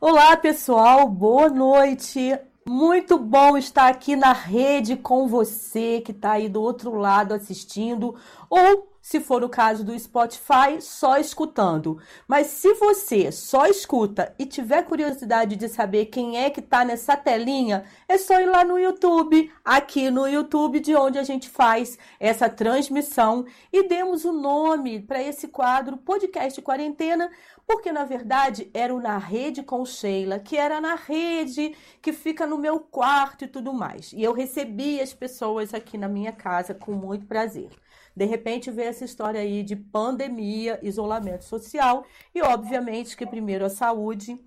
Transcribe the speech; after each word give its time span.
Olá, 0.00 0.36
pessoal, 0.36 1.08
boa 1.08 1.48
noite. 1.48 2.38
Muito 2.66 3.18
bom 3.18 3.56
estar 3.56 3.88
aqui 3.88 4.14
na 4.14 4.32
rede 4.32 4.96
com 4.96 5.26
você 5.26 6.00
que 6.00 6.12
está 6.12 6.32
aí 6.32 6.48
do 6.48 6.60
outro 6.60 6.94
lado 6.94 7.32
assistindo 7.32 8.14
ou 8.50 8.91
se 9.12 9.20
for 9.20 9.44
o 9.44 9.48
caso 9.48 9.84
do 9.84 9.98
Spotify, 9.98 10.80
só 10.80 11.18
escutando. 11.18 12.00
Mas 12.26 12.46
se 12.46 12.72
você 12.72 13.30
só 13.30 13.66
escuta 13.66 14.34
e 14.38 14.46
tiver 14.46 14.84
curiosidade 14.84 15.54
de 15.54 15.68
saber 15.68 16.06
quem 16.06 16.38
é 16.38 16.48
que 16.48 16.60
está 16.60 16.82
nessa 16.82 17.14
telinha, 17.14 17.84
é 18.08 18.16
só 18.16 18.40
ir 18.40 18.46
lá 18.46 18.64
no 18.64 18.78
YouTube, 18.78 19.52
aqui 19.62 20.10
no 20.10 20.26
YouTube, 20.26 20.80
de 20.80 20.96
onde 20.96 21.18
a 21.18 21.22
gente 21.24 21.50
faz 21.50 21.98
essa 22.18 22.48
transmissão, 22.48 23.44
e 23.70 23.86
demos 23.86 24.24
o 24.24 24.30
um 24.30 24.40
nome 24.40 25.02
para 25.02 25.22
esse 25.22 25.46
quadro 25.46 25.98
Podcast 25.98 26.62
Quarentena, 26.62 27.30
porque 27.66 27.92
na 27.92 28.06
verdade 28.06 28.70
era 28.72 28.94
o 28.94 29.00
Na 29.00 29.18
Rede 29.18 29.62
com 29.62 29.84
Sheila, 29.84 30.38
que 30.38 30.56
era 30.56 30.80
na 30.80 30.94
rede, 30.94 31.76
que 32.00 32.14
fica 32.14 32.46
no 32.46 32.56
meu 32.56 32.80
quarto 32.80 33.44
e 33.44 33.48
tudo 33.48 33.74
mais. 33.74 34.10
E 34.14 34.22
eu 34.22 34.32
recebi 34.32 35.02
as 35.02 35.12
pessoas 35.12 35.74
aqui 35.74 35.98
na 35.98 36.08
minha 36.08 36.32
casa 36.32 36.72
com 36.72 36.92
muito 36.92 37.26
prazer. 37.26 37.81
De 38.14 38.24
repente 38.24 38.70
vê 38.70 38.84
essa 38.84 39.04
história 39.04 39.40
aí 39.40 39.62
de 39.62 39.74
pandemia, 39.74 40.78
isolamento 40.82 41.44
social 41.44 42.04
e, 42.34 42.42
obviamente, 42.42 43.16
que 43.16 43.26
primeiro 43.26 43.64
a 43.64 43.70
saúde. 43.70 44.38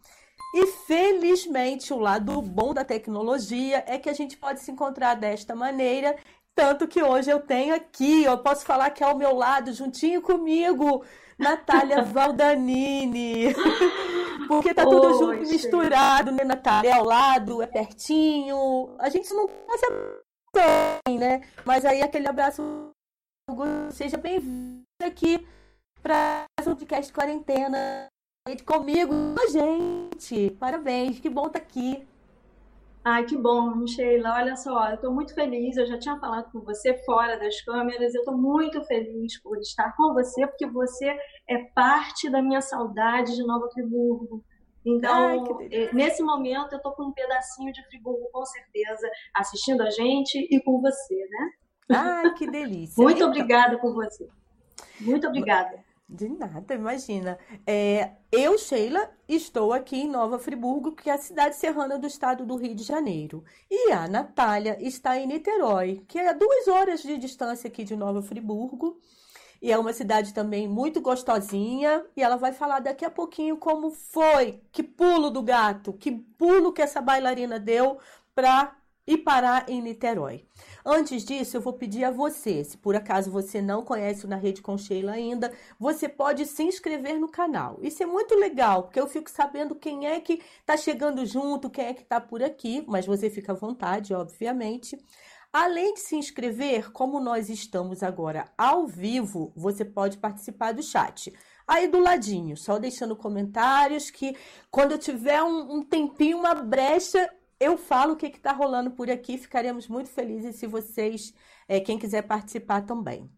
E 0.54 0.68
felizmente 0.88 1.94
o 1.94 2.00
lado 2.00 2.42
bom 2.42 2.74
da 2.74 2.86
tecnologia 2.86 3.84
é 3.88 3.98
que 3.98 4.10
a 4.10 4.14
gente 4.14 4.38
pode 4.38 4.62
se 4.62 4.72
encontrar 4.72 5.16
desta 5.16 5.54
maneira. 5.54 6.16
Tanto 6.56 6.88
que 6.88 7.04
hoje 7.04 7.30
eu 7.30 7.42
tenho 7.42 7.76
aqui, 7.76 8.24
eu 8.24 8.38
posso 8.38 8.66
falar 8.66 8.90
que 8.92 9.04
é 9.04 9.08
ao 9.08 9.18
meu 9.18 9.36
lado, 9.36 9.74
juntinho 9.74 10.22
comigo, 10.22 11.04
Natália 11.38 12.02
Valdanini. 12.06 13.54
Porque 14.48 14.74
tá 14.74 14.84
tudo 14.84 15.08
Oi, 15.08 15.40
junto, 15.40 15.52
misturado, 15.52 16.32
né, 16.32 16.46
Natália? 16.46 16.90
É 16.90 16.94
ao 16.94 17.04
lado, 17.04 17.62
é 17.62 17.68
pertinho. 17.68 18.96
A 19.00 19.10
gente 19.10 19.34
não 19.34 19.48
passa 19.48 19.88
bem, 20.54 21.18
né? 21.18 21.42
Mas 21.66 21.84
aí 21.84 22.02
aquele 22.02 22.28
abraço 22.28 22.64
seja 23.96 24.18
bem-vindo 24.18 24.84
aqui 25.02 25.48
para 26.02 26.46
o 26.60 26.64
podcast 26.64 27.14
Quarentena. 27.14 28.08
Comigo, 28.66 29.14
gente. 29.50 30.52
Parabéns, 30.60 31.20
que 31.20 31.30
bom 31.30 31.48
estar 31.48 31.60
tá 31.60 31.66
aqui. 31.66 32.06
Ai, 33.04 33.24
que 33.24 33.38
bom, 33.38 33.88
Sheila. 33.88 34.34
Olha 34.34 34.56
só, 34.56 34.90
eu 34.90 34.96
estou 34.96 35.14
muito 35.14 35.34
feliz. 35.34 35.78
Eu 35.78 35.86
já 35.86 35.98
tinha 35.98 36.20
falado 36.20 36.52
com 36.52 36.60
você 36.62 36.96
fora 37.06 37.40
das 37.40 37.62
câmeras. 37.62 38.14
Eu 38.14 38.22
estou 38.22 38.38
muito 38.38 38.84
feliz 38.84 39.42
por 39.42 39.58
estar 39.60 39.96
com 39.96 40.14
você, 40.14 40.46
porque 40.48 40.66
você 40.66 41.16
é 41.48 41.58
parte 41.74 42.30
da 42.30 42.42
minha 42.42 42.62
saudade 42.62 43.36
de 43.36 43.46
Nova 43.46 43.70
Friburgo. 43.72 44.44
Então, 44.86 45.60
Ai, 45.60 45.68
eh, 45.72 45.90
nesse 45.94 46.22
momento, 46.22 46.74
eu 46.74 46.78
estou 46.78 46.92
com 46.94 47.06
um 47.06 47.14
pedacinho 47.14 47.72
de 47.72 47.84
Friburgo, 47.88 48.30
com 48.32 48.46
certeza, 48.46 49.10
assistindo 49.36 49.82
a 49.82 49.90
gente 49.90 50.48
e 50.52 50.62
com 50.62 50.82
você, 50.82 51.16
né? 51.16 51.52
Ai, 51.90 52.34
que 52.34 52.50
delícia. 52.50 53.02
Muito 53.02 53.18
então... 53.18 53.30
obrigada 53.30 53.78
por 53.78 53.94
você. 53.94 54.28
Muito 55.00 55.28
obrigada. 55.28 55.84
De 56.08 56.30
nada, 56.30 56.76
imagina. 56.76 57.38
É, 57.66 58.12
eu, 58.32 58.58
Sheila, 58.60 59.10
estou 59.28 59.74
aqui 59.74 60.02
em 60.02 60.08
Nova 60.08 60.38
Friburgo, 60.38 60.92
que 60.92 61.10
é 61.10 61.14
a 61.14 61.18
cidade 61.18 61.56
serrana 61.56 61.98
do 61.98 62.06
estado 62.06 62.46
do 62.46 62.56
Rio 62.56 62.76
de 62.76 62.84
Janeiro. 62.84 63.44
E 63.70 63.92
a 63.92 64.08
Natália 64.08 64.78
está 64.80 65.18
em 65.18 65.26
Niterói, 65.26 66.04
que 66.08 66.20
é 66.20 66.30
a 66.30 66.34
duas 66.34 66.68
horas 66.68 67.02
de 67.02 67.18
distância 67.18 67.68
aqui 67.68 67.84
de 67.84 67.96
Nova 67.96 68.22
Friburgo. 68.22 69.00
E 69.60 69.72
é 69.72 69.78
uma 69.80 69.94
cidade 69.94 70.32
também 70.32 70.68
muito 70.68 71.02
gostosinha. 71.02 72.06
E 72.16 72.22
ela 72.22 72.36
vai 72.36 72.54
falar 72.54 72.82
daqui 72.82 73.04
a 73.04 73.10
pouquinho 73.10 73.58
como 73.58 73.90
foi, 73.90 74.62
que 74.72 74.84
pulo 74.84 75.32
do 75.32 75.42
gato, 75.42 75.92
que 75.92 76.12
pulo 76.12 76.72
que 76.72 76.84
essa 76.84 77.02
bailarina 77.02 77.60
deu 77.60 77.98
para 78.36 78.76
ir 79.08 79.18
parar 79.20 79.70
em 79.70 79.82
Niterói. 79.82 80.46
Antes 80.86 81.24
disso, 81.24 81.58
eu 81.58 81.62
vou 81.62 81.74
pedir 81.74 82.04
a 82.04 82.12
você, 82.12 82.64
se 82.64 82.78
por 82.78 82.96
acaso 82.96 83.32
você 83.32 83.62
não 83.62 83.84
conhece 83.84 84.26
o 84.26 84.28
Na 84.28 84.36
Rede 84.36 84.62
com 84.62 84.78
Sheila 84.78 85.14
ainda, 85.14 85.52
você 85.80 86.10
pode 86.10 86.46
se 86.46 86.64
inscrever 86.64 87.20
no 87.20 87.30
canal. 87.30 87.78
Isso 87.82 88.02
é 88.02 88.06
muito 88.06 88.36
legal, 88.36 88.84
porque 88.84 89.00
eu 89.00 89.08
fico 89.08 89.30
sabendo 89.30 89.76
quem 89.76 90.08
é 90.08 90.20
que 90.20 90.42
está 90.60 90.76
chegando 90.76 91.26
junto, 91.26 91.70
quem 91.70 91.86
é 91.86 91.94
que 91.94 92.02
está 92.02 92.20
por 92.20 92.44
aqui, 92.44 92.84
mas 92.88 93.06
você 93.06 93.30
fica 93.30 93.52
à 93.52 93.56
vontade, 93.56 94.14
obviamente. 94.14 94.98
Além 95.54 95.94
de 95.94 96.02
se 96.02 96.18
inscrever, 96.18 96.92
como 96.92 97.20
nós 97.20 97.50
estamos 97.50 98.04
agora 98.04 98.52
ao 98.58 98.86
vivo, 98.88 99.54
você 99.56 99.86
pode 99.86 100.18
participar 100.18 100.74
do 100.74 100.84
chat. 100.84 101.34
Aí 101.68 101.88
do 101.88 102.00
ladinho, 102.00 102.58
só 102.58 102.78
deixando 102.78 103.16
comentários 103.16 104.12
que 104.12 104.36
quando 104.70 104.92
eu 104.92 105.00
tiver 105.00 105.42
um, 105.42 105.78
um 105.78 105.82
tempinho, 105.82 106.38
uma 106.38 106.54
brecha, 106.54 107.28
eu 107.60 107.78
falo 107.78 108.14
o 108.14 108.16
que 108.16 108.28
está 108.28 108.52
rolando 108.52 108.92
por 108.92 109.10
aqui. 109.10 109.38
Ficaremos 109.38 109.88
muito 109.88 110.10
felizes 110.10 110.56
se 110.56 110.68
vocês, 110.68 111.34
é, 111.68 111.80
quem 111.80 111.98
quiser 111.98 112.24
participar 112.24 112.82
também. 112.82 113.30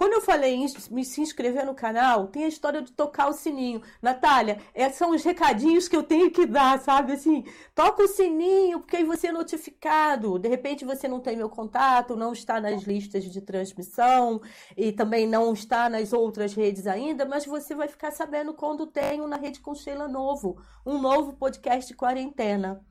Quando 0.00 0.14
eu 0.14 0.22
falei 0.22 0.54
em 0.54 0.66
me 0.90 1.04
se 1.04 1.20
inscrever 1.20 1.66
no 1.66 1.74
canal, 1.74 2.28
tem 2.28 2.44
a 2.44 2.48
história 2.48 2.80
de 2.80 2.90
tocar 2.90 3.28
o 3.28 3.34
sininho. 3.34 3.82
Natália, 4.00 4.58
esses 4.74 4.96
são 4.96 5.10
os 5.10 5.22
recadinhos 5.22 5.88
que 5.88 5.94
eu 5.94 6.02
tenho 6.02 6.30
que 6.30 6.46
dar, 6.46 6.80
sabe? 6.80 7.12
Assim, 7.12 7.44
toca 7.74 8.02
o 8.02 8.08
sininho, 8.08 8.80
porque 8.80 8.96
aí 8.96 9.04
você 9.04 9.26
é 9.26 9.32
notificado. 9.32 10.38
De 10.38 10.48
repente 10.48 10.86
você 10.86 11.06
não 11.06 11.20
tem 11.20 11.36
meu 11.36 11.50
contato, 11.50 12.16
não 12.16 12.32
está 12.32 12.58
nas 12.58 12.84
listas 12.84 13.24
de 13.24 13.42
transmissão 13.42 14.40
e 14.74 14.90
também 14.90 15.26
não 15.26 15.52
está 15.52 15.90
nas 15.90 16.14
outras 16.14 16.54
redes 16.54 16.86
ainda, 16.86 17.26
mas 17.26 17.44
você 17.44 17.74
vai 17.74 17.86
ficar 17.86 18.10
sabendo 18.10 18.54
quando 18.54 18.90
um 19.20 19.28
na 19.28 19.36
Rede 19.36 19.60
com 19.60 19.74
Sheila 19.74 20.08
novo, 20.08 20.56
um 20.86 20.98
novo 20.98 21.34
podcast 21.34 21.86
de 21.86 21.94
quarentena. 21.94 22.82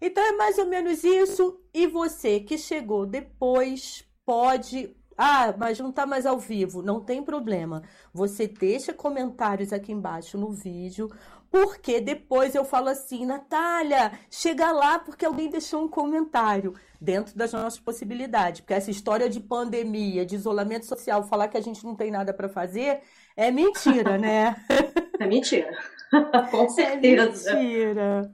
Então 0.00 0.22
é 0.22 0.32
mais 0.32 0.58
ou 0.58 0.66
menos 0.66 1.04
isso. 1.04 1.60
E 1.72 1.86
você 1.86 2.40
que 2.40 2.58
chegou 2.58 3.06
depois 3.06 4.04
pode. 4.24 4.94
Ah, 5.16 5.54
mas 5.56 5.78
não 5.78 5.90
está 5.90 6.04
mais 6.06 6.26
ao 6.26 6.38
vivo. 6.38 6.82
Não 6.82 7.00
tem 7.00 7.22
problema. 7.22 7.82
Você 8.12 8.48
deixa 8.48 8.92
comentários 8.92 9.72
aqui 9.72 9.92
embaixo 9.92 10.36
no 10.36 10.50
vídeo, 10.50 11.08
porque 11.50 12.00
depois 12.00 12.56
eu 12.56 12.64
falo 12.64 12.88
assim, 12.88 13.24
Natália, 13.24 14.10
chega 14.28 14.72
lá 14.72 14.98
porque 14.98 15.24
alguém 15.24 15.48
deixou 15.48 15.84
um 15.84 15.88
comentário 15.88 16.74
dentro 17.00 17.36
das 17.36 17.52
nossas 17.52 17.78
possibilidades. 17.78 18.60
Porque 18.60 18.74
essa 18.74 18.90
história 18.90 19.28
de 19.28 19.38
pandemia, 19.38 20.26
de 20.26 20.34
isolamento 20.34 20.84
social, 20.84 21.22
falar 21.22 21.46
que 21.46 21.56
a 21.56 21.60
gente 21.60 21.84
não 21.84 21.94
tem 21.94 22.10
nada 22.10 22.34
para 22.34 22.48
fazer, 22.48 23.02
é 23.36 23.50
mentira, 23.52 24.18
né? 24.18 24.56
É 25.20 25.26
mentira. 25.28 25.70
Com 26.50 26.68
certeza. 26.68 27.52
É 27.52 27.54
mentira. 27.54 28.32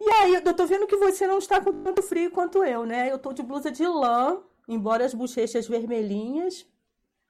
E 0.00 0.10
aí, 0.10 0.34
eu 0.34 0.54
tô 0.54 0.66
vendo 0.66 0.86
que 0.86 0.96
você 0.96 1.26
não 1.26 1.38
está 1.38 1.60
com 1.60 1.72
tanto 1.82 2.02
frio 2.02 2.30
quanto 2.30 2.64
eu, 2.64 2.86
né? 2.86 3.12
Eu 3.12 3.18
tô 3.18 3.32
de 3.32 3.42
blusa 3.42 3.70
de 3.70 3.86
lã, 3.86 4.40
embora 4.66 5.04
as 5.04 5.12
bochechas 5.12 5.68
vermelhinhas. 5.68 6.66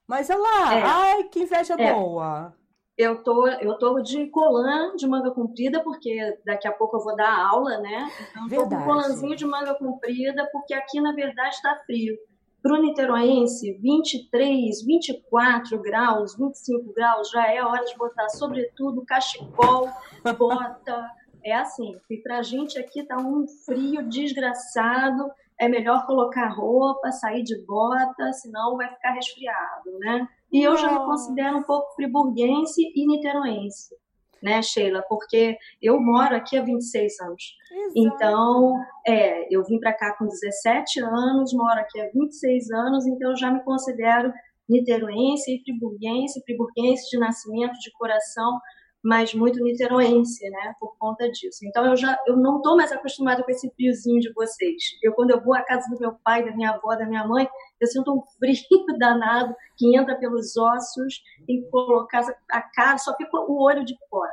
Mas 0.06 0.30
olha 0.30 0.38
lá, 0.38 0.74
é. 0.74 0.82
ai, 0.82 1.24
que 1.24 1.40
inveja 1.40 1.74
é. 1.78 1.92
boa. 1.92 2.54
Eu 2.96 3.22
tô, 3.22 3.48
eu 3.48 3.78
tô 3.78 4.00
de 4.00 4.26
colã 4.26 4.94
de 4.94 5.08
manga 5.08 5.30
comprida, 5.30 5.82
porque 5.82 6.38
daqui 6.44 6.68
a 6.68 6.72
pouco 6.72 6.96
eu 6.96 7.00
vou 7.02 7.16
dar 7.16 7.34
aula, 7.34 7.78
né? 7.78 8.10
Então, 8.30 8.46
verdade. 8.46 8.70
tô 8.70 8.76
com 8.76 8.84
colãzinho 8.84 9.34
de 9.34 9.46
manga 9.46 9.74
comprida, 9.74 10.48
porque 10.52 10.74
aqui, 10.74 11.00
na 11.00 11.12
verdade, 11.12 11.54
está 11.54 11.76
frio. 11.86 12.16
Para 12.62 12.74
o 12.74 12.82
niteroense, 12.82 13.72
23, 13.80 14.82
24 14.84 15.80
graus, 15.80 16.36
25 16.36 16.92
graus, 16.92 17.30
já 17.30 17.50
é 17.50 17.64
hora 17.64 17.84
de 17.84 17.96
botar, 17.96 18.28
sobretudo, 18.28 19.02
cachecol, 19.06 19.88
bota, 20.36 21.10
é 21.44 21.52
assim, 21.52 21.96
e 22.08 22.16
para 22.18 22.38
a 22.38 22.42
gente 22.42 22.78
aqui 22.78 23.02
tá 23.02 23.16
um 23.16 23.46
frio 23.64 24.02
desgraçado, 24.08 25.30
é 25.58 25.68
melhor 25.68 26.06
colocar 26.06 26.48
roupa, 26.48 27.12
sair 27.12 27.42
de 27.42 27.58
bota, 27.66 28.32
senão 28.32 28.76
vai 28.76 28.88
ficar 28.88 29.12
resfriado, 29.12 29.98
né? 29.98 30.26
E 30.52 30.62
eu 30.62 30.76
já 30.76 30.90
me 30.90 31.04
considero 31.04 31.58
um 31.58 31.62
pouco 31.62 31.94
friburguense 31.94 32.82
e 32.94 33.06
niteroense, 33.06 33.94
né, 34.42 34.62
Sheila? 34.62 35.04
Porque 35.08 35.56
eu 35.80 36.00
moro 36.00 36.34
aqui 36.34 36.56
há 36.56 36.62
26 36.62 37.20
anos. 37.20 37.42
Exato. 37.70 37.92
Então, 37.94 38.74
é, 39.06 39.54
eu 39.54 39.62
vim 39.64 39.78
para 39.78 39.92
cá 39.92 40.16
com 40.16 40.26
17 40.26 41.00
anos, 41.00 41.52
moro 41.52 41.78
aqui 41.78 42.00
há 42.00 42.08
26 42.12 42.70
anos, 42.70 43.06
então 43.06 43.30
eu 43.30 43.36
já 43.36 43.50
me 43.50 43.62
considero 43.62 44.32
niteroense 44.68 45.54
e 45.54 45.62
friburguense, 45.62 46.42
friburguense 46.42 47.10
de 47.10 47.18
nascimento, 47.18 47.78
de 47.80 47.92
coração, 47.92 48.58
mas 49.02 49.34
muito 49.34 49.62
niteroense, 49.62 50.48
né, 50.50 50.74
por 50.78 50.96
conta 50.98 51.30
disso. 51.30 51.60
Então 51.64 51.86
eu 51.86 51.96
já 51.96 52.18
eu 52.26 52.36
não 52.36 52.56
estou 52.56 52.76
mais 52.76 52.92
acostumada 52.92 53.42
com 53.42 53.50
esse 53.50 53.70
friozinho 53.70 54.20
de 54.20 54.32
vocês. 54.32 54.82
Eu 55.02 55.12
quando 55.12 55.30
eu 55.30 55.42
vou 55.42 55.54
à 55.54 55.62
casa 55.62 55.88
do 55.90 55.98
meu 55.98 56.14
pai, 56.24 56.44
da 56.44 56.54
minha 56.54 56.70
avó, 56.70 56.94
da 56.94 57.06
minha 57.06 57.26
mãe, 57.26 57.48
eu 57.80 57.86
sinto 57.86 58.12
um 58.12 58.22
frio 58.38 58.86
danado 58.98 59.54
que 59.76 59.96
entra 59.96 60.16
pelos 60.16 60.56
ossos, 60.56 61.22
tem 61.46 61.62
que 61.62 61.70
colocar 61.70 62.24
a 62.50 62.62
cara, 62.62 62.98
só 62.98 63.14
fica 63.16 63.36
o 63.38 63.62
olho 63.62 63.84
de 63.84 63.96
fora. 64.08 64.32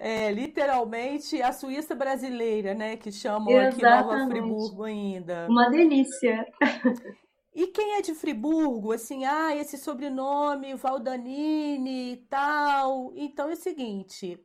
É, 0.00 0.30
literalmente 0.30 1.42
a 1.42 1.52
Suíça 1.52 1.94
brasileira, 1.94 2.74
né, 2.74 2.96
que 2.96 3.10
chamam 3.10 3.50
Exatamente. 3.50 3.84
aqui 3.84 4.04
Nova 4.08 4.26
Friburgo 4.26 4.84
ainda. 4.84 5.46
Uma 5.48 5.68
delícia. 5.68 6.46
E 7.54 7.66
quem 7.66 7.94
é 7.94 8.02
de 8.02 8.14
Friburgo, 8.14 8.92
assim, 8.92 9.24
ah, 9.24 9.54
esse 9.54 9.76
sobrenome, 9.76 10.74
Valdanini 10.74 12.12
e 12.12 12.16
tal. 12.28 13.12
Então 13.14 13.50
é 13.50 13.52
o 13.52 13.56
seguinte: 13.56 14.38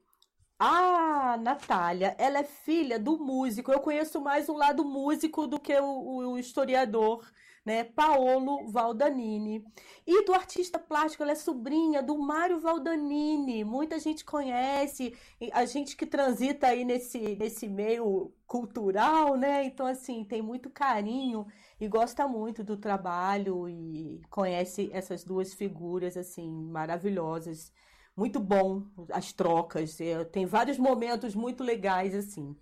A 0.59 1.37
Natália, 1.37 2.15
ela 2.19 2.39
é 2.39 2.43
filha 2.43 2.99
do 2.99 3.17
músico. 3.17 3.71
Eu 3.71 3.79
conheço 3.79 4.19
mais 4.21 4.49
o 4.49 4.53
lado 4.53 4.83
músico 4.83 5.47
do 5.47 5.59
que 5.59 5.73
o, 5.79 6.31
o 6.31 6.37
historiador 6.37 7.25
né? 7.67 7.83
Paolo 7.83 8.65
Valdanini. 8.71 9.61
E 10.05 10.23
do 10.23 10.33
artista 10.33 10.79
plástico, 10.79 11.21
ela 11.21 11.33
é 11.33 11.35
sobrinha 11.35 12.01
do 12.01 12.17
Mário 12.17 12.61
Valdanini. 12.61 13.65
Muita 13.65 13.99
gente 13.99 14.23
conhece, 14.23 15.13
a 15.51 15.65
gente 15.65 15.97
que 15.97 16.05
transita 16.05 16.67
aí 16.67 16.85
nesse, 16.85 17.35
nesse 17.35 17.67
meio 17.67 18.31
cultural, 18.47 19.35
né? 19.35 19.65
Então, 19.65 19.85
assim, 19.85 20.23
tem 20.23 20.41
muito 20.41 20.69
carinho 20.69 21.45
e 21.79 21.87
gosta 21.87 22.27
muito 22.27 22.63
do 22.63 22.77
trabalho 22.77 23.69
e 23.69 24.21
conhece 24.29 24.89
essas 24.91 25.23
duas 25.23 25.53
figuras, 25.53 26.17
assim, 26.17 26.49
maravilhosas. 26.49 27.71
Muito 28.15 28.39
bom 28.39 28.83
as 29.11 29.31
trocas, 29.31 30.01
é, 30.01 30.23
tem 30.25 30.45
vários 30.45 30.77
momentos 30.77 31.35
muito 31.35 31.63
legais, 31.63 32.15
assim. 32.15 32.55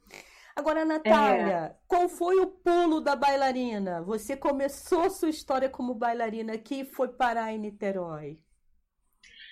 Agora, 0.56 0.86
Natália, 0.86 1.54
é. 1.54 1.76
qual 1.88 2.08
foi 2.08 2.40
o 2.40 2.48
pulo 2.48 3.02
da 3.02 3.16
bailarina? 3.16 4.02
Você 4.04 4.38
começou 4.38 5.10
sua 5.10 5.30
história 5.30 5.70
como 5.70 5.94
bailarina 5.94 6.54
aqui 6.54 6.82
e 6.82 6.86
foi 6.86 7.10
parar 7.10 7.52
em 7.52 7.58
Niterói. 7.58 8.40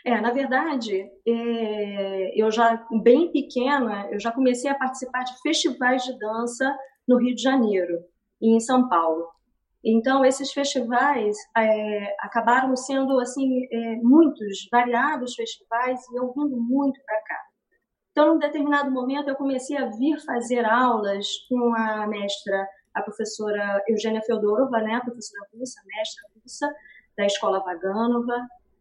É, 0.06 0.20
na 0.20 0.32
verdade, 0.32 1.10
é, 1.26 2.42
eu 2.42 2.52
já, 2.52 2.86
bem 3.02 3.32
pequena, 3.32 4.08
eu 4.12 4.20
já 4.20 4.32
comecei 4.32 4.70
a 4.70 4.76
participar 4.76 5.24
de 5.24 5.42
festivais 5.42 6.04
de 6.04 6.18
dança 6.20 6.74
no 7.08 7.18
Rio 7.18 7.36
de 7.36 7.42
Janeiro 7.42 8.00
e 8.42 8.56
em 8.56 8.60
São 8.60 8.90
Paulo. 8.90 9.28
Então, 9.84 10.24
esses 10.24 10.54
festivais 10.54 11.36
é, 11.58 12.16
acabaram 12.20 12.76
sendo, 12.76 13.20
assim, 13.20 13.68
é, 13.70 13.96
muitos, 13.98 14.68
variados 14.72 15.36
festivais, 15.36 16.00
e 16.10 16.20
eu 16.20 16.32
vindo 16.34 16.56
muito 16.56 17.02
para 17.06 17.22
cá. 17.22 17.40
Então, 18.12 18.34
num 18.34 18.40
determinado 18.40 18.92
momento, 18.92 19.28
eu 19.28 19.36
comecei 19.36 19.76
a 19.76 19.88
vir 19.88 20.20
fazer 20.24 20.64
aulas 20.66 21.28
com 21.50 21.76
a 21.76 22.08
mestra, 22.08 22.68
a 22.94 23.02
professora 23.02 23.84
Eugênia 23.88 24.22
Feodorova, 24.22 24.80
né, 24.80 24.96
a 24.96 25.02
professora 25.02 25.48
russa, 25.54 25.82
mestra 25.86 26.24
russa 26.42 26.76
da 27.18 27.26
Escola 27.26 27.60
Vaganova, 27.60 28.36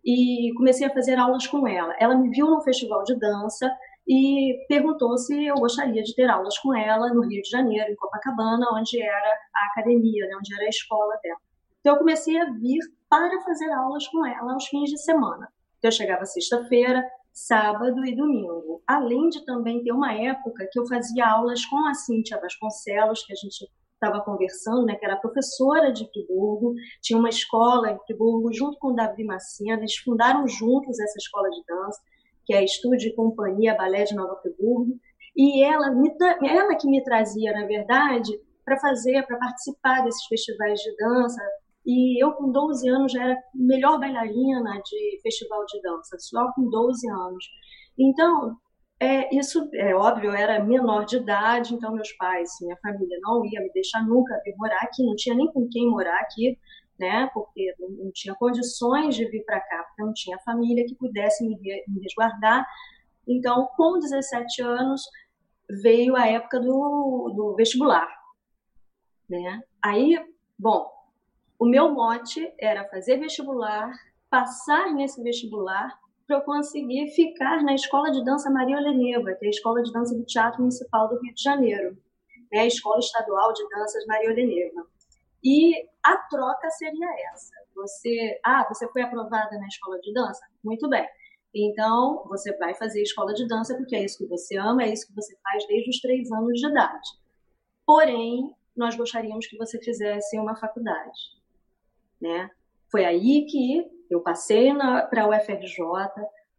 e 0.04 0.52
comecei 0.56 0.86
a 0.86 0.92
fazer 0.92 1.18
aulas 1.18 1.46
com 1.46 1.66
ela. 1.66 1.94
Ela 1.98 2.16
me 2.16 2.28
viu 2.28 2.46
no 2.46 2.62
festival 2.62 3.02
de 3.04 3.18
dança 3.18 3.70
e 4.06 4.64
perguntou 4.68 5.16
se 5.16 5.46
eu 5.46 5.54
gostaria 5.54 6.02
de 6.02 6.14
ter 6.14 6.28
aulas 6.28 6.58
com 6.58 6.74
ela 6.74 7.12
no 7.14 7.22
Rio 7.22 7.42
de 7.42 7.48
Janeiro, 7.48 7.90
em 7.90 7.96
Copacabana, 7.96 8.66
onde 8.74 9.00
era 9.00 9.28
a 9.54 9.66
academia, 9.72 10.26
né, 10.26 10.36
onde 10.36 10.54
era 10.54 10.64
a 10.64 10.68
escola 10.68 11.14
dela. 11.22 11.38
Então, 11.80 11.94
eu 11.94 11.98
comecei 11.98 12.38
a 12.38 12.50
vir 12.50 12.80
para 13.08 13.40
fazer 13.42 13.70
aulas 13.72 14.06
com 14.08 14.24
ela 14.26 14.52
aos 14.52 14.66
fins 14.66 14.90
de 14.90 14.98
semana. 14.98 15.48
Então, 15.78 15.88
eu 15.88 15.92
chegava 15.92 16.24
sexta-feira, 16.24 17.04
sábado 17.32 18.04
e 18.04 18.14
domingo. 18.14 18.82
Além 18.86 19.28
de 19.28 19.44
também 19.44 19.82
ter 19.82 19.92
uma 19.92 20.12
época 20.12 20.68
que 20.70 20.78
eu 20.78 20.86
fazia 20.86 21.26
aulas 21.26 21.64
com 21.66 21.86
a 21.86 21.94
Cíntia 21.94 22.40
Vasconcelos, 22.40 23.24
que 23.24 23.32
a 23.32 23.36
gente 23.36 23.68
estava 23.94 24.20
conversando, 24.20 24.84
né, 24.84 24.96
que 24.96 25.04
era 25.04 25.16
professora 25.16 25.92
de 25.92 26.08
Friburgo, 26.10 26.74
tinha 27.00 27.18
uma 27.18 27.28
escola 27.28 27.90
em 27.90 27.98
Friburgo 28.00 28.52
junto 28.52 28.76
com 28.78 28.88
o 28.88 28.94
Davi 28.94 29.24
Macena, 29.24 29.78
eles 29.78 29.96
fundaram 29.96 30.46
juntos 30.48 30.98
essa 30.98 31.18
escola 31.18 31.48
de 31.50 31.62
dança, 31.66 32.00
que 32.44 32.54
é 32.54 32.64
Estúdio 32.64 33.10
e 33.10 33.14
Companhia 33.14 33.74
Balé 33.74 34.04
de 34.04 34.14
Nova 34.14 34.36
Friburgo, 34.40 34.98
e 35.36 35.62
ela, 35.64 35.90
me, 35.90 36.10
ela 36.46 36.74
que 36.76 36.88
me 36.88 37.02
trazia, 37.02 37.52
na 37.52 37.66
verdade, 37.66 38.32
para 38.64 38.78
fazer, 38.78 39.24
para 39.26 39.38
participar 39.38 40.02
desses 40.04 40.24
festivais 40.26 40.78
de 40.80 40.94
dança, 40.96 41.42
e 41.84 42.22
eu, 42.22 42.32
com 42.32 42.50
12 42.50 42.88
anos, 42.88 43.12
já 43.12 43.24
era 43.24 43.42
melhor 43.54 43.98
bailarina 43.98 44.80
de 44.84 45.20
festival 45.22 45.64
de 45.66 45.80
dança, 45.82 46.16
só 46.18 46.52
com 46.54 46.68
12 46.70 47.10
anos. 47.10 47.44
Então, 47.98 48.56
é, 49.00 49.34
isso 49.36 49.68
é 49.74 49.94
óbvio, 49.94 50.30
eu 50.30 50.36
era 50.36 50.62
menor 50.62 51.04
de 51.04 51.16
idade, 51.16 51.74
então 51.74 51.92
meus 51.92 52.12
pais, 52.12 52.50
minha 52.60 52.76
família 52.76 53.18
não 53.20 53.44
ia 53.44 53.60
me 53.60 53.72
deixar 53.72 54.06
nunca 54.06 54.40
vir 54.44 54.54
morar 54.56 54.78
aqui, 54.80 55.04
não 55.04 55.16
tinha 55.16 55.34
nem 55.34 55.50
com 55.52 55.68
quem 55.68 55.90
morar 55.90 56.20
aqui, 56.20 56.56
né? 57.02 57.28
Porque 57.34 57.74
não, 57.80 58.12
tinha 58.12 58.32
condições 58.36 59.16
de 59.16 59.24
vir 59.24 59.44
para 59.44 59.60
cá, 59.60 59.82
porque 59.82 60.02
não 60.04 60.12
tinha 60.12 60.38
família 60.38 60.86
que 60.86 60.94
pudesse 60.94 61.44
me, 61.44 61.58
me 61.88 62.00
resguardar. 62.00 62.64
Então, 63.26 63.68
com 63.76 63.98
17 63.98 64.62
anos, 64.62 65.02
veio 65.68 66.14
a 66.14 66.28
época 66.28 66.60
do, 66.60 67.32
do 67.34 67.56
vestibular, 67.56 68.08
né? 69.28 69.62
Aí, 69.82 70.16
bom, 70.56 70.88
o 71.58 71.66
meu 71.66 71.92
mote 71.92 72.52
era 72.56 72.88
fazer 72.88 73.18
vestibular, 73.18 73.92
passar 74.30 74.94
nesse 74.94 75.20
vestibular 75.24 75.98
para 76.24 76.36
eu 76.36 76.42
conseguir 76.42 77.08
ficar 77.08 77.64
na 77.64 77.74
Escola 77.74 78.12
de 78.12 78.24
Dança 78.24 78.48
Maria 78.48 78.78
Oleneva, 78.78 79.34
que 79.34 79.44
é 79.44 79.48
a 79.48 79.50
Escola 79.50 79.82
de 79.82 79.92
Dança 79.92 80.16
do 80.16 80.24
Teatro 80.24 80.60
Municipal 80.60 81.08
do 81.08 81.18
Rio 81.20 81.34
de 81.34 81.42
Janeiro, 81.42 81.98
né? 82.52 82.60
a 82.60 82.66
Escola 82.66 83.00
Estadual 83.00 83.52
de 83.52 83.68
Danças 83.70 84.06
Maria 84.06 84.30
Oleneva. 84.30 84.91
E 85.44 85.88
a 86.04 86.16
troca 86.28 86.70
seria 86.70 87.08
essa. 87.32 87.52
Você, 87.74 88.40
ah, 88.44 88.66
você 88.68 88.88
foi 88.88 89.02
aprovada 89.02 89.58
na 89.58 89.66
escola 89.66 89.98
de 90.00 90.12
dança? 90.12 90.44
Muito 90.62 90.88
bem. 90.88 91.06
Então, 91.54 92.24
você 92.28 92.56
vai 92.56 92.74
fazer 92.74 93.02
escola 93.02 93.34
de 93.34 93.46
dança 93.46 93.76
porque 93.76 93.96
é 93.96 94.04
isso 94.04 94.18
que 94.18 94.26
você 94.26 94.56
ama, 94.56 94.84
é 94.84 94.92
isso 94.92 95.06
que 95.06 95.14
você 95.14 95.36
faz 95.42 95.66
desde 95.66 95.90
os 95.90 96.00
três 96.00 96.30
anos 96.32 96.58
de 96.58 96.66
idade. 96.66 97.08
Porém, 97.84 98.54
nós 98.76 98.96
gostaríamos 98.96 99.46
que 99.46 99.58
você 99.58 99.78
fizesse 99.78 100.38
uma 100.38 100.56
faculdade 100.56 101.42
né? 102.22 102.48
Foi 102.90 103.04
aí 103.04 103.44
que 103.46 103.84
eu 104.08 104.20
passei 104.20 104.72
para 105.10 105.24
a 105.24 105.28
UFRJ, 105.28 105.76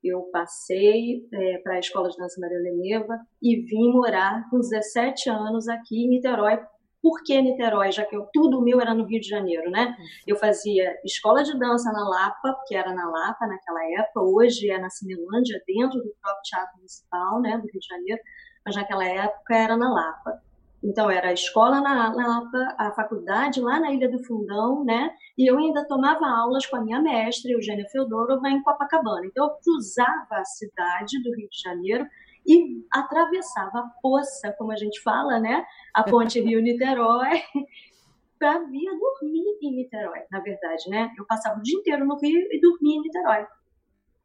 eu 0.03 0.23
passei 0.23 1.25
é, 1.31 1.57
para 1.59 1.75
a 1.75 1.79
Escola 1.79 2.09
de 2.09 2.17
Dança 2.17 2.41
Maria 2.41 2.59
Leneva 2.59 3.17
e 3.41 3.61
vim 3.61 3.91
morar 3.91 4.49
com 4.49 4.59
17 4.59 5.29
anos 5.29 5.69
aqui 5.69 6.03
em 6.03 6.09
Niterói. 6.09 6.59
Por 7.03 7.21
que 7.21 7.41
Niterói? 7.41 7.91
Já 7.91 8.05
que 8.05 8.15
eu, 8.15 8.25
tudo 8.31 8.61
meu 8.61 8.79
era 8.79 8.93
no 8.93 9.03
Rio 9.03 9.19
de 9.19 9.27
Janeiro, 9.27 9.69
né? 9.69 9.93
Eu 10.25 10.37
fazia 10.37 10.97
escola 11.03 11.43
de 11.43 11.59
dança 11.59 11.91
na 11.91 12.07
Lapa, 12.07 12.57
que 12.65 12.73
era 12.73 12.93
na 12.93 13.09
Lapa 13.09 13.45
naquela 13.45 13.83
época, 13.99 14.21
hoje 14.21 14.71
é 14.71 14.79
na 14.79 14.89
Cinelândia, 14.89 15.61
dentro 15.67 15.99
do 15.99 16.15
próprio 16.21 16.43
Teatro 16.45 16.77
Municipal, 16.77 17.41
né, 17.41 17.57
do 17.57 17.67
Rio 17.67 17.79
de 17.81 17.87
Janeiro, 17.87 18.21
mas 18.65 18.75
naquela 18.77 19.05
época 19.05 19.53
era 19.53 19.75
na 19.75 19.93
Lapa. 19.93 20.41
Então, 20.81 21.09
era 21.09 21.29
a 21.29 21.33
escola 21.33 21.81
na 21.81 22.13
Lapa, 22.13 22.75
a 22.77 22.91
faculdade 22.91 23.59
lá 23.59 23.79
na 23.79 23.91
Ilha 23.91 24.09
do 24.09 24.23
Fundão, 24.23 24.83
né? 24.85 25.11
E 25.37 25.49
eu 25.49 25.57
ainda 25.57 25.85
tomava 25.87 26.25
aulas 26.25 26.65
com 26.65 26.75
a 26.77 26.81
minha 26.81 27.01
mestra, 27.01 27.51
Eugênia 27.51 27.85
Feodorova, 27.89 28.49
em 28.49 28.61
Copacabana. 28.63 29.25
Então, 29.25 29.45
eu 29.45 29.51
cruzava 29.63 30.35
a 30.35 30.45
cidade 30.45 31.21
do 31.23 31.35
Rio 31.35 31.49
de 31.49 31.61
Janeiro 31.61 32.05
e 32.45 32.85
atravessava 32.91 33.79
a 33.79 33.91
poça, 34.01 34.53
como 34.57 34.71
a 34.71 34.75
gente 34.75 35.01
fala, 35.01 35.39
né? 35.39 35.65
A 35.93 36.03
ponte 36.03 36.39
Rio-Niterói, 36.41 37.41
para 38.37 38.59
vir 38.59 38.89
dormir 38.99 39.57
em 39.61 39.75
Niterói, 39.75 40.19
na 40.31 40.39
verdade, 40.39 40.89
né? 40.89 41.11
Eu 41.17 41.25
passava 41.25 41.59
o 41.59 41.63
dia 41.63 41.79
inteiro 41.79 42.05
no 42.05 42.17
Rio 42.19 42.47
e 42.51 42.59
dormia 42.59 42.97
em 42.97 43.01
Niterói. 43.01 43.47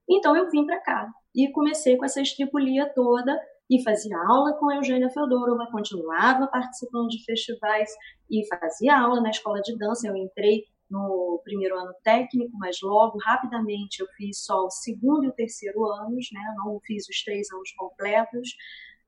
Então, 0.08 0.34
eu 0.36 0.50
vim 0.50 0.66
para 0.66 0.80
cá 0.80 1.08
e 1.34 1.50
comecei 1.52 1.96
com 1.96 2.04
essa 2.04 2.20
estripulia 2.20 2.92
toda 2.94 3.38
e 3.70 3.82
fazia 3.82 4.16
aula 4.16 4.54
com 4.54 4.70
a 4.70 4.76
Eugênia 4.76 5.10
Feodorova, 5.10 5.68
continuava 5.70 6.46
participando 6.46 7.08
de 7.08 7.22
festivais 7.24 7.90
e 8.30 8.46
fazia 8.46 8.98
aula 8.98 9.20
na 9.20 9.30
escola 9.30 9.60
de 9.60 9.76
dança. 9.76 10.08
Eu 10.08 10.16
entrei 10.16 10.64
no 10.90 11.40
primeiro 11.44 11.76
ano 11.78 11.94
técnico, 12.02 12.56
mas 12.58 12.78
logo, 12.82 13.18
rapidamente, 13.18 14.00
eu 14.00 14.06
fiz 14.16 14.44
só 14.44 14.64
o 14.64 14.70
segundo 14.70 15.24
e 15.24 15.28
o 15.28 15.32
terceiro 15.32 15.84
anos, 15.86 16.28
né? 16.32 16.40
não 16.56 16.80
fiz 16.80 17.08
os 17.08 17.22
três 17.22 17.50
anos 17.52 17.70
completos, 17.72 18.56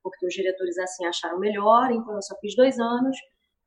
porque 0.03 0.27
os 0.27 0.35
diretores 0.35 0.79
assim 0.79 1.05
acharam 1.07 1.39
melhor, 1.39 1.91
então 1.91 2.15
eu 2.15 2.23
só 2.23 2.37
fiz 2.41 2.55
dois 2.55 2.79
anos 2.79 3.17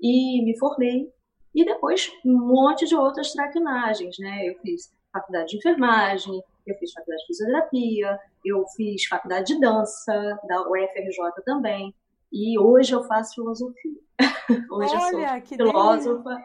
e 0.02 0.44
me 0.44 0.58
formei. 0.58 1.12
E 1.56 1.64
depois 1.64 2.12
um 2.26 2.38
monte 2.48 2.86
de 2.86 2.96
outras 2.96 3.32
traquinagens, 3.32 4.18
né? 4.18 4.50
Eu 4.50 4.60
fiz 4.60 4.92
faculdade 5.12 5.52
de 5.52 5.58
enfermagem, 5.58 6.42
eu 6.66 6.76
fiz 6.76 6.92
faculdade 6.92 7.22
de 7.22 7.28
fisioterapia, 7.28 8.20
eu 8.44 8.66
fiz 8.76 9.06
faculdade 9.06 9.54
de 9.54 9.60
dança 9.60 10.40
da 10.48 10.62
UFRJ 10.62 11.44
também. 11.46 11.94
E 12.32 12.58
hoje 12.58 12.94
eu 12.94 13.04
faço 13.04 13.36
filosofia. 13.36 14.02
hoje 14.72 14.96
Olha, 14.96 15.38
eu 15.38 15.48
sou 15.48 15.58
filósofa. 15.58 16.44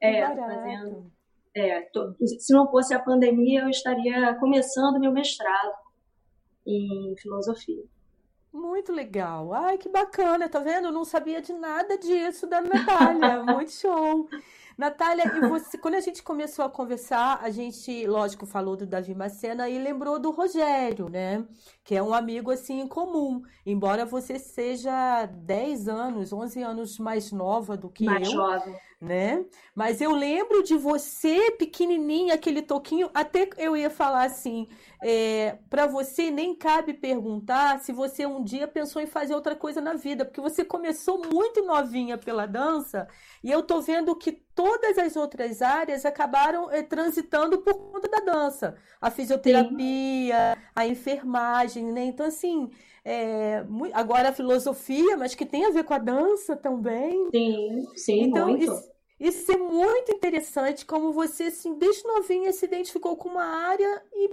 É, 0.00 0.26
fazendo. 0.34 1.10
É, 1.54 1.80
tô, 1.92 2.14
se 2.24 2.52
não 2.52 2.70
fosse 2.70 2.92
a 2.92 3.02
pandemia, 3.02 3.62
eu 3.62 3.70
estaria 3.70 4.34
começando 4.34 5.00
meu 5.00 5.12
mestrado 5.12 5.72
em 6.66 7.14
filosofia. 7.16 7.82
Muito 8.52 8.92
legal. 8.92 9.52
Ai, 9.52 9.76
que 9.76 9.88
bacana, 9.88 10.48
tá 10.48 10.60
vendo? 10.60 10.88
Eu 10.88 10.92
não 10.92 11.04
sabia 11.04 11.42
de 11.42 11.52
nada 11.52 11.98
disso 11.98 12.46
da 12.46 12.60
Natália. 12.60 13.42
Muito 13.44 13.70
show. 13.70 14.28
Natália, 14.76 15.24
e 15.36 15.48
você, 15.48 15.78
quando 15.78 15.94
a 15.94 16.00
gente 16.00 16.22
começou 16.22 16.64
a 16.64 16.70
conversar, 16.70 17.40
a 17.42 17.50
gente, 17.50 18.06
lógico, 18.06 18.44
falou 18.44 18.76
do 18.76 18.86
Davi 18.86 19.14
Macena 19.14 19.68
e 19.68 19.78
lembrou 19.78 20.18
do 20.18 20.30
Rogério, 20.30 21.08
né? 21.08 21.46
Que 21.82 21.94
é 21.94 22.02
um 22.02 22.12
amigo 22.12 22.50
assim 22.50 22.80
em 22.80 22.86
comum. 22.86 23.42
Embora 23.64 24.04
você 24.04 24.38
seja 24.38 25.26
10 25.26 25.88
anos, 25.88 26.32
11 26.32 26.62
anos 26.62 26.98
mais 26.98 27.32
nova 27.32 27.76
do 27.76 27.88
que 27.88 28.04
mais 28.04 28.26
eu. 28.26 28.34
jovem 28.34 28.76
né? 29.00 29.44
Mas 29.74 30.00
eu 30.00 30.12
lembro 30.12 30.62
de 30.62 30.74
você 30.74 31.50
pequenininha, 31.52 32.34
aquele 32.34 32.62
toquinho, 32.62 33.10
até 33.12 33.48
eu 33.58 33.76
ia 33.76 33.90
falar 33.90 34.24
assim, 34.24 34.66
é, 35.02 35.58
para 35.68 35.86
você 35.86 36.30
nem 36.30 36.54
cabe 36.54 36.94
perguntar 36.94 37.80
se 37.80 37.92
você 37.92 38.24
um 38.24 38.42
dia 38.42 38.66
pensou 38.66 39.02
em 39.02 39.06
fazer 39.06 39.34
outra 39.34 39.54
coisa 39.54 39.80
na 39.80 39.94
vida, 39.94 40.24
porque 40.24 40.40
você 40.40 40.64
começou 40.64 41.20
muito 41.30 41.62
novinha 41.64 42.16
pela 42.16 42.46
dança 42.46 43.06
e 43.44 43.50
eu 43.50 43.62
tô 43.62 43.80
vendo 43.82 44.16
que 44.16 44.45
todas 44.56 44.96
as 44.98 45.14
outras 45.14 45.60
áreas 45.62 46.04
acabaram 46.06 46.70
é, 46.70 46.82
transitando 46.82 47.58
por 47.58 47.74
conta 47.74 48.08
da 48.08 48.20
dança, 48.20 48.74
a 49.00 49.10
fisioterapia, 49.10 50.54
Sim. 50.54 50.62
a 50.74 50.86
enfermagem, 50.86 51.92
né? 51.92 52.06
Então 52.06 52.26
assim, 52.26 52.70
é, 53.04 53.64
agora 53.92 54.30
a 54.30 54.32
filosofia, 54.32 55.16
mas 55.16 55.34
que 55.34 55.44
tem 55.44 55.66
a 55.66 55.70
ver 55.70 55.84
com 55.84 55.94
a 55.94 55.98
dança 55.98 56.56
também. 56.56 57.28
Sim, 57.30 57.86
sim, 57.94 58.22
então, 58.22 58.48
muito. 58.48 58.64
Isso, 58.64 58.90
isso 59.20 59.52
é 59.52 59.56
muito 59.58 60.10
interessante, 60.10 60.84
como 60.84 61.12
você, 61.12 61.44
assim, 61.44 61.78
desde 61.78 62.02
novinha 62.04 62.52
se 62.52 62.64
identificou 62.64 63.16
com 63.16 63.28
uma 63.28 63.44
área 63.44 64.02
e 64.12 64.30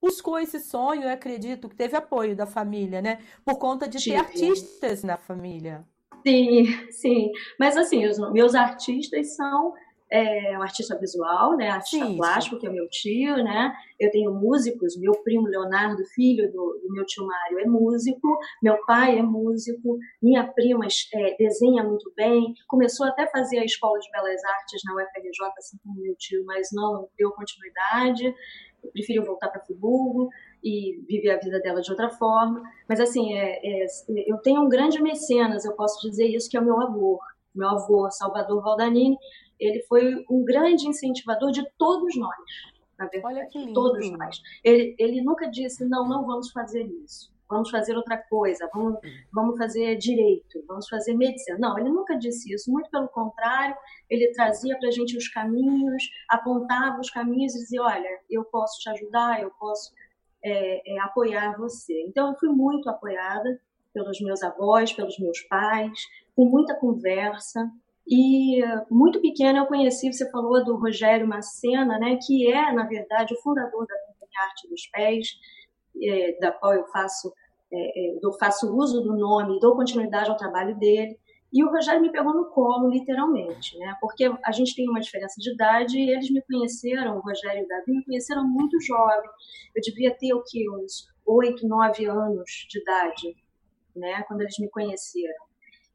buscou 0.00 0.38
esse 0.40 0.58
sonho, 0.58 1.04
eu 1.04 1.10
acredito, 1.10 1.68
que 1.68 1.76
teve 1.76 1.96
apoio 1.96 2.34
da 2.34 2.46
família, 2.46 3.00
né? 3.00 3.20
Por 3.44 3.56
conta 3.58 3.88
de 3.88 4.02
ter 4.02 4.16
artistas 4.16 5.04
na 5.04 5.16
família. 5.16 5.86
Sim, 6.22 6.66
sim. 6.90 7.32
Mas 7.58 7.76
assim, 7.76 8.06
os 8.06 8.18
meus 8.32 8.54
artistas 8.54 9.34
são 9.34 9.74
é 10.12 10.58
um 10.58 10.62
artista 10.62 10.98
visual, 10.98 11.56
né? 11.56 11.70
Artista 11.70 12.04
sim, 12.04 12.16
plástico, 12.18 12.56
sim. 12.56 12.60
que 12.60 12.66
é 12.66 12.70
meu 12.70 12.86
tio, 12.90 13.36
né? 13.36 13.74
Eu 13.98 14.10
tenho 14.10 14.30
músicos, 14.30 14.94
meu 14.98 15.12
primo 15.24 15.48
Leonardo, 15.48 16.04
filho 16.14 16.52
do, 16.52 16.80
do, 16.82 16.92
meu 16.92 17.06
tio 17.06 17.26
Mário, 17.26 17.60
é 17.60 17.64
músico, 17.64 18.38
meu 18.62 18.76
pai 18.84 19.18
é 19.18 19.22
músico, 19.22 19.98
minha 20.20 20.46
prima 20.46 20.86
é, 21.14 21.36
desenha 21.38 21.82
muito 21.82 22.12
bem, 22.14 22.52
começou 22.68 23.06
até 23.06 23.22
a 23.22 23.30
fazer 23.30 23.58
a 23.60 23.64
Escola 23.64 23.98
de 23.98 24.10
Belas 24.10 24.44
Artes 24.44 24.82
na 24.84 24.94
UFRJ, 24.96 25.52
assim 25.56 25.78
como 25.82 25.98
meu 25.98 26.14
tio, 26.16 26.44
mas 26.44 26.68
não 26.74 27.08
deu 27.16 27.30
continuidade, 27.30 28.34
preferiu 28.92 29.24
voltar 29.24 29.48
para 29.48 29.64
Friburgo 29.64 30.28
e 30.62 31.02
viver 31.08 31.30
a 31.30 31.38
vida 31.38 31.60
dela 31.60 31.80
de 31.80 31.90
outra 31.90 32.10
forma. 32.10 32.62
Mas 32.88 33.00
assim, 33.00 33.34
é, 33.34 33.60
é, 33.64 33.86
eu 34.26 34.38
tenho 34.38 34.62
um 34.62 34.68
grande 34.68 35.02
mecenas, 35.02 35.64
eu 35.64 35.72
posso 35.72 36.00
dizer 36.08 36.26
isso, 36.26 36.48
que 36.48 36.56
é 36.56 36.60
o 36.60 36.64
meu 36.64 36.80
avô. 36.80 37.18
Meu 37.54 37.68
avô, 37.68 38.10
Salvador 38.10 38.62
Valdanini, 38.62 39.16
ele 39.58 39.82
foi 39.82 40.24
um 40.30 40.44
grande 40.44 40.88
incentivador 40.88 41.50
de 41.50 41.64
todos 41.76 42.16
nós, 42.16 42.34
na 42.98 43.06
verdade. 43.06 43.34
Olha 43.34 43.46
que 43.46 43.58
lindo. 43.58 43.74
Todos 43.74 44.10
nós. 44.10 44.40
Ele, 44.64 44.94
ele 44.98 45.20
nunca 45.20 45.48
disse, 45.48 45.84
não, 45.84 46.08
não 46.08 46.26
vamos 46.26 46.50
fazer 46.50 46.82
isso. 47.04 47.32
Vamos 47.52 47.68
fazer 47.68 47.94
outra 47.94 48.16
coisa, 48.16 48.66
vamos, 48.72 48.98
vamos 49.30 49.58
fazer 49.58 49.96
direito, 49.96 50.64
vamos 50.66 50.88
fazer 50.88 51.12
medicina. 51.12 51.58
Não, 51.58 51.78
ele 51.78 51.90
nunca 51.90 52.16
disse 52.16 52.50
isso. 52.50 52.72
Muito 52.72 52.88
pelo 52.88 53.08
contrário, 53.08 53.76
ele 54.08 54.32
trazia 54.32 54.74
para 54.78 54.88
a 54.88 54.90
gente 54.90 55.18
os 55.18 55.28
caminhos, 55.28 56.02
apontava 56.30 56.98
os 56.98 57.10
caminhos 57.10 57.54
e 57.54 57.58
dizia: 57.58 57.82
olha, 57.82 58.08
eu 58.30 58.42
posso 58.44 58.80
te 58.80 58.88
ajudar, 58.88 59.42
eu 59.42 59.50
posso 59.60 59.92
é, 60.44 60.94
é, 60.94 61.00
apoiar 61.00 61.56
você. 61.56 62.02
Então, 62.08 62.30
eu 62.30 62.38
fui 62.38 62.48
muito 62.48 62.88
apoiada 62.88 63.60
pelos 63.92 64.20
meus 64.20 64.42
avós, 64.42 64.92
pelos 64.92 65.18
meus 65.18 65.40
pais, 65.42 65.98
com 66.34 66.46
muita 66.46 66.74
conversa. 66.74 67.70
E 68.06 68.60
muito 68.90 69.20
pequena 69.20 69.60
eu 69.60 69.66
conheci, 69.66 70.12
você 70.12 70.28
falou 70.30 70.64
do 70.64 70.76
Rogério 70.76 71.26
Macena, 71.26 71.98
né, 71.98 72.18
que 72.26 72.50
é, 72.52 72.72
na 72.72 72.84
verdade, 72.84 73.32
o 73.32 73.40
fundador 73.40 73.86
da 73.86 73.94
Companhia 74.06 74.48
Arte 74.48 74.68
dos 74.68 74.86
Pés, 74.88 75.28
é, 76.02 76.38
da 76.40 76.50
qual 76.50 76.74
eu 76.74 76.84
faço, 76.86 77.32
é, 77.72 77.76
é, 77.78 78.18
eu 78.20 78.32
faço 78.32 78.74
uso 78.74 79.02
do 79.02 79.16
nome 79.16 79.56
e 79.56 79.60
dou 79.60 79.76
continuidade 79.76 80.30
ao 80.30 80.36
trabalho 80.36 80.76
dele. 80.78 81.18
E 81.52 81.62
o 81.62 81.70
Rogério 81.70 82.00
me 82.00 82.10
pegou 82.10 82.32
no 82.32 82.46
colo, 82.46 82.88
literalmente, 82.88 83.76
né? 83.78 83.94
Porque 84.00 84.24
a 84.42 84.52
gente 84.52 84.74
tem 84.74 84.88
uma 84.88 85.00
diferença 85.00 85.34
de 85.38 85.52
idade 85.52 85.98
e 85.98 86.10
eles 86.10 86.30
me 86.30 86.40
conheceram, 86.42 87.18
o 87.18 87.20
Rogério 87.20 87.60
e 87.60 87.64
o 87.64 87.68
Davi, 87.68 87.92
me 87.92 88.04
conheceram 88.04 88.48
muito 88.48 88.80
jovem. 88.80 89.28
Eu 89.74 89.82
devia 89.82 90.16
ter 90.16 90.32
o 90.32 90.42
quê? 90.42 90.64
Uns 90.70 91.06
oito, 91.26 91.68
nove 91.68 92.06
anos 92.06 92.66
de 92.70 92.80
idade, 92.80 93.36
né? 93.94 94.22
Quando 94.26 94.40
eles 94.40 94.58
me 94.58 94.70
conheceram. 94.70 95.44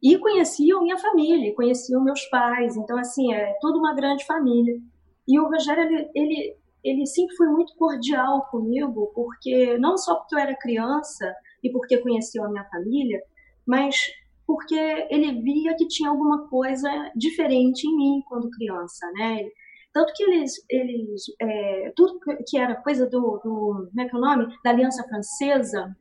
E 0.02 0.16
conheciam 0.20 0.84
minha 0.84 0.98
família, 0.98 1.56
conheciam 1.56 2.04
meus 2.04 2.24
pais, 2.26 2.78
então, 2.78 3.00
assim, 3.00 3.34
é 3.34 3.56
toda 3.60 3.80
uma 3.80 3.96
grande 3.96 4.26
família. 4.26 4.80
E 5.28 5.40
o 5.40 5.50
Rogério, 5.50 5.84
ele, 5.84 6.12
ele, 6.14 6.58
ele 6.84 7.06
sempre 7.08 7.36
foi 7.36 7.48
muito 7.48 7.76
cordial 7.76 8.48
comigo, 8.52 9.12
porque 9.16 9.76
não 9.80 9.98
só 9.98 10.18
porque 10.18 10.36
eu 10.36 10.40
era 10.40 10.56
criança 10.56 11.34
e 11.64 11.72
porque 11.72 11.98
conhecia 11.98 12.44
a 12.46 12.50
minha 12.50 12.64
família, 12.66 13.20
mas 13.66 13.96
porque 14.48 15.08
ele 15.10 15.42
via 15.42 15.76
que 15.76 15.88
tinha 15.88 16.10
alguma 16.10 16.48
coisa 16.48 16.90
diferente 17.14 17.86
em 17.86 17.96
mim 17.96 18.24
quando 18.28 18.50
criança, 18.50 19.06
né? 19.12 19.46
Tanto 19.94 20.14
que 20.14 20.24
eles, 20.24 20.54
eles 20.70 21.24
é, 21.42 21.92
tudo 21.96 22.20
que 22.48 22.58
era 22.58 22.76
coisa 22.76 23.06
do, 23.06 23.42
do, 23.44 23.90
como 23.90 24.02
é 24.02 24.08
que 24.08 24.16
é 24.16 24.18
o 24.18 24.22
nome? 24.22 24.48
Da 24.64 24.70
Aliança 24.70 25.04
Francesa, 25.08 25.96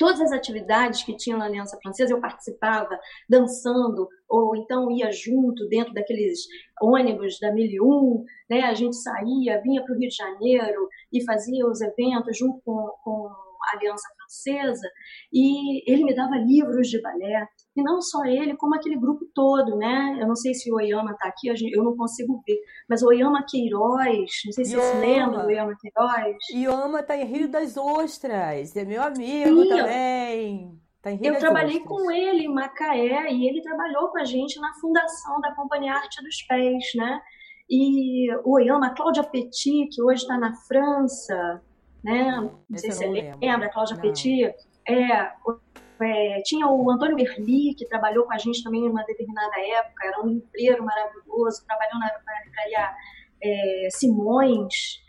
todas 0.00 0.20
as 0.22 0.32
atividades 0.32 1.02
que 1.04 1.14
tinham 1.14 1.38
na 1.38 1.44
Aliança 1.44 1.78
Francesa, 1.82 2.14
eu 2.14 2.20
participava 2.20 2.98
dançando, 3.28 4.08
ou 4.26 4.56
então 4.56 4.90
ia 4.90 5.12
junto 5.12 5.68
dentro 5.68 5.92
daqueles 5.92 6.40
ônibus 6.80 7.38
da 7.38 7.52
1001, 7.52 8.24
né? 8.48 8.62
a 8.62 8.72
gente 8.72 8.96
saía, 8.96 9.60
vinha 9.60 9.84
para 9.84 9.94
o 9.94 9.98
Rio 9.98 10.08
de 10.08 10.16
Janeiro 10.16 10.88
e 11.12 11.22
fazia 11.22 11.66
os 11.66 11.82
eventos 11.82 12.38
junto 12.38 12.58
com, 12.64 12.90
com 13.04 13.28
a 13.28 13.76
Aliança 13.76 14.08
Francesa, 14.16 14.88
e 15.30 15.92
ele 15.92 16.04
me 16.04 16.14
dava 16.14 16.36
livros 16.36 16.88
de 16.88 17.00
balé, 17.02 17.46
e 17.76 17.82
não 17.82 18.00
só 18.00 18.24
ele, 18.24 18.56
como 18.56 18.74
aquele 18.74 18.96
grupo 18.96 19.24
todo, 19.34 19.76
né? 19.76 20.18
Eu 20.20 20.26
não 20.26 20.34
sei 20.34 20.54
se 20.54 20.70
o 20.72 20.76
Oyama 20.76 21.12
está 21.12 21.28
aqui, 21.28 21.48
eu 21.48 21.84
não 21.84 21.96
consigo 21.96 22.42
ver, 22.46 22.58
mas 22.88 23.02
o 23.02 23.08
Oyama 23.08 23.44
Queiroz, 23.48 24.30
não 24.44 24.52
sei 24.52 24.64
se 24.64 24.74
você 24.74 24.92
se 24.92 24.98
lembra 24.98 25.42
do 25.42 25.46
Oyama 25.46 25.76
Queiroz. 25.78 26.36
Oyama 26.52 27.00
está 27.00 27.16
em 27.16 27.24
Rio 27.24 27.48
das 27.48 27.76
Ostras, 27.76 28.74
é 28.76 28.84
meu 28.84 29.02
amigo 29.02 29.62
Sim. 29.62 29.68
também. 29.68 30.80
Tá 31.00 31.10
eu 31.12 31.38
trabalhei 31.38 31.80
com 31.80 32.10
ele 32.10 32.44
em 32.44 32.52
Macaé 32.52 33.32
e 33.32 33.48
ele 33.48 33.62
trabalhou 33.62 34.08
com 34.08 34.18
a 34.18 34.24
gente 34.24 34.60
na 34.60 34.74
fundação 34.74 35.40
da 35.40 35.54
Companhia 35.54 35.94
Arte 35.94 36.22
dos 36.22 36.42
Pés, 36.42 36.84
né? 36.94 37.20
E 37.70 38.30
o 38.44 38.56
Oyama, 38.56 38.88
a 38.88 38.94
Cláudia 38.94 39.22
Petit, 39.22 39.86
que 39.86 40.02
hoje 40.02 40.22
está 40.22 40.36
na 40.36 40.54
França, 40.54 41.62
né? 42.04 42.50
Não 42.68 42.78
sei 42.78 42.90
se 42.90 42.98
você 42.98 43.08
lembra, 43.40 43.66
a 43.66 43.72
Cláudia 43.72 43.96
não. 43.96 44.02
Petit. 44.02 44.52
É, 44.86 45.32
é, 46.02 46.42
tinha 46.44 46.66
o 46.66 46.90
Antônio 46.90 47.16
Berli, 47.16 47.74
que 47.74 47.86
trabalhou 47.86 48.24
com 48.24 48.32
a 48.32 48.38
gente 48.38 48.62
também 48.62 48.84
em 48.84 48.90
uma 48.90 49.04
determinada 49.04 49.54
época, 49.58 50.06
era 50.06 50.22
um 50.22 50.28
livreiro 50.28 50.84
maravilhoso, 50.84 51.64
trabalhou 51.66 51.98
na, 51.98 52.06
na 52.06 52.44
livraria 52.44 52.96
é, 53.42 53.88
Simões, 53.90 55.02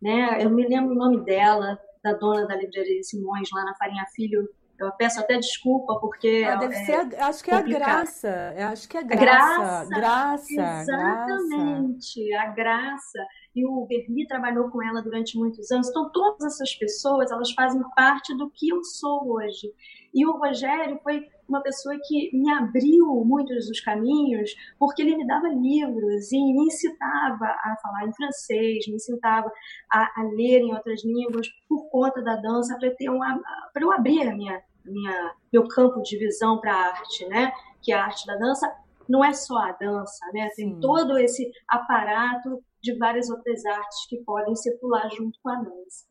né? 0.00 0.38
eu 0.42 0.50
me 0.50 0.66
lembro 0.66 0.92
o 0.92 0.98
nome 0.98 1.24
dela, 1.24 1.78
da 2.02 2.12
dona 2.12 2.46
da 2.46 2.56
livraria 2.56 3.02
Simões, 3.02 3.48
lá 3.52 3.64
na 3.64 3.74
Farinha 3.74 4.04
Filho, 4.14 4.48
eu 4.78 4.92
peço 4.92 5.20
até 5.20 5.36
desculpa 5.38 5.98
porque. 6.00 6.46
Ah, 6.48 6.56
deve 6.56 6.74
é, 6.74 6.84
ser, 6.84 7.16
a, 7.16 7.26
acho 7.28 7.42
que 7.42 7.50
é 7.50 7.56
complicado. 7.56 7.82
a 7.82 7.94
graça. 7.94 8.54
Eu 8.56 8.66
acho 8.68 8.88
que 8.88 8.96
é 8.96 9.02
graça. 9.02 9.88
Graça. 9.88 9.88
graça 9.88 10.82
exatamente, 10.82 12.28
graça. 12.28 12.48
a 12.48 12.52
graça. 12.52 13.26
E 13.54 13.66
o 13.66 13.86
Berli 13.86 14.26
trabalhou 14.26 14.70
com 14.70 14.82
ela 14.82 15.02
durante 15.02 15.36
muitos 15.36 15.70
anos. 15.70 15.88
Então, 15.88 16.10
todas 16.12 16.54
essas 16.54 16.74
pessoas, 16.74 17.30
elas 17.30 17.50
fazem 17.52 17.82
parte 17.96 18.36
do 18.36 18.50
que 18.50 18.68
eu 18.68 18.84
sou 18.84 19.32
hoje. 19.32 19.72
E 20.14 20.24
o 20.24 20.38
Rogério 20.38 21.00
foi 21.02 21.26
uma 21.48 21.62
pessoa 21.62 21.98
que 22.06 22.30
me 22.36 22.50
abriu 22.52 23.06
muitos 23.24 23.66
dos 23.66 23.80
caminhos, 23.80 24.54
porque 24.78 25.02
ele 25.02 25.16
me 25.16 25.26
dava 25.26 25.48
livros 25.48 26.30
e 26.30 26.36
me 26.36 26.66
incitava 26.66 27.46
a 27.46 27.76
falar 27.82 28.06
em 28.06 28.12
francês, 28.12 28.86
me 28.86 28.96
incitava 28.96 29.50
a, 29.90 30.20
a 30.20 30.24
ler 30.24 30.60
em 30.60 30.74
outras 30.74 31.04
línguas 31.04 31.48
por 31.68 31.88
conta 31.90 32.22
da 32.22 32.36
dança, 32.36 32.76
para 32.78 33.82
eu 33.82 33.92
abrir 33.92 34.28
a 34.28 34.34
minha, 34.34 34.62
minha, 34.84 35.34
meu 35.52 35.66
campo 35.68 36.02
de 36.02 36.18
visão 36.18 36.60
para 36.60 36.72
a 36.72 36.86
arte, 36.88 37.26
né? 37.28 37.52
Que 37.82 37.92
a 37.92 38.04
arte 38.04 38.26
da 38.26 38.36
dança 38.36 38.70
não 39.08 39.24
é 39.24 39.32
só 39.32 39.56
a 39.56 39.72
dança, 39.72 40.24
né? 40.34 40.50
Tem 40.54 40.74
Sim. 40.74 40.80
todo 40.80 41.16
esse 41.18 41.50
aparato 41.68 42.62
de 42.82 42.96
várias 42.96 43.30
outras 43.30 43.64
artes 43.64 44.06
que 44.08 44.18
podem 44.18 44.54
circular 44.54 45.08
junto 45.10 45.38
com 45.42 45.48
a 45.50 45.56
dança. 45.56 46.06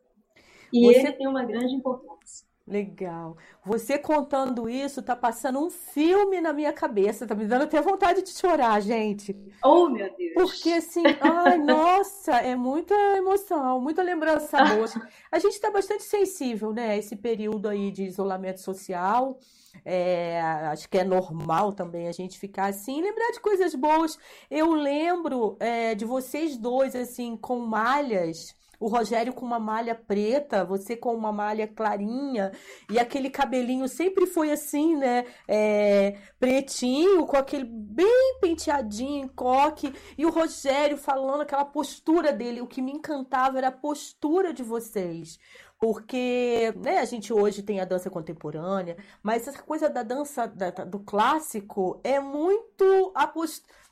E 0.74 0.86
Você... 0.86 1.00
ele 1.00 1.13
tem 1.13 1.27
uma 1.27 1.46
grande 1.46 1.75
importância. 1.75 2.47
Legal. 2.67 3.38
Você 3.63 3.97
contando 3.97 4.69
isso, 4.69 5.01
tá 5.01 5.15
passando 5.15 5.57
um 5.57 5.69
filme 5.69 6.41
na 6.41 6.51
minha 6.51 6.74
cabeça, 6.74 7.25
tá 7.25 7.33
me 7.33 7.45
dando 7.45 7.62
até 7.62 7.81
vontade 7.81 8.21
de 8.21 8.29
chorar, 8.31 8.81
gente. 8.81 9.33
Oh, 9.63 9.88
meu 9.88 10.13
Deus. 10.17 10.33
Porque 10.33 10.74
assim, 10.74 11.03
ai, 11.21 11.57
nossa, 11.63 12.33
é 12.33 12.57
muita 12.57 12.93
emoção, 13.15 13.79
muita 13.79 14.03
lembrança 14.03 14.57
boa. 14.65 14.86
A 15.31 15.39
gente 15.39 15.57
tá 15.62 15.71
bastante 15.71 16.03
sensível, 16.03 16.74
né, 16.74 16.97
esse 16.97 17.15
período 17.15 17.69
aí 17.69 17.89
de 17.89 18.03
isolamento 18.03 18.59
social. 18.59 19.39
É, 19.86 20.41
acho 20.71 20.89
que 20.89 20.97
é 20.97 21.05
normal 21.05 21.71
também 21.71 22.09
a 22.09 22.12
gente 22.12 22.38
ficar 22.38 22.65
assim, 22.65 23.01
lembrar 23.01 23.31
de 23.31 23.39
coisas 23.39 23.74
boas. 23.75 24.17
Eu 24.51 24.74
lembro 24.74 25.55
é, 25.62 25.95
de 25.95 26.03
vocês 26.03 26.57
dois, 26.57 26.97
assim, 26.97 27.38
com 27.38 27.59
malhas 27.59 28.53
o 28.79 28.88
Rogério 28.88 29.34
com 29.34 29.46
uma 29.46 29.60
malha 29.60 29.96
preta, 29.96 30.63
você 30.63 30.96
com 30.96 31.13
uma 31.13 31.31
malha 31.31 31.67
clarinha, 31.67 32.51
e 32.91 33.00
aquele 33.00 33.29
cabelinho 33.29 33.88
sempre 33.88 34.25
foi 34.25 34.51
assim, 34.51 34.96
né? 34.96 35.25
É, 35.48 36.17
pretinho, 36.39 37.25
com 37.25 37.38
aquele 37.38 37.65
bem 37.65 38.38
penteadinho, 38.39 39.29
coque, 39.36 39.93
e 40.17 40.25
o 40.25 40.29
Rogério 40.29 40.98
falando 40.98 41.41
aquela 41.41 41.65
postura 41.65 42.31
dele. 42.31 42.62
O 42.62 42.67
que 42.67 42.81
me 42.81 42.91
encantava 42.91 43.57
era 43.57 43.69
a 43.69 43.72
postura 43.72 44.53
de 44.53 44.63
vocês. 44.63 45.38
Porque 45.79 46.74
né, 46.77 46.98
a 46.98 47.05
gente 47.05 47.31
hoje 47.31 47.62
tem 47.62 47.79
a 47.79 47.86
dança 47.86 48.10
contemporânea, 48.10 48.98
mas 49.22 49.48
essa 49.48 49.62
coisa 49.62 49.88
da 49.88 50.01
dança 50.01 50.48
da, 50.48 50.72
do 50.72 51.00
clássico 51.00 52.01
é 52.03 52.19
muito 52.19 53.12
a 53.13 53.27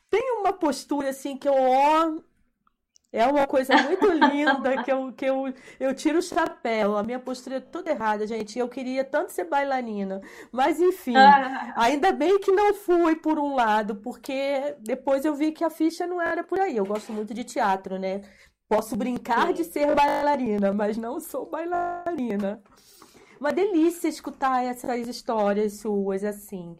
tem 0.10 0.39
uma 0.39 0.54
postura 0.54 1.10
assim 1.10 1.38
que 1.38 1.48
eu 1.48 1.54
é 3.15 3.25
uma 3.27 3.48
coisa 3.48 3.75
muito 3.77 4.05
linda 4.12 4.84
que 4.84 4.91
eu, 4.91 5.13
que 5.13 5.25
eu, 5.25 5.53
eu 5.79 5.95
tiro 5.95 6.19
o 6.19 6.22
chapéu. 6.22 6.98
A 6.98 7.03
minha 7.03 7.19
postura 7.19 7.57
é 7.57 7.60
toda 7.62 7.91
errada, 7.91 8.27
gente. 8.27 8.60
Eu 8.60 8.67
queria 8.67 9.05
tanto 9.05 9.31
ser 9.31 9.45
bailarina. 9.45 10.22
Mas, 10.51 10.81
enfim, 10.81 11.15
ainda 11.75 12.12
bem 12.12 12.38
que 12.39 12.51
não 12.51 12.74
fui 12.74 13.15
por 13.15 13.39
um 13.39 13.55
lado, 13.55 13.95
porque 13.95 14.75
depois 14.81 15.24
eu 15.24 15.34
vi 15.34 15.51
que 15.53 15.63
a 15.63 15.69
ficha 15.69 16.05
não 16.05 16.22
era 16.22 16.43
por 16.43 16.60
aí. 16.60 16.75
Eu 16.75 16.86
gosto 16.86 17.13
muito 17.13 17.34
de 17.34 17.45
teatro, 17.45 17.98
né? 17.98 18.22
Posso 18.67 18.95
brincar 18.98 19.48
Sim. 19.48 19.53
de 19.53 19.63
ser 19.63 19.95
bailarina, 19.95 20.74
mas 20.74 20.98
não 20.98 21.19
sou 21.19 21.50
bailarina. 21.50 22.62
Uma 23.39 23.53
delícia 23.53 24.07
escutar 24.07 24.63
essas 24.63 25.07
histórias 25.07 25.79
suas 25.79 26.24
assim. 26.24 26.75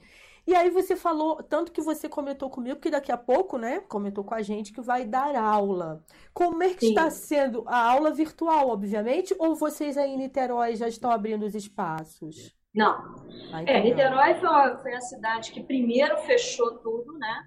E 0.47 0.53
aí 0.53 0.69
você 0.69 0.95
falou, 0.95 1.41
tanto 1.41 1.71
que 1.71 1.81
você 1.81 2.07
comentou 2.07 2.51
comigo, 2.51 2.79
que 2.79 2.91
daqui 2.91 3.11
a 3.11 3.17
pouco, 3.17 3.57
né, 3.57 3.79
comentou 3.79 4.23
com 4.23 4.35
a 4.35 4.43
gente 4.43 4.71
que 4.71 4.79
vai 4.79 5.03
dar 5.03 5.35
aula. 5.35 6.03
Como 6.33 6.61
é 6.61 6.73
que 6.73 6.81
Sim. 6.81 6.89
está 6.89 7.09
sendo 7.09 7.63
a 7.65 7.91
aula 7.91 8.11
virtual, 8.11 8.69
obviamente, 8.69 9.35
ou 9.39 9.55
vocês 9.55 9.97
aí 9.97 10.11
em 10.11 10.17
Niterói 10.17 10.75
já 10.75 10.87
estão 10.87 11.09
abrindo 11.09 11.45
os 11.45 11.55
espaços? 11.55 12.55
Não. 12.75 13.25
Ah, 13.51 13.63
é, 13.65 13.81
Niterói 13.81 14.35
foi, 14.35 14.77
foi 14.83 14.93
a 14.93 15.01
cidade 15.01 15.51
que 15.51 15.63
primeiro 15.63 16.15
fechou 16.19 16.77
tudo, 16.77 17.17
né? 17.17 17.43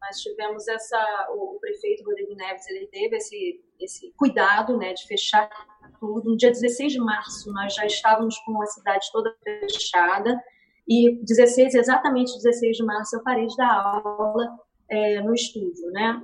Nós 0.00 0.16
tivemos 0.20 0.66
essa, 0.68 1.28
o, 1.32 1.56
o 1.56 1.60
prefeito 1.60 2.04
Rodrigo 2.04 2.34
Neves, 2.34 2.66
ele 2.68 2.86
teve 2.86 3.16
esse, 3.16 3.60
esse 3.78 4.12
cuidado, 4.16 4.78
né, 4.78 4.94
de 4.94 5.06
fechar 5.06 5.50
tudo. 6.00 6.30
No 6.30 6.36
dia 6.36 6.50
16 6.50 6.92
de 6.92 7.00
março, 7.00 7.52
nós 7.52 7.74
já 7.74 7.84
estávamos 7.84 8.38
com 8.38 8.62
a 8.62 8.66
cidade 8.66 9.06
toda 9.12 9.36
fechada 9.44 10.40
e 10.88 11.22
16, 11.22 11.74
exatamente 11.74 12.34
16 12.36 12.78
de 12.78 12.84
março, 12.84 13.16
eu 13.16 13.22
parei 13.22 13.46
de 13.46 13.56
dar 13.56 14.02
aula 14.06 14.58
é, 14.88 15.20
no 15.20 15.34
estúdio, 15.34 15.90
né? 15.90 16.22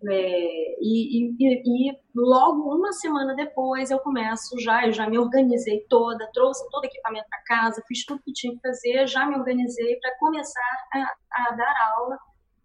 É, 0.00 0.76
e, 0.80 1.34
e, 1.40 1.90
e, 1.90 1.98
logo 2.14 2.72
uma 2.72 2.92
semana 2.92 3.34
depois 3.34 3.90
eu 3.90 3.98
começo 3.98 4.56
já, 4.60 4.86
eu 4.86 4.92
já 4.92 5.10
me 5.10 5.18
organizei 5.18 5.84
toda, 5.88 6.30
trouxe 6.32 6.64
todo 6.70 6.84
o 6.84 6.86
equipamento 6.86 7.26
para 7.28 7.42
casa, 7.42 7.82
fiz 7.86 8.06
tudo 8.06 8.22
que 8.22 8.32
tinha 8.32 8.54
que 8.54 8.60
fazer, 8.60 9.08
já 9.08 9.26
me 9.26 9.34
organizei 9.34 9.96
para 9.96 10.16
começar 10.18 10.86
a, 10.94 11.48
a, 11.48 11.50
dar 11.50 11.92
aula 11.96 12.16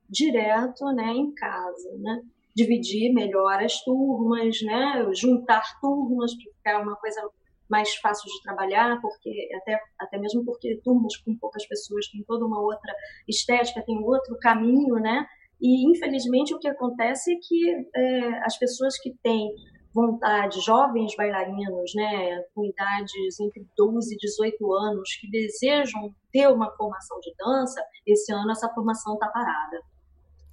direto, 0.08 0.86
né, 0.94 1.12
em 1.12 1.34
casa, 1.34 1.98
né? 1.98 2.22
Dividir 2.56 3.12
melhor 3.12 3.64
as 3.64 3.84
turmas, 3.84 4.62
né? 4.62 5.10
Juntar 5.16 5.64
turmas 5.82 6.32
para 6.36 6.54
ficar 6.54 6.84
uma 6.84 6.96
coisa 6.98 7.28
mais 7.74 7.96
fácil 7.96 8.30
de 8.30 8.44
trabalhar, 8.44 9.02
porque 9.02 9.50
até, 9.56 9.80
até 10.00 10.20
mesmo 10.20 10.46
porque 10.46 10.80
turmas 10.84 11.18
com 11.18 11.36
poucas 11.36 11.66
pessoas 11.66 12.08
têm 12.10 12.24
toda 12.24 12.46
uma 12.46 12.62
outra 12.62 12.94
estética, 13.28 13.84
tem 13.84 13.98
outro 13.98 14.38
caminho, 14.38 14.94
né? 14.96 15.26
E 15.60 15.90
infelizmente 15.90 16.54
o 16.54 16.60
que 16.60 16.68
acontece 16.68 17.34
é 17.34 17.38
que 17.42 17.90
é, 17.96 18.46
as 18.46 18.60
pessoas 18.60 18.96
que 19.02 19.12
têm 19.24 19.50
vontade, 19.92 20.60
jovens 20.62 21.16
bailarinos, 21.16 21.92
né, 21.96 22.44
com 22.54 22.66
idades 22.66 23.40
entre 23.40 23.66
12 23.76 24.14
e 24.14 24.18
18 24.18 24.74
anos, 24.74 25.10
que 25.20 25.30
desejam 25.30 26.14
ter 26.32 26.48
uma 26.48 26.70
formação 26.76 27.20
de 27.20 27.34
dança, 27.38 27.84
esse 28.06 28.32
ano 28.32 28.52
essa 28.52 28.70
formação 28.70 29.14
está 29.14 29.28
parada. 29.28 29.82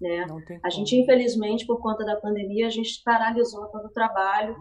Né? 0.00 0.26
A 0.64 0.70
gente, 0.70 0.96
infelizmente, 0.96 1.66
por 1.66 1.80
conta 1.80 2.04
da 2.04 2.16
pandemia, 2.16 2.66
a 2.66 2.70
gente 2.70 3.02
paralisou 3.04 3.66
todo 3.68 3.86
o 3.86 3.92
trabalho. 3.92 4.56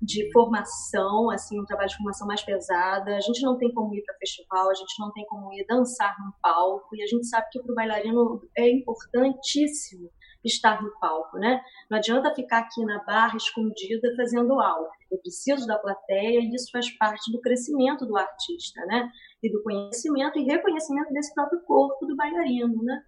De 0.00 0.30
formação, 0.32 1.30
assim, 1.30 1.60
um 1.60 1.64
trabalho 1.64 1.88
de 1.88 1.96
formação 1.96 2.26
mais 2.26 2.42
pesada. 2.42 3.16
A 3.16 3.20
gente 3.20 3.42
não 3.42 3.56
tem 3.56 3.72
como 3.72 3.94
ir 3.94 4.02
para 4.02 4.16
festival, 4.16 4.70
a 4.70 4.74
gente 4.74 4.94
não 4.98 5.12
tem 5.12 5.24
como 5.26 5.52
ir 5.52 5.64
dançar 5.66 6.14
num 6.20 6.32
palco, 6.42 6.94
e 6.94 7.02
a 7.02 7.06
gente 7.06 7.26
sabe 7.26 7.46
que 7.50 7.60
para 7.60 7.72
o 7.72 7.74
bailarino 7.74 8.40
é 8.56 8.70
importantíssimo 8.70 10.10
estar 10.44 10.82
no 10.82 10.90
palco, 10.98 11.38
né? 11.38 11.60
Não 11.90 11.98
adianta 11.98 12.34
ficar 12.34 12.60
aqui 12.60 12.84
na 12.84 13.02
barra 13.04 13.36
escondida 13.36 14.14
fazendo 14.16 14.58
aula. 14.60 14.88
Eu 15.10 15.18
preciso 15.18 15.66
da 15.66 15.78
plateia 15.78 16.40
e 16.40 16.54
isso 16.54 16.70
faz 16.70 16.90
parte 16.96 17.30
do 17.30 17.40
crescimento 17.40 18.06
do 18.06 18.16
artista, 18.16 18.80
né? 18.86 19.10
E 19.42 19.50
do 19.50 19.62
conhecimento 19.62 20.38
e 20.38 20.44
reconhecimento 20.44 21.12
desse 21.12 21.34
próprio 21.34 21.60
corpo 21.62 22.06
do 22.06 22.16
bailarino, 22.16 22.82
né? 22.82 23.02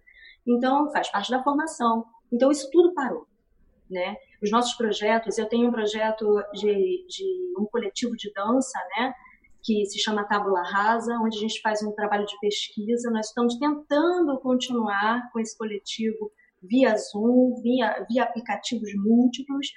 Então, 0.45 0.91
faz 0.91 1.09
parte 1.09 1.31
da 1.31 1.43
formação. 1.43 2.05
Então, 2.31 2.51
isso 2.51 2.69
tudo 2.71 2.93
parou, 2.93 3.27
né? 3.89 4.15
Os 4.43 4.51
nossos 4.51 4.73
projetos, 4.73 5.37
eu 5.37 5.47
tenho 5.47 5.69
um 5.69 5.71
projeto 5.71 6.25
de, 6.53 7.05
de 7.07 7.53
um 7.57 7.65
coletivo 7.65 8.15
de 8.15 8.31
dança, 8.33 8.77
né? 8.97 9.13
que 9.63 9.85
se 9.85 9.97
chama 9.97 10.25
Tábula 10.25 10.61
Rasa, 10.61 11.17
onde 11.23 11.37
a 11.37 11.39
gente 11.39 11.61
faz 11.61 11.81
um 11.81 11.93
trabalho 11.93 12.25
de 12.25 12.37
pesquisa. 12.41 13.09
Nós 13.09 13.27
estamos 13.27 13.57
tentando 13.57 14.37
continuar 14.41 15.31
com 15.31 15.39
esse 15.39 15.57
coletivo 15.57 16.29
via 16.61 16.95
Zoom, 16.97 17.61
via, 17.61 18.05
via 18.09 18.23
aplicativos 18.23 18.89
múltiplos 18.95 19.67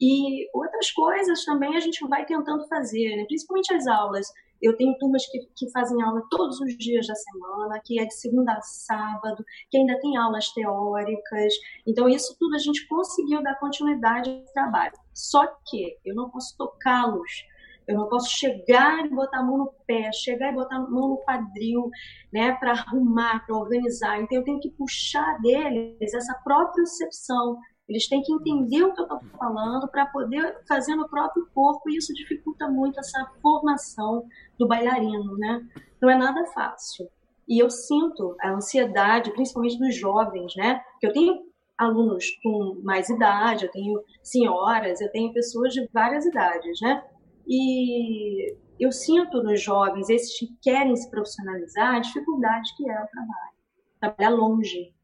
e 0.00 0.48
outras 0.54 0.90
coisas 0.90 1.44
também 1.44 1.76
a 1.76 1.80
gente 1.80 2.06
vai 2.08 2.24
tentando 2.24 2.66
fazer, 2.68 3.16
né? 3.16 3.24
principalmente 3.26 3.72
as 3.74 3.86
aulas. 3.86 4.26
Eu 4.64 4.74
tenho 4.78 4.96
turmas 4.96 5.26
que, 5.26 5.40
que 5.54 5.70
fazem 5.70 6.02
aula 6.02 6.22
todos 6.30 6.58
os 6.58 6.74
dias 6.78 7.06
da 7.06 7.14
semana, 7.14 7.80
que 7.84 8.00
é 8.00 8.06
de 8.06 8.14
segunda 8.14 8.54
a 8.54 8.62
sábado, 8.62 9.44
que 9.70 9.76
ainda 9.76 10.00
tem 10.00 10.16
aulas 10.16 10.48
teóricas. 10.52 11.52
Então, 11.86 12.08
isso 12.08 12.34
tudo 12.38 12.54
a 12.54 12.58
gente 12.58 12.88
conseguiu 12.88 13.42
dar 13.42 13.58
continuidade 13.58 14.30
ao 14.30 14.52
trabalho. 14.54 14.94
Só 15.12 15.46
que 15.66 15.98
eu 16.02 16.14
não 16.14 16.30
posso 16.30 16.56
tocá-los. 16.56 17.44
Eu 17.86 17.96
não 17.96 18.08
posso 18.08 18.30
chegar 18.30 19.04
e 19.04 19.10
botar 19.10 19.40
a 19.40 19.42
mão 19.42 19.58
no 19.58 19.74
pé, 19.86 20.10
chegar 20.12 20.50
e 20.50 20.54
botar 20.54 20.76
a 20.76 20.80
mão 20.80 21.10
no 21.10 21.16
quadril, 21.18 21.90
né, 22.32 22.52
para 22.52 22.72
arrumar, 22.72 23.44
para 23.44 23.54
organizar. 23.54 24.22
Então 24.22 24.38
eu 24.38 24.44
tenho 24.44 24.60
que 24.60 24.70
puxar 24.70 25.38
deles 25.42 26.14
essa 26.14 26.32
própria 26.42 26.76
percepção, 26.76 27.58
eles 27.88 28.08
têm 28.08 28.22
que 28.22 28.32
entender 28.32 28.82
o 28.82 28.94
que 28.94 29.00
eu 29.00 29.04
estou 29.04 29.20
falando 29.38 29.88
para 29.88 30.06
poder 30.06 30.62
fazer 30.66 30.94
no 30.94 31.08
próprio 31.08 31.46
corpo, 31.54 31.90
e 31.90 31.96
isso 31.96 32.14
dificulta 32.14 32.68
muito 32.68 32.98
essa 32.98 33.30
formação 33.42 34.26
do 34.58 34.66
bailarino, 34.66 35.36
né? 35.36 35.60
Não 36.00 36.10
é 36.10 36.16
nada 36.16 36.46
fácil. 36.46 37.08
E 37.46 37.62
eu 37.62 37.68
sinto 37.68 38.34
a 38.40 38.52
ansiedade, 38.52 39.32
principalmente 39.32 39.78
dos 39.78 39.94
jovens, 39.94 40.54
né? 40.56 40.82
Eu 41.02 41.12
tenho 41.12 41.42
alunos 41.76 42.24
com 42.42 42.80
mais 42.82 43.08
idade, 43.10 43.66
eu 43.66 43.70
tenho 43.70 44.00
senhoras, 44.22 45.00
eu 45.00 45.10
tenho 45.10 45.32
pessoas 45.32 45.74
de 45.74 45.86
várias 45.92 46.24
idades, 46.24 46.80
né? 46.80 47.04
E 47.46 48.56
eu 48.80 48.90
sinto 48.90 49.42
nos 49.42 49.62
jovens, 49.62 50.08
esses 50.08 50.38
que 50.38 50.48
querem 50.62 50.96
se 50.96 51.10
profissionalizar, 51.10 51.96
a 51.96 52.00
dificuldade 52.00 52.74
que 52.76 52.88
é 52.88 52.94
o 52.94 53.06
trabalho. 53.06 53.54
Trabalhar 54.00 54.30
longe, 54.30 54.94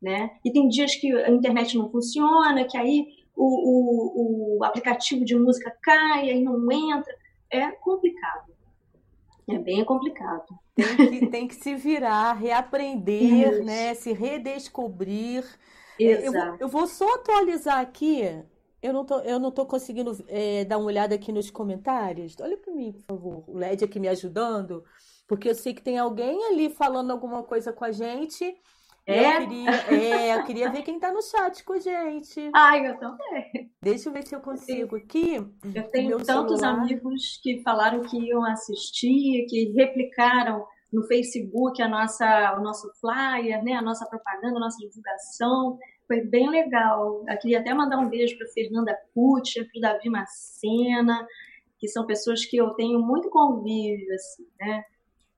né? 0.00 0.30
E 0.44 0.52
tem 0.52 0.68
dias 0.68 0.94
que 0.94 1.12
a 1.12 1.30
internet 1.30 1.76
não 1.76 1.90
funciona, 1.90 2.64
que 2.64 2.76
aí 2.76 3.06
o, 3.36 4.56
o, 4.56 4.58
o 4.58 4.64
aplicativo 4.64 5.24
de 5.24 5.36
música 5.36 5.76
cai, 5.82 6.30
aí 6.30 6.42
não 6.42 6.70
entra. 6.70 7.14
É 7.50 7.70
complicado. 7.70 8.52
É 9.48 9.58
bem 9.58 9.84
complicado. 9.84 10.46
Tem 10.76 11.08
que, 11.08 11.26
tem 11.26 11.48
que 11.48 11.54
se 11.54 11.74
virar, 11.74 12.34
reaprender, 12.34 13.54
Isso. 13.54 13.64
né? 13.64 13.94
Se 13.94 14.12
redescobrir. 14.12 15.44
Eu, 15.98 16.32
eu, 16.60 16.68
vou 16.68 16.86
só 16.86 17.14
atualizar 17.14 17.80
aqui. 17.80 18.22
Eu 18.80 18.92
não 18.92 19.04
tô, 19.04 19.18
eu 19.20 19.40
não 19.40 19.50
tô 19.50 19.66
conseguindo 19.66 20.16
é, 20.28 20.64
dar 20.64 20.78
uma 20.78 20.86
olhada 20.86 21.14
aqui 21.14 21.32
nos 21.32 21.50
comentários. 21.50 22.36
Olha 22.40 22.56
para 22.56 22.72
mim, 22.72 22.92
por 22.92 23.02
favor. 23.02 23.44
O 23.48 23.56
LED 23.56 23.84
aqui 23.84 23.98
me 23.98 24.06
ajudando. 24.06 24.84
Porque 25.26 25.48
eu 25.48 25.54
sei 25.54 25.74
que 25.74 25.82
tem 25.82 25.98
alguém 25.98 26.44
ali 26.44 26.70
falando 26.70 27.10
alguma 27.10 27.42
coisa 27.42 27.72
com 27.72 27.84
a 27.84 27.90
gente. 27.90 28.56
É? 29.08 29.36
Eu 29.36 29.40
queria, 29.40 29.70
é, 29.90 30.34
eu 30.34 30.44
queria 30.44 30.70
ver 30.70 30.82
quem 30.82 31.00
tá 31.00 31.10
no 31.10 31.22
chat 31.22 31.64
com 31.64 31.72
a 31.72 31.78
gente. 31.78 32.50
Ai, 32.54 32.86
eu 32.86 32.98
também. 32.98 33.72
Deixa 33.80 34.10
eu 34.10 34.12
ver 34.12 34.26
se 34.26 34.34
eu 34.34 34.40
consigo 34.40 34.96
aqui. 34.96 35.36
Eu 35.74 35.90
tenho 35.90 36.22
tantos 36.22 36.60
celular. 36.60 36.82
amigos 36.82 37.40
que 37.42 37.62
falaram 37.62 38.02
que 38.02 38.18
iam 38.18 38.44
assistir, 38.44 39.46
que 39.48 39.72
replicaram 39.72 40.62
no 40.92 41.04
Facebook 41.04 41.80
a 41.80 41.88
nossa, 41.88 42.54
o 42.58 42.62
nosso 42.62 42.86
flyer, 43.00 43.64
né, 43.64 43.72
a 43.72 43.82
nossa 43.82 44.04
propaganda, 44.04 44.58
a 44.58 44.60
nossa 44.60 44.76
divulgação. 44.76 45.78
Foi 46.06 46.20
bem 46.20 46.50
legal. 46.50 47.24
Eu 47.26 47.38
queria 47.38 47.60
até 47.60 47.72
mandar 47.72 47.98
um 47.98 48.10
beijo 48.10 48.36
para 48.36 48.46
Fernanda 48.48 48.94
Pucci, 49.14 49.64
para 49.64 49.78
o 49.78 49.80
Davi 49.80 50.10
Macena, 50.10 51.26
que 51.78 51.88
são 51.88 52.04
pessoas 52.04 52.44
que 52.44 52.58
eu 52.58 52.74
tenho 52.74 53.00
muito 53.00 53.30
convívio, 53.30 54.14
assim, 54.14 54.46
né? 54.60 54.84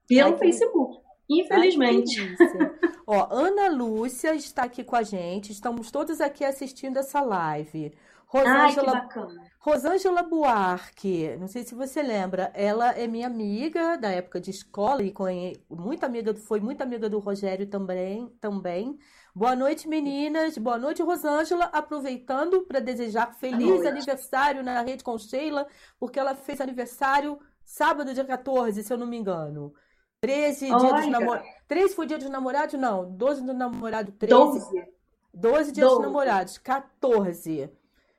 Pelo 0.08 0.32
Ai, 0.32 0.38
Facebook. 0.38 0.98
Infelizmente. 1.30 2.20
Ai, 2.20 2.90
Ó, 3.06 3.28
Ana 3.30 3.68
Lúcia 3.68 4.34
está 4.34 4.64
aqui 4.64 4.84
com 4.84 4.96
a 4.96 5.02
gente. 5.02 5.52
Estamos 5.52 5.90
todos 5.90 6.20
aqui 6.20 6.44
assistindo 6.44 6.98
essa 6.98 7.20
live. 7.20 7.92
Rosângela, 8.26 8.62
Ai, 8.62 8.74
que 8.74 9.16
bacana. 9.16 9.42
Rosângela 9.58 10.22
Buarque, 10.22 11.36
não 11.38 11.48
sei 11.48 11.64
se 11.64 11.74
você 11.74 12.00
lembra, 12.00 12.50
ela 12.54 12.92
é 12.92 13.06
minha 13.08 13.26
amiga 13.26 13.98
da 13.98 14.08
época 14.08 14.40
de 14.40 14.50
escola 14.50 15.02
e 15.02 15.10
conhe... 15.10 15.60
muito 15.68 16.04
amiga, 16.04 16.32
foi 16.34 16.60
muito 16.60 16.80
amiga 16.80 17.08
do 17.08 17.18
Rogério 17.18 17.66
também, 17.66 18.28
também. 18.40 18.96
Boa 19.34 19.56
noite, 19.56 19.88
meninas. 19.88 20.56
Boa 20.58 20.78
noite, 20.78 21.02
Rosângela. 21.02 21.66
Aproveitando 21.72 22.62
para 22.62 22.80
desejar 22.80 23.34
feliz 23.34 23.84
aniversário 23.84 24.62
na 24.62 24.80
rede 24.82 25.04
com 25.04 25.18
Sheila, 25.18 25.66
porque 25.98 26.18
ela 26.18 26.34
fez 26.34 26.60
aniversário 26.60 27.38
sábado, 27.64 28.14
dia 28.14 28.24
14, 28.24 28.82
se 28.82 28.92
eu 28.92 28.98
não 28.98 29.06
me 29.06 29.16
engano. 29.16 29.72
13 30.20 30.66
dias 30.66 30.82
dos 30.82 31.06
namorados. 31.06 31.48
13 31.66 31.94
foi 31.94 32.06
dia 32.06 32.18
dos 32.18 32.28
namorados? 32.28 32.78
Não. 32.78 33.10
12 33.10 33.42
do 33.42 33.54
namorado, 33.54 34.12
13. 34.12 34.34
12. 34.34 34.88
12 35.32 35.72
dias 35.72 35.88
12. 35.88 35.96
dos 35.96 36.06
namorados, 36.06 36.58
14. 36.58 37.70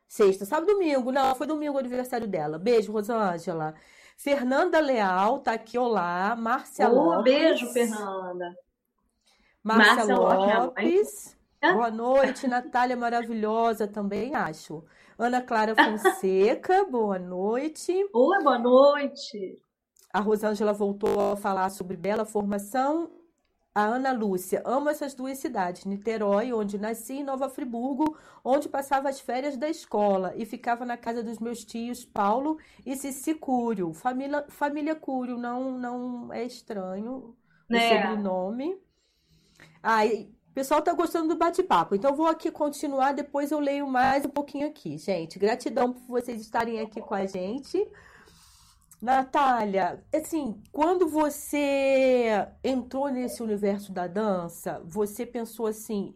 Sexta, 0.08 0.46
sábado, 0.46 0.74
domingo. 0.74 1.12
Não, 1.12 1.36
foi 1.36 1.46
domingo 1.46 1.76
o 1.76 1.80
aniversário 1.80 2.28
dela. 2.28 2.58
Beijo, 2.58 2.92
Rosângela. 2.92 3.76
Fernanda 4.18 4.80
Leal 4.80 5.40
tá 5.40 5.54
aqui, 5.54 5.78
olá. 5.78 6.36
Márcia 6.36 6.90
oh, 6.90 6.94
Lopes. 6.94 7.24
Beijo, 7.24 7.72
Fernanda. 7.72 8.56
Márcia, 9.64 10.16
Lopes. 10.16 11.38
Boa 11.62 11.92
noite, 11.92 12.48
Natália 12.48 12.98
maravilhosa 12.98 13.88
também, 13.88 14.34
acho. 14.34 14.84
Ana 15.18 15.42
Clara 15.42 15.76
Fonseca, 15.76 16.84
boa 16.90 17.20
noite. 17.20 17.94
Oi, 18.12 18.44
boa 18.44 18.58
noite. 18.58 19.62
A 20.14 20.20
Rosângela 20.20 20.74
voltou 20.74 21.32
a 21.32 21.38
falar 21.38 21.70
sobre 21.70 21.96
bela 21.96 22.26
formação. 22.26 23.12
A 23.74 23.86
Ana 23.86 24.12
Lúcia, 24.12 24.62
amo 24.66 24.90
essas 24.90 25.14
duas 25.14 25.38
cidades, 25.38 25.86
Niterói, 25.86 26.52
onde 26.52 26.78
nasci, 26.78 27.20
e 27.20 27.24
Nova 27.24 27.48
Friburgo, 27.48 28.18
onde 28.44 28.68
passava 28.68 29.08
as 29.08 29.22
férias 29.22 29.56
da 29.56 29.70
escola 29.70 30.34
e 30.36 30.46
ficava 30.46 30.86
na 30.86 30.98
casa 30.98 31.24
dos 31.24 31.40
meus 31.40 31.64
tios 31.64 32.04
Paulo 32.04 32.58
e 32.86 32.98
Cici 32.98 33.34
Cúrio. 33.34 33.94
Família, 33.94 34.46
família 34.50 34.94
Cúrio, 34.94 35.38
não, 35.38 35.72
não 35.78 36.34
é 36.34 36.44
estranho 36.44 37.34
o 37.70 37.76
é. 37.76 38.02
sobrenome. 38.02 38.78
Aí, 39.82 40.30
o 40.52 40.54
pessoal 40.54 40.82
tá 40.82 40.92
gostando 40.94 41.30
do 41.30 41.38
bate-papo, 41.38 41.96
então 41.96 42.14
vou 42.14 42.28
aqui 42.28 42.52
continuar, 42.52 43.14
depois 43.14 43.52
eu 43.52 43.60
leio 43.62 43.88
mais 43.88 44.26
um 44.26 44.30
pouquinho 44.30 44.68
aqui, 44.68 44.98
gente. 44.98 45.40
Gratidão 45.40 45.94
por 45.94 46.02
vocês 46.08 46.42
estarem 46.42 46.82
aqui 46.82 47.00
com 47.00 47.14
a 47.14 47.26
gente. 47.26 47.90
Natália, 49.02 50.04
assim, 50.14 50.62
quando 50.72 51.10
você 51.10 52.48
entrou 52.64 53.10
nesse 53.10 53.42
universo 53.42 53.92
da 53.92 54.06
dança, 54.06 54.80
você 54.86 55.26
pensou 55.26 55.66
assim: 55.66 56.16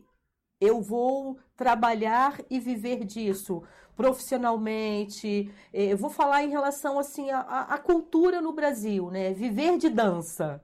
eu 0.61 0.81
vou 0.81 1.39
trabalhar 1.55 2.39
e 2.47 2.59
viver 2.59 3.03
disso 3.03 3.63
profissionalmente. 3.95 5.51
Eh, 5.73 5.93
eu 5.93 5.97
vou 5.97 6.11
falar 6.11 6.43
em 6.43 6.49
relação 6.49 6.99
assim 6.99 7.31
à 7.31 7.77
cultura 7.83 8.39
no 8.39 8.53
Brasil, 8.53 9.09
né? 9.09 9.33
Viver 9.33 9.77
de 9.77 9.89
dança. 9.89 10.61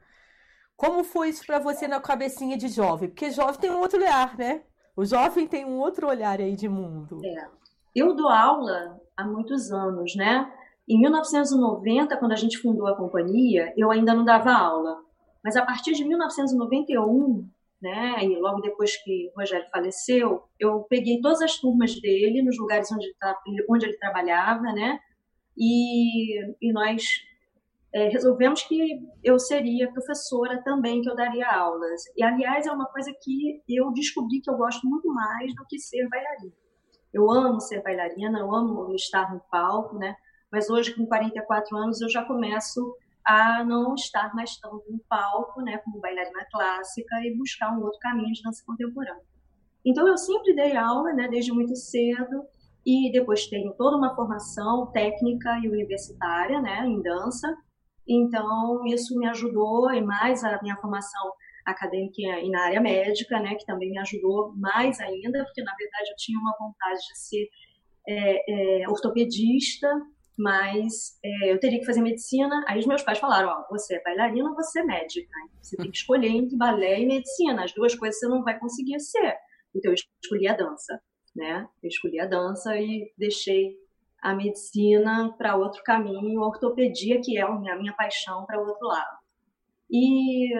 Como 0.76 1.04
foi 1.04 1.30
isso 1.30 1.46
para 1.46 1.60
você 1.60 1.88
na 1.88 2.00
cabecinha 2.00 2.58
de 2.58 2.68
jovem? 2.68 3.10
Porque 3.10 3.32
jovem 3.32 3.60
tem 3.60 3.72
um 3.72 3.80
outro 3.80 4.00
olhar, 4.00 4.38
né? 4.38 4.64
O 4.96 5.06
jovem 5.06 5.48
tem 5.48 5.66
um 5.66 5.80
outro 5.80 6.08
olhar 6.08 6.40
aí 6.40 6.56
de 6.56 6.68
mundo. 6.68 7.20
É. 7.26 7.50
Eu 7.96 8.16
dou 8.16 8.30
aula 8.30 9.00
há 9.18 9.24
muitos 9.24 9.72
anos, 9.72 10.16
né? 10.16 10.52
Em 10.88 11.00
1990, 11.00 12.18
quando 12.18 12.32
a 12.32 12.36
gente 12.36 12.58
fundou 12.58 12.88
a 12.88 12.96
companhia, 12.96 13.74
eu 13.78 13.92
ainda 13.92 14.14
não 14.14 14.26
dava 14.26 14.52
aula. 14.52 14.98
Mas 15.44 15.56
a 15.56 15.66
partir 15.66 15.94
de 15.94 16.04
1991, 16.04 17.48
né, 17.82 18.24
e 18.24 18.40
logo 18.40 18.62
depois 18.62 18.96
que 19.04 19.30
o 19.30 19.40
Rogério 19.40 19.68
faleceu, 19.72 20.44
eu 20.60 20.82
peguei 20.90 21.20
todas 21.20 21.42
as 21.42 21.58
turmas 21.58 22.00
dele 22.00 22.44
nos 22.44 22.58
lugares 22.58 22.92
onde, 22.92 23.08
onde 23.70 23.86
ele 23.86 23.98
trabalhava, 23.98 24.72
né, 24.74 25.00
e, 25.58 26.40
e 26.62 26.72
nós 26.72 27.04
é, 27.94 28.08
resolvemos 28.08 28.64
que 28.64 29.02
eu 29.24 29.38
seria 29.38 29.92
professora 29.92 30.62
também, 30.64 31.02
que 31.02 31.10
eu 31.10 31.16
daria 31.16 31.48
aulas. 31.52 32.02
E, 32.16 32.24
aliás, 32.24 32.66
é 32.66 32.72
uma 32.72 32.86
coisa 32.86 33.12
que 33.22 33.62
eu 33.68 33.92
descobri 33.92 34.42
que 34.42 34.50
eu 34.50 34.56
gosto 34.56 34.88
muito 34.88 35.12
mais 35.14 35.54
do 35.56 35.66
que 35.68 35.78
ser 35.78 36.08
bailarina. 36.08 36.54
Eu 37.14 37.30
amo 37.30 37.60
ser 37.60 37.82
bailarina, 37.84 38.40
eu 38.40 38.56
amo 38.56 38.96
estar 38.96 39.34
no 39.34 39.42
palco, 39.52 39.98
né? 39.98 40.16
Mas 40.52 40.70
hoje, 40.70 40.94
com 40.94 41.06
44 41.06 41.78
anos, 41.78 42.02
eu 42.02 42.10
já 42.10 42.26
começo 42.26 42.96
a 43.26 43.64
não 43.64 43.94
estar 43.96 44.34
mais 44.36 44.58
tanto 44.58 44.84
no 44.90 45.00
palco, 45.08 45.62
né, 45.62 45.78
como 45.80 46.00
bailarina 46.00 46.46
clássica 46.52 47.16
e 47.24 47.36
buscar 47.38 47.72
um 47.72 47.84
outro 47.84 48.00
caminho 48.00 48.34
de 48.34 48.42
dança 48.42 48.64
contemporânea. 48.66 49.22
Então 49.86 50.08
eu 50.08 50.18
sempre 50.18 50.54
dei 50.54 50.76
aula, 50.76 51.14
né, 51.14 51.28
desde 51.28 51.52
muito 51.52 51.76
cedo 51.76 52.44
e 52.86 53.12
depois 53.12 53.48
tenho 53.48 53.74
toda 53.74 53.98
uma 53.98 54.16
formação 54.16 54.88
técnica 54.88 55.60
e 55.64 55.70
universitária, 55.70 56.60
né, 56.62 56.86
em 56.86 57.02
dança. 57.02 57.56
Então 58.08 58.86
isso 58.88 59.18
me 59.18 59.28
ajudou 59.28 59.92
e 59.92 60.02
mais 60.02 60.44
a 60.44 60.60
minha 60.62 60.76
formação 60.78 61.32
acadêmica 61.64 62.22
e 62.22 62.50
na 62.50 62.64
área 62.64 62.82
médica, 62.82 63.40
né, 63.40 63.56
que 63.56 63.66
também 63.66 63.92
me 63.92 64.00
ajudou 64.00 64.54
mais 64.58 65.00
ainda, 65.00 65.44
porque 65.46 65.64
na 65.64 65.76
verdade 65.76 66.10
eu 66.10 66.16
tinha 66.18 66.40
uma 66.40 66.56
vontade 66.60 67.00
de 67.00 67.20
ser 67.20 67.48
é, 68.08 68.82
é, 68.82 68.90
ortopedista 68.90 69.88
mas 70.42 71.20
é, 71.24 71.52
eu 71.54 71.60
teria 71.60 71.80
que 71.80 71.86
fazer 71.86 72.02
medicina. 72.02 72.66
Aí 72.68 72.80
os 72.80 72.88
meus 72.88 73.04
pais 73.04 73.20
falaram: 73.20 73.50
Ó, 73.50 73.68
você 73.70 73.96
é 73.96 74.04
bailarina 74.04 74.50
ou 74.50 74.56
você 74.56 74.80
é 74.80 74.84
médica? 74.84 75.32
Você 75.62 75.78
tem 75.78 75.92
que 75.92 75.98
escolher 75.98 76.30
entre 76.30 76.58
balé 76.58 77.02
e 77.02 77.06
medicina. 77.06 77.64
As 77.64 77.72
duas 77.74 77.94
coisas 77.94 78.20
você 78.20 78.28
não 78.28 78.44
vai 78.44 78.58
conseguir 78.58 79.00
ser. 79.00 79.38
Então 79.76 79.92
eu 79.92 79.96
escolhi 80.24 80.48
a 80.48 80.56
dança, 80.56 81.00
né? 81.36 81.68
Eu 81.84 81.88
escolhi 81.88 82.20
a 82.20 82.26
dança 82.26 82.76
e 82.76 83.14
deixei 83.18 83.76
a 84.22 84.34
medicina 84.34 85.34
para 85.38 85.56
outro 85.56 85.82
caminho, 85.84 86.44
a 86.44 86.48
ortopedia, 86.48 87.22
que 87.22 87.38
é 87.38 87.42
a 87.42 87.56
minha, 87.56 87.94
paixão, 87.94 88.46
para 88.46 88.60
outro 88.60 88.88
lado. 88.88 89.18
E, 89.90 90.54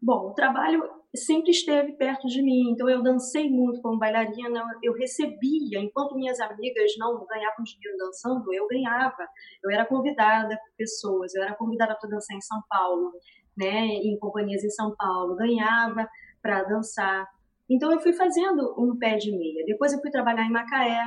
bom, 0.00 0.28
o 0.28 0.34
trabalho 0.34 0.82
sempre 1.16 1.50
esteve 1.50 1.92
perto 1.92 2.26
de 2.26 2.42
mim. 2.42 2.70
Então 2.70 2.88
eu 2.88 3.02
dancei 3.02 3.50
muito 3.50 3.80
como 3.80 3.98
bailarina, 3.98 4.62
eu 4.82 4.92
recebia, 4.92 5.78
enquanto 5.80 6.14
minhas 6.14 6.38
amigas 6.40 6.92
não 6.98 7.24
ganhavam 7.26 7.64
dinheiro 7.64 7.96
dançando, 7.98 8.52
eu 8.52 8.66
ganhava. 8.68 9.26
Eu 9.62 9.70
era 9.70 9.86
convidada 9.86 10.56
por 10.56 10.76
pessoas, 10.76 11.34
eu 11.34 11.42
era 11.42 11.54
convidada 11.54 11.96
para 11.98 12.10
dançar 12.10 12.36
em 12.36 12.40
São 12.40 12.62
Paulo, 12.68 13.12
né, 13.56 13.86
em 13.86 14.18
companhias 14.18 14.62
em 14.62 14.70
São 14.70 14.94
Paulo, 14.96 15.36
ganhava 15.36 16.08
para 16.42 16.62
dançar. 16.64 17.26
Então 17.68 17.92
eu 17.92 18.00
fui 18.00 18.12
fazendo 18.12 18.74
um 18.78 18.96
pé 18.96 19.16
de 19.16 19.30
meia. 19.30 19.64
Depois 19.66 19.92
eu 19.92 20.00
fui 20.00 20.10
trabalhar 20.10 20.44
em 20.44 20.50
Macaé, 20.50 21.04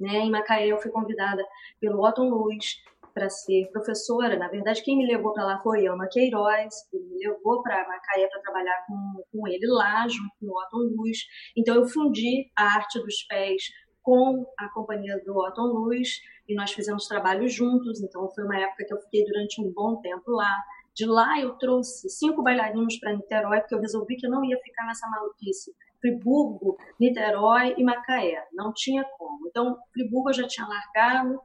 né? 0.00 0.18
Em 0.18 0.30
Macaé 0.30 0.66
eu 0.66 0.78
fui 0.78 0.90
convidada 0.90 1.44
pelo 1.80 2.04
Otton 2.04 2.28
Luz 2.28 2.82
para 3.14 3.30
ser 3.30 3.70
professora. 3.70 4.36
Na 4.36 4.48
verdade, 4.48 4.82
quem 4.82 4.98
me 4.98 5.06
levou 5.06 5.32
para 5.32 5.44
lá 5.44 5.60
foi 5.62 5.86
Ana 5.86 6.08
Queiroz, 6.08 6.74
que 6.90 6.98
me 6.98 7.24
levou 7.24 7.62
para 7.62 7.86
Macaé 7.88 8.26
para 8.28 8.42
trabalhar 8.42 8.84
com, 8.86 9.22
com 9.30 9.48
ele 9.48 9.66
lá, 9.68 10.06
junto 10.08 10.30
com 10.40 10.46
o 10.46 10.60
Otton 10.60 10.94
Luz. 10.96 11.18
Então, 11.56 11.76
eu 11.76 11.86
fundi 11.86 12.50
a 12.56 12.64
arte 12.64 12.98
dos 12.98 13.22
pés 13.22 13.62
com 14.02 14.44
a 14.58 14.68
companhia 14.68 15.22
do 15.24 15.36
Otton 15.36 15.66
Luz 15.66 16.20
e 16.48 16.54
nós 16.54 16.72
fizemos 16.72 17.06
trabalho 17.06 17.48
juntos. 17.48 18.02
Então, 18.02 18.28
foi 18.34 18.44
uma 18.44 18.58
época 18.58 18.84
que 18.84 18.92
eu 18.92 19.00
fiquei 19.00 19.24
durante 19.24 19.62
um 19.62 19.72
bom 19.72 20.00
tempo 20.00 20.32
lá. 20.32 20.52
De 20.92 21.06
lá, 21.06 21.40
eu 21.40 21.54
trouxe 21.54 22.08
cinco 22.08 22.42
bailarinos 22.42 22.98
para 22.98 23.12
Niterói, 23.12 23.60
porque 23.60 23.74
eu 23.74 23.80
resolvi 23.80 24.16
que 24.16 24.26
eu 24.26 24.30
não 24.30 24.44
ia 24.44 24.58
ficar 24.58 24.86
nessa 24.86 25.08
maluquice. 25.08 25.72
Friburgo, 26.00 26.76
Niterói 27.00 27.74
e 27.78 27.84
Macaé. 27.84 28.44
Não 28.52 28.72
tinha 28.74 29.04
como. 29.16 29.48
Então, 29.48 29.76
Friburgo 29.92 30.30
eu 30.30 30.34
já 30.34 30.46
tinha 30.46 30.66
largado, 30.66 31.40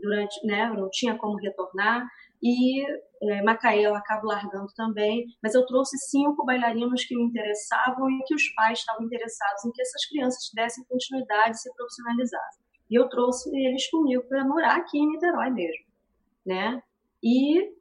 durante, 0.00 0.46
né, 0.46 0.68
não 0.70 0.88
tinha 0.90 1.16
como 1.16 1.36
retornar. 1.36 2.06
E 2.42 2.84
é, 3.22 3.42
Macaé 3.42 3.82
eu 3.82 3.94
acabo 3.94 4.26
largando 4.26 4.68
também, 4.76 5.26
mas 5.42 5.54
eu 5.54 5.66
trouxe 5.66 5.98
cinco 5.98 6.44
bailarinos 6.44 7.04
que 7.04 7.16
me 7.16 7.24
interessavam 7.24 8.08
e 8.10 8.22
que 8.24 8.34
os 8.34 8.48
pais 8.54 8.78
estavam 8.78 9.04
interessados 9.04 9.64
em 9.64 9.72
que 9.72 9.82
essas 9.82 10.06
crianças 10.06 10.50
dessem 10.54 10.84
continuidade 10.84 11.56
e 11.56 11.58
se 11.58 11.74
profissionalizassem. 11.74 12.64
E 12.90 12.98
eu 12.98 13.08
trouxe 13.08 13.50
eles 13.54 13.90
comigo 13.90 14.22
para 14.28 14.46
morar 14.46 14.76
aqui 14.76 14.98
em 14.98 15.10
Niterói 15.10 15.50
mesmo, 15.50 15.84
né? 16.46 16.82
E 17.22 17.72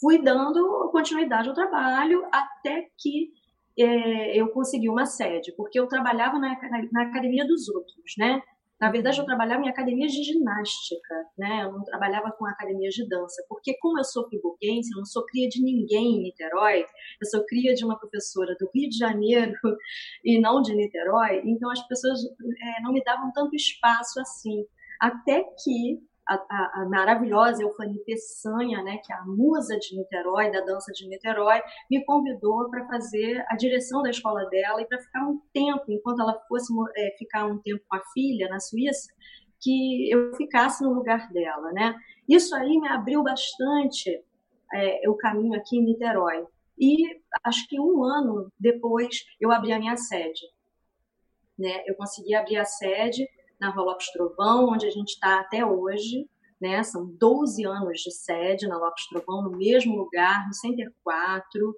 fui 0.00 0.22
dando 0.22 0.88
continuidade 0.92 1.48
ao 1.48 1.54
trabalho 1.54 2.24
até 2.32 2.88
que 2.96 3.32
é, 3.78 4.40
eu 4.40 4.48
consegui 4.50 4.88
uma 4.88 5.06
sede, 5.06 5.52
porque 5.56 5.78
eu 5.78 5.86
trabalhava 5.86 6.38
na, 6.38 6.50
na, 6.50 6.82
na 6.90 7.02
academia 7.02 7.46
dos 7.46 7.68
outros, 7.68 8.14
né? 8.16 8.40
Na 8.80 8.90
verdade, 8.90 9.18
eu 9.18 9.24
trabalhava 9.24 9.62
em 9.62 9.68
academias 9.68 10.12
de 10.12 10.22
ginástica, 10.22 11.14
né? 11.36 11.64
Eu 11.64 11.72
não 11.72 11.82
trabalhava 11.82 12.30
com 12.30 12.46
academias 12.46 12.94
de 12.94 13.08
dança, 13.08 13.44
porque 13.48 13.76
como 13.78 13.98
eu 13.98 14.04
sou 14.04 14.28
friburguense, 14.28 14.92
eu 14.92 14.98
não 14.98 15.04
sou 15.04 15.24
cria 15.26 15.48
de 15.48 15.60
ninguém 15.62 16.16
em 16.16 16.22
Niterói, 16.22 16.84
eu 17.20 17.28
sou 17.28 17.44
cria 17.44 17.74
de 17.74 17.84
uma 17.84 17.98
professora 17.98 18.54
do 18.58 18.70
Rio 18.72 18.88
de 18.88 18.96
Janeiro 18.96 19.52
e 20.24 20.40
não 20.40 20.62
de 20.62 20.74
Niterói, 20.74 21.42
então 21.44 21.70
as 21.70 21.84
pessoas 21.88 22.20
é, 22.24 22.82
não 22.82 22.92
me 22.92 23.02
davam 23.02 23.32
tanto 23.32 23.56
espaço 23.56 24.20
assim. 24.20 24.64
Até 25.00 25.44
que 25.62 26.00
a, 26.28 26.82
a, 26.82 26.88
maravilhosa 26.88 27.62
Eufani 27.62 27.98
Peçanha, 28.04 28.82
né, 28.82 28.98
que 28.98 29.12
é 29.12 29.16
a 29.16 29.24
musa 29.24 29.78
de 29.78 29.96
Niterói, 29.96 30.50
da 30.50 30.60
dança 30.60 30.92
de 30.92 31.08
Niterói, 31.08 31.62
me 31.90 32.04
convidou 32.04 32.68
para 32.68 32.86
fazer 32.86 33.44
a 33.48 33.56
direção 33.56 34.02
da 34.02 34.10
escola 34.10 34.44
dela 34.50 34.82
e 34.82 34.86
para 34.86 35.00
ficar 35.00 35.26
um 35.26 35.40
tempo, 35.52 35.84
enquanto 35.88 36.20
ela 36.20 36.38
fosse 36.48 36.72
é, 36.96 37.16
ficar 37.18 37.46
um 37.46 37.58
tempo 37.58 37.82
com 37.88 37.96
a 37.96 38.02
filha 38.12 38.48
na 38.48 38.60
Suíça, 38.60 39.10
que 39.60 40.10
eu 40.10 40.34
ficasse 40.36 40.84
no 40.84 40.92
lugar 40.92 41.32
dela, 41.32 41.72
né? 41.72 41.94
Isso 42.28 42.54
aí 42.54 42.78
me 42.78 42.88
abriu 42.88 43.22
bastante 43.22 44.22
é, 44.72 45.08
o 45.08 45.16
caminho 45.16 45.58
aqui 45.58 45.78
em 45.78 45.84
Niterói. 45.84 46.46
E 46.78 47.20
acho 47.42 47.66
que 47.68 47.80
um 47.80 48.04
ano 48.04 48.52
depois 48.58 49.24
eu 49.40 49.50
abri 49.50 49.72
a 49.72 49.78
minha 49.78 49.96
sede. 49.96 50.42
Né? 51.58 51.82
Eu 51.86 51.96
consegui 51.96 52.34
abrir 52.34 52.56
a 52.56 52.64
sede 52.64 53.28
na 53.60 53.70
Rua 53.70 53.84
Lopes 53.84 54.10
Trovão, 54.12 54.70
onde 54.70 54.86
a 54.86 54.90
gente 54.90 55.10
está 55.10 55.40
até 55.40 55.64
hoje. 55.64 56.28
Né? 56.60 56.82
São 56.82 57.06
12 57.18 57.64
anos 57.64 58.00
de 58.00 58.10
sede 58.12 58.66
na 58.66 58.78
Lopes 58.78 59.06
Trovão, 59.08 59.42
no 59.42 59.56
mesmo 59.56 59.96
lugar, 59.96 60.46
no 60.46 60.54
Center 60.54 60.92
4, 61.04 61.74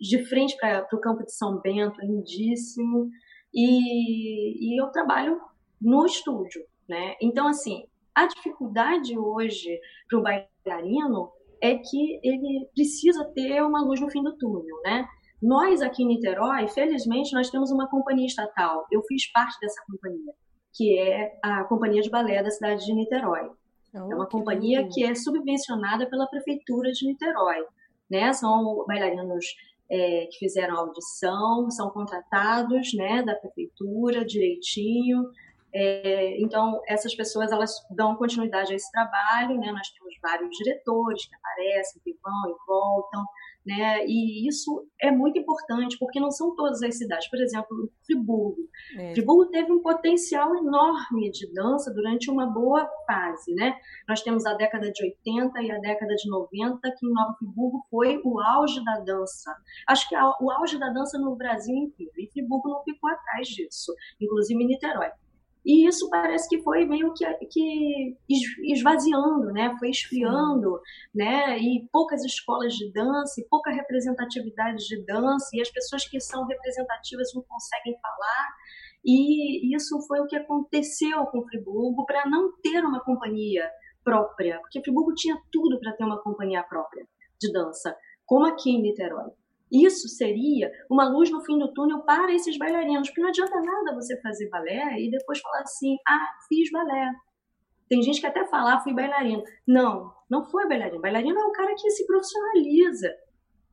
de 0.00 0.24
frente 0.26 0.56
para 0.56 0.86
o 0.92 1.00
campo 1.00 1.24
de 1.24 1.32
São 1.32 1.60
Bento, 1.60 2.00
lindíssimo. 2.00 3.08
E, 3.54 4.74
e 4.74 4.80
eu 4.80 4.88
trabalho 4.88 5.38
no 5.80 6.06
estúdio. 6.06 6.64
Né? 6.88 7.14
Então, 7.20 7.46
assim, 7.46 7.84
a 8.14 8.26
dificuldade 8.26 9.18
hoje 9.18 9.78
para 10.08 10.18
o 10.18 10.22
bailarino 10.22 11.30
é 11.60 11.76
que 11.76 12.20
ele 12.22 12.68
precisa 12.74 13.24
ter 13.34 13.62
uma 13.62 13.82
luz 13.82 14.00
no 14.00 14.10
fim 14.10 14.22
do 14.22 14.36
túnel, 14.36 14.76
né? 14.84 15.06
Nós 15.40 15.80
aqui 15.80 16.02
em 16.02 16.06
Niterói, 16.06 16.68
felizmente, 16.68 17.32
nós 17.32 17.50
temos 17.50 17.70
uma 17.70 17.88
companhia 17.88 18.26
estatal. 18.26 18.84
Eu 18.90 19.02
fiz 19.04 19.30
parte 19.30 19.58
dessa 19.60 19.80
companhia 19.86 20.34
que 20.72 20.98
é 20.98 21.38
a 21.42 21.64
Companhia 21.64 22.02
de 22.02 22.10
Balé 22.10 22.42
da 22.42 22.50
cidade 22.50 22.84
de 22.84 22.94
Niterói. 22.94 23.50
Oh, 23.94 23.98
é 23.98 24.14
uma 24.14 24.26
que 24.26 24.32
companhia 24.32 24.80
lindo. 24.80 24.94
que 24.94 25.04
é 25.04 25.14
subvencionada 25.14 26.08
pela 26.08 26.26
Prefeitura 26.26 26.90
de 26.92 27.06
Niterói. 27.06 27.64
Né? 28.10 28.32
São 28.32 28.84
bailarinos 28.86 29.44
é, 29.90 30.26
que 30.30 30.38
fizeram 30.38 30.76
audição, 30.76 31.70
são 31.70 31.90
contratados 31.90 32.94
né, 32.94 33.22
da 33.22 33.34
Prefeitura 33.34 34.24
direitinho. 34.24 35.28
É, 35.74 36.40
então, 36.40 36.80
essas 36.86 37.14
pessoas 37.14 37.52
elas 37.52 37.74
dão 37.90 38.16
continuidade 38.16 38.72
a 38.72 38.76
esse 38.76 38.90
trabalho. 38.90 39.58
Né? 39.58 39.70
Nós 39.70 39.88
temos 39.90 40.14
vários 40.22 40.50
diretores 40.56 41.26
que 41.26 41.34
aparecem, 41.34 42.00
que 42.02 42.16
vão 42.22 42.50
e 42.50 42.54
voltam 42.66 43.24
né? 43.64 44.04
E 44.06 44.48
isso 44.48 44.86
é 45.00 45.10
muito 45.10 45.38
importante, 45.38 45.96
porque 45.98 46.20
não 46.20 46.30
são 46.30 46.54
todas 46.54 46.82
as 46.82 46.96
cidades. 46.96 47.28
Por 47.28 47.40
exemplo, 47.40 47.90
Friburgo. 48.04 48.68
É. 48.98 49.12
Friburgo 49.14 49.50
teve 49.50 49.72
um 49.72 49.80
potencial 49.80 50.54
enorme 50.56 51.30
de 51.30 51.52
dança 51.52 51.92
durante 51.92 52.30
uma 52.30 52.46
boa 52.46 52.88
fase, 53.06 53.54
né? 53.54 53.74
Nós 54.08 54.22
temos 54.22 54.44
a 54.46 54.54
década 54.54 54.90
de 54.90 55.04
80 55.04 55.62
e 55.62 55.70
a 55.70 55.78
década 55.78 56.14
de 56.14 56.28
90, 56.28 56.80
que 56.98 57.06
em 57.06 57.12
Nova 57.12 57.34
Friburgo 57.38 57.86
foi 57.90 58.20
o 58.24 58.40
auge 58.40 58.84
da 58.84 58.98
dança. 59.00 59.54
Acho 59.88 60.08
que 60.08 60.16
o 60.16 60.50
auge 60.50 60.78
da 60.78 60.88
dança 60.90 61.18
no 61.18 61.36
Brasil 61.36 61.74
inteiro. 61.74 62.12
E 62.18 62.30
Friburgo 62.30 62.68
não 62.68 62.82
ficou 62.82 63.10
atrás 63.10 63.48
disso, 63.48 63.94
inclusive 64.20 64.64
Niterói. 64.64 65.10
E 65.64 65.86
isso 65.86 66.10
parece 66.10 66.48
que 66.48 66.60
foi 66.62 66.84
meio 66.84 67.12
que, 67.14 67.24
que 67.46 68.16
esvaziando, 68.72 69.52
né? 69.52 69.74
Foi 69.78 69.90
esfriando, 69.90 70.80
né? 71.14 71.58
E 71.58 71.88
poucas 71.92 72.24
escolas 72.24 72.74
de 72.74 72.90
dança, 72.92 73.40
e 73.40 73.48
pouca 73.48 73.70
representatividade 73.70 74.84
de 74.86 75.04
dança, 75.04 75.50
e 75.54 75.60
as 75.60 75.70
pessoas 75.70 76.06
que 76.08 76.20
são 76.20 76.44
representativas 76.46 77.32
não 77.34 77.42
conseguem 77.42 77.96
falar. 78.00 78.48
E 79.04 79.74
isso 79.74 80.00
foi 80.06 80.20
o 80.20 80.26
que 80.26 80.36
aconteceu 80.36 81.24
com 81.26 81.46
Friburgo 81.46 82.04
para 82.06 82.28
não 82.28 82.52
ter 82.60 82.84
uma 82.84 83.02
companhia 83.04 83.68
própria, 84.04 84.58
porque 84.60 84.80
Friburgo 84.80 85.14
tinha 85.14 85.36
tudo 85.50 85.78
para 85.78 85.92
ter 85.92 86.04
uma 86.04 86.20
companhia 86.22 86.62
própria 86.62 87.06
de 87.40 87.52
dança, 87.52 87.96
como 88.26 88.46
aqui 88.46 88.70
em 88.70 88.82
Niterói. 88.82 89.30
Isso 89.72 90.06
seria 90.06 90.70
uma 90.90 91.08
luz 91.08 91.30
no 91.30 91.40
fim 91.40 91.58
do 91.58 91.72
túnel 91.72 92.00
para 92.02 92.34
esses 92.34 92.58
bailarinos, 92.58 93.08
porque 93.08 93.22
não 93.22 93.30
adianta 93.30 93.58
nada 93.58 93.94
você 93.94 94.20
fazer 94.20 94.50
balé 94.50 95.00
e 95.00 95.10
depois 95.10 95.40
falar 95.40 95.62
assim: 95.62 95.96
ah, 96.06 96.28
fiz 96.46 96.70
balé. 96.70 97.10
Tem 97.88 98.02
gente 98.02 98.20
que 98.20 98.26
até 98.26 98.46
fala, 98.46 98.74
ah, 98.74 98.80
fui 98.80 98.92
bailarino. 98.92 99.42
Não, 99.66 100.12
não 100.28 100.44
foi 100.44 100.68
bailarino. 100.68 101.00
Bailarino 101.00 101.38
é 101.38 101.44
o 101.44 101.52
cara 101.52 101.74
que 101.74 101.90
se 101.90 102.06
profissionaliza, 102.06 103.08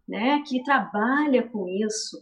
né? 0.07 0.41
que 0.45 0.63
trabalha 0.63 1.47
com 1.47 1.67
isso. 1.67 2.17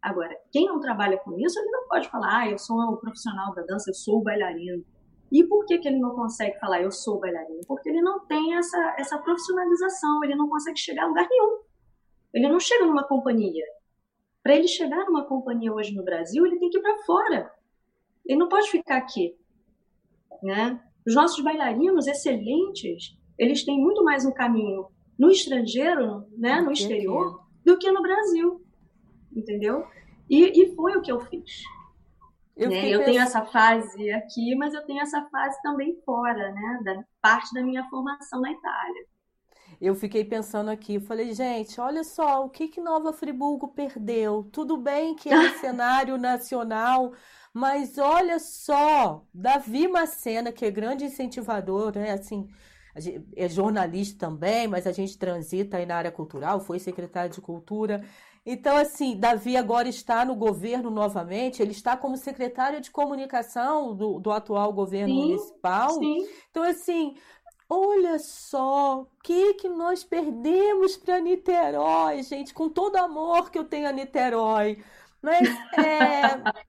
Agora, 0.00 0.34
quem 0.50 0.66
não 0.66 0.80
trabalha 0.80 1.16
com 1.18 1.38
isso, 1.38 1.58
ele 1.58 1.70
não 1.70 1.86
pode 1.88 2.08
falar, 2.08 2.40
ah, 2.40 2.50
eu 2.50 2.58
sou 2.58 2.76
um 2.80 2.96
profissional 2.96 3.54
da 3.54 3.62
dança, 3.62 3.90
eu 3.90 3.94
sou 3.94 4.22
bailarino. 4.22 4.84
E 5.30 5.44
por 5.44 5.64
que, 5.64 5.78
que 5.78 5.88
ele 5.88 5.98
não 5.98 6.14
consegue 6.14 6.58
falar, 6.58 6.82
eu 6.82 6.90
sou 6.90 7.20
bailarino? 7.20 7.60
Porque 7.66 7.88
ele 7.88 8.02
não 8.02 8.26
tem 8.26 8.54
essa, 8.54 8.94
essa 8.98 9.18
profissionalização, 9.18 10.22
ele 10.24 10.34
não 10.34 10.48
consegue 10.48 10.78
chegar 10.78 11.04
a 11.04 11.08
lugar 11.08 11.26
nenhum. 11.28 11.60
Ele 12.32 12.48
não 12.48 12.58
chega 12.58 12.86
numa 12.86 13.04
companhia. 13.04 13.64
Para 14.42 14.56
ele 14.56 14.66
chegar 14.66 15.04
numa 15.04 15.24
companhia 15.24 15.72
hoje 15.72 15.94
no 15.94 16.04
Brasil, 16.04 16.46
ele 16.46 16.58
tem 16.58 16.70
que 16.70 16.78
ir 16.78 16.82
para 16.82 17.02
fora. 17.04 17.52
Ele 18.26 18.38
não 18.38 18.48
pode 18.48 18.70
ficar 18.70 18.96
aqui, 18.96 19.36
né? 20.42 20.80
Os 21.06 21.14
nossos 21.14 21.42
bailarinos 21.42 22.06
excelentes, 22.06 23.16
eles 23.38 23.64
têm 23.64 23.78
muito 23.78 24.04
mais 24.04 24.24
um 24.24 24.32
caminho 24.32 24.86
no 25.18 25.30
estrangeiro, 25.30 26.26
né, 26.36 26.60
no 26.60 26.72
exterior, 26.72 27.44
do 27.64 27.76
que 27.76 27.90
no 27.90 28.02
Brasil, 28.02 28.64
entendeu? 29.34 29.84
E, 30.30 30.62
e 30.62 30.74
foi 30.74 30.96
o 30.96 31.02
que 31.02 31.10
eu 31.10 31.20
fiz. 31.20 31.62
Eu, 32.56 32.70
né? 32.70 32.88
eu 32.88 33.04
tenho 33.04 33.20
essa 33.20 33.44
fase 33.44 34.10
aqui, 34.12 34.54
mas 34.54 34.74
eu 34.74 34.84
tenho 34.84 35.00
essa 35.00 35.24
fase 35.30 35.60
também 35.62 36.00
fora, 36.04 36.52
né? 36.52 36.80
Da 36.84 37.04
parte 37.20 37.52
da 37.52 37.62
minha 37.62 37.84
formação 37.88 38.40
na 38.40 38.52
Itália 38.52 39.11
eu 39.82 39.96
fiquei 39.96 40.24
pensando 40.24 40.70
aqui, 40.70 41.00
falei, 41.00 41.34
gente, 41.34 41.80
olha 41.80 42.04
só, 42.04 42.44
o 42.44 42.48
que 42.48 42.68
que 42.68 42.80
Nova 42.80 43.12
Friburgo 43.12 43.66
perdeu? 43.66 44.44
Tudo 44.52 44.76
bem 44.76 45.16
que 45.16 45.28
é 45.28 45.36
um 45.36 45.54
cenário 45.58 46.16
nacional, 46.16 47.12
mas 47.52 47.98
olha 47.98 48.38
só, 48.38 49.26
Davi 49.34 49.88
Macena, 49.88 50.52
que 50.52 50.64
é 50.64 50.70
grande 50.70 51.04
incentivador, 51.04 51.96
né, 51.96 52.12
assim, 52.12 52.48
é 53.34 53.48
jornalista 53.48 54.26
também, 54.26 54.68
mas 54.68 54.86
a 54.86 54.92
gente 54.92 55.18
transita 55.18 55.78
aí 55.78 55.86
na 55.86 55.96
área 55.96 56.12
cultural, 56.12 56.60
foi 56.60 56.78
secretário 56.78 57.32
de 57.32 57.40
cultura. 57.40 58.04
Então, 58.46 58.76
assim, 58.76 59.16
Davi 59.16 59.56
agora 59.56 59.88
está 59.88 60.24
no 60.24 60.36
governo 60.36 60.90
novamente, 60.90 61.60
ele 61.60 61.72
está 61.72 61.96
como 61.96 62.16
secretário 62.16 62.80
de 62.80 62.90
comunicação 62.90 63.96
do, 63.96 64.20
do 64.20 64.30
atual 64.30 64.72
governo 64.72 65.14
sim, 65.14 65.20
municipal. 65.20 65.90
Sim. 65.90 66.28
Então, 66.50 66.62
assim, 66.62 67.14
Olha 67.74 68.18
só, 68.18 69.00
o 69.00 69.06
que 69.24 69.54
que 69.54 69.66
nós 69.68 70.04
perdemos 70.04 70.94
para 70.96 71.18
Niterói, 71.20 72.22
gente, 72.22 72.52
com 72.52 72.68
todo 72.68 72.96
amor 72.96 73.50
que 73.50 73.58
eu 73.58 73.64
tenho 73.64 73.88
a 73.88 73.92
Niterói. 73.92 74.84
Mas 75.22 75.64
é, 75.72 76.44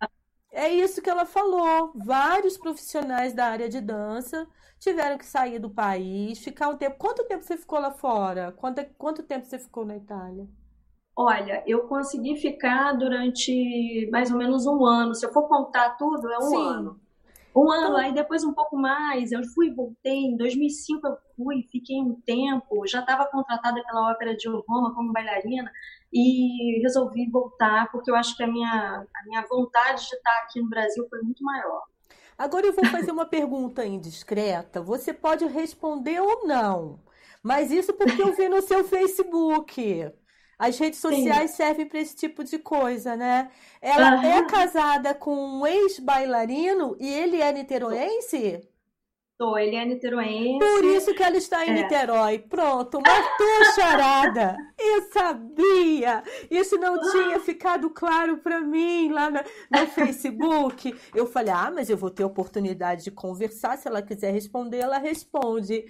é 0.51 0.69
isso 0.73 1.01
que 1.01 1.09
ela 1.09 1.25
falou. 1.25 1.91
Vários 1.95 2.57
profissionais 2.57 3.33
da 3.33 3.47
área 3.47 3.69
de 3.69 3.81
dança 3.81 4.47
tiveram 4.79 5.17
que 5.17 5.25
sair 5.25 5.59
do 5.59 5.69
país, 5.69 6.39
ficar 6.39 6.69
um 6.69 6.77
tempo. 6.77 6.97
Quanto 6.97 7.25
tempo 7.25 7.43
você 7.43 7.57
ficou 7.57 7.79
lá 7.79 7.91
fora? 7.91 8.53
Quanto, 8.53 8.85
quanto 8.97 9.23
tempo 9.23 9.45
você 9.45 9.59
ficou 9.59 9.85
na 9.85 9.97
Itália? 9.97 10.47
Olha, 11.15 11.63
eu 11.67 11.87
consegui 11.87 12.37
ficar 12.37 12.93
durante 12.93 14.09
mais 14.11 14.31
ou 14.31 14.37
menos 14.37 14.65
um 14.65 14.85
ano. 14.85 15.13
Se 15.13 15.25
eu 15.25 15.33
for 15.33 15.47
contar 15.47 15.97
tudo, 15.97 16.31
é 16.31 16.39
um 16.39 16.41
Sim. 16.49 16.57
ano. 16.57 17.02
Um 17.55 17.71
ano, 17.71 17.85
então... 17.85 17.97
aí 17.97 18.13
depois 18.13 18.43
um 18.43 18.53
pouco 18.53 18.75
mais, 18.75 19.31
eu 19.31 19.43
fui 19.53 19.67
e 19.67 19.73
voltei. 19.73 20.25
Em 20.25 20.37
2005 20.37 21.07
eu 21.07 21.17
fui, 21.35 21.67
fiquei 21.71 22.01
um 22.01 22.19
tempo, 22.25 22.87
já 22.87 22.99
estava 22.99 23.25
contratada 23.25 23.81
pela 23.83 24.11
Ópera 24.11 24.35
de 24.35 24.47
Roma 24.47 24.93
como 24.95 25.13
bailarina 25.13 25.71
e 26.11 26.81
resolvi 26.81 27.29
voltar 27.29 27.91
porque 27.91 28.09
eu 28.09 28.15
acho 28.15 28.35
que 28.35 28.43
a 28.43 28.47
minha, 28.47 29.05
a 29.15 29.25
minha 29.25 29.45
vontade 29.49 30.07
de 30.07 30.15
estar 30.15 30.43
aqui 30.43 30.61
no 30.61 30.69
Brasil 30.69 31.05
foi 31.09 31.21
muito 31.21 31.43
maior. 31.43 31.83
Agora 32.37 32.65
eu 32.65 32.73
vou 32.73 32.85
fazer 32.85 33.11
uma 33.11 33.25
pergunta 33.25 33.85
indiscreta. 33.85 34.81
Você 34.81 35.13
pode 35.13 35.45
responder 35.45 36.19
ou 36.19 36.47
não, 36.47 36.99
mas 37.43 37.71
isso 37.71 37.93
porque 37.93 38.21
eu 38.21 38.33
vi 38.35 38.49
no 38.49 38.61
seu 38.61 38.83
Facebook. 38.83 40.11
As 40.63 40.79
redes 40.79 40.99
sociais 40.99 41.51
Sim. 41.51 41.57
servem 41.57 41.85
para 41.85 41.99
esse 41.99 42.15
tipo 42.15 42.41
de 42.41 42.57
coisa, 42.57 43.17
né? 43.17 43.51
Ela 43.81 44.25
é 44.25 44.45
casada 44.45 45.13
com 45.13 45.35
um 45.35 45.67
ex-bailarino 45.67 46.95
e 47.01 47.13
ele 47.13 47.41
é 47.41 47.51
niteroense? 47.51 48.61
Tô, 49.37 49.57
ele 49.57 49.75
é 49.75 49.83
niteroense. 49.83 50.59
Por 50.59 50.85
isso 50.85 51.13
que 51.13 51.21
ela 51.21 51.35
está 51.35 51.65
em 51.65 51.71
é. 51.71 51.73
Niterói. 51.73 52.39
Pronto, 52.39 53.01
matou 53.01 53.47
a 53.61 53.73
charada. 53.73 54.55
Eu 54.79 55.01
sabia. 55.11 56.23
Isso 56.49 56.77
não 56.77 56.97
tinha 57.11 57.37
ficado 57.41 57.89
claro 57.89 58.37
para 58.37 58.61
mim 58.61 59.11
lá 59.11 59.29
no, 59.29 59.39
no 59.69 59.87
Facebook. 59.87 60.95
Eu 61.13 61.25
falei, 61.25 61.53
ah, 61.53 61.71
mas 61.75 61.89
eu 61.89 61.97
vou 61.97 62.09
ter 62.09 62.23
oportunidade 62.23 63.03
de 63.03 63.11
conversar. 63.11 63.77
Se 63.77 63.87
ela 63.87 64.01
quiser 64.01 64.31
responder, 64.31 64.77
ela 64.77 64.97
responde. 64.97 65.85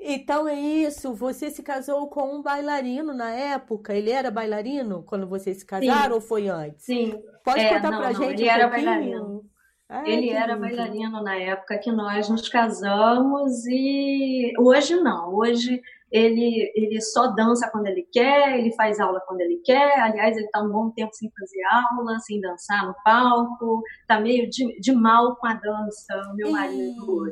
Então 0.00 0.46
é 0.46 0.54
isso, 0.54 1.12
você 1.12 1.50
se 1.50 1.62
casou 1.62 2.08
com 2.08 2.36
um 2.36 2.42
bailarino 2.42 3.12
na 3.12 3.30
época? 3.30 3.92
Ele 3.92 4.10
era 4.10 4.30
bailarino 4.30 5.02
quando 5.02 5.26
vocês 5.26 5.58
se 5.58 5.66
casaram 5.66 6.10
Sim. 6.10 6.12
ou 6.12 6.20
foi 6.20 6.48
antes? 6.48 6.84
Sim. 6.84 7.20
Pode 7.44 7.60
é, 7.60 7.74
contar 7.74 7.90
não, 7.90 7.98
pra 7.98 8.12
não, 8.12 8.14
gente 8.14 8.42
ele 8.42 8.48
um 8.48 8.52
era 8.52 8.68
pouquinho? 8.68 8.86
bailarino. 8.86 9.44
Ah, 9.90 10.06
ele 10.06 10.30
era 10.30 10.52
lindo. 10.52 10.60
bailarino 10.60 11.22
na 11.22 11.36
época 11.36 11.78
que 11.78 11.90
nós 11.90 12.28
nos 12.28 12.46
casamos 12.48 13.66
e 13.66 14.52
hoje 14.58 14.94
não. 14.96 15.34
Hoje 15.34 15.80
ele, 16.12 16.70
ele 16.74 17.00
só 17.00 17.28
dança 17.28 17.70
quando 17.70 17.86
ele 17.86 18.06
quer, 18.12 18.58
ele 18.58 18.72
faz 18.74 19.00
aula 19.00 19.20
quando 19.26 19.40
ele 19.40 19.60
quer. 19.64 19.98
Aliás, 19.98 20.36
ele 20.36 20.46
está 20.46 20.62
um 20.62 20.70
bom 20.70 20.90
tempo 20.90 21.14
sem 21.14 21.30
fazer 21.30 21.62
aula, 21.70 22.18
sem 22.20 22.40
dançar 22.40 22.86
no 22.86 22.94
palco. 23.02 23.82
Está 24.02 24.20
meio 24.20 24.48
de, 24.48 24.78
de 24.78 24.92
mal 24.92 25.36
com 25.36 25.46
a 25.46 25.54
dança, 25.54 26.22
o 26.32 26.36
meu 26.36 26.50
marido. 26.50 27.24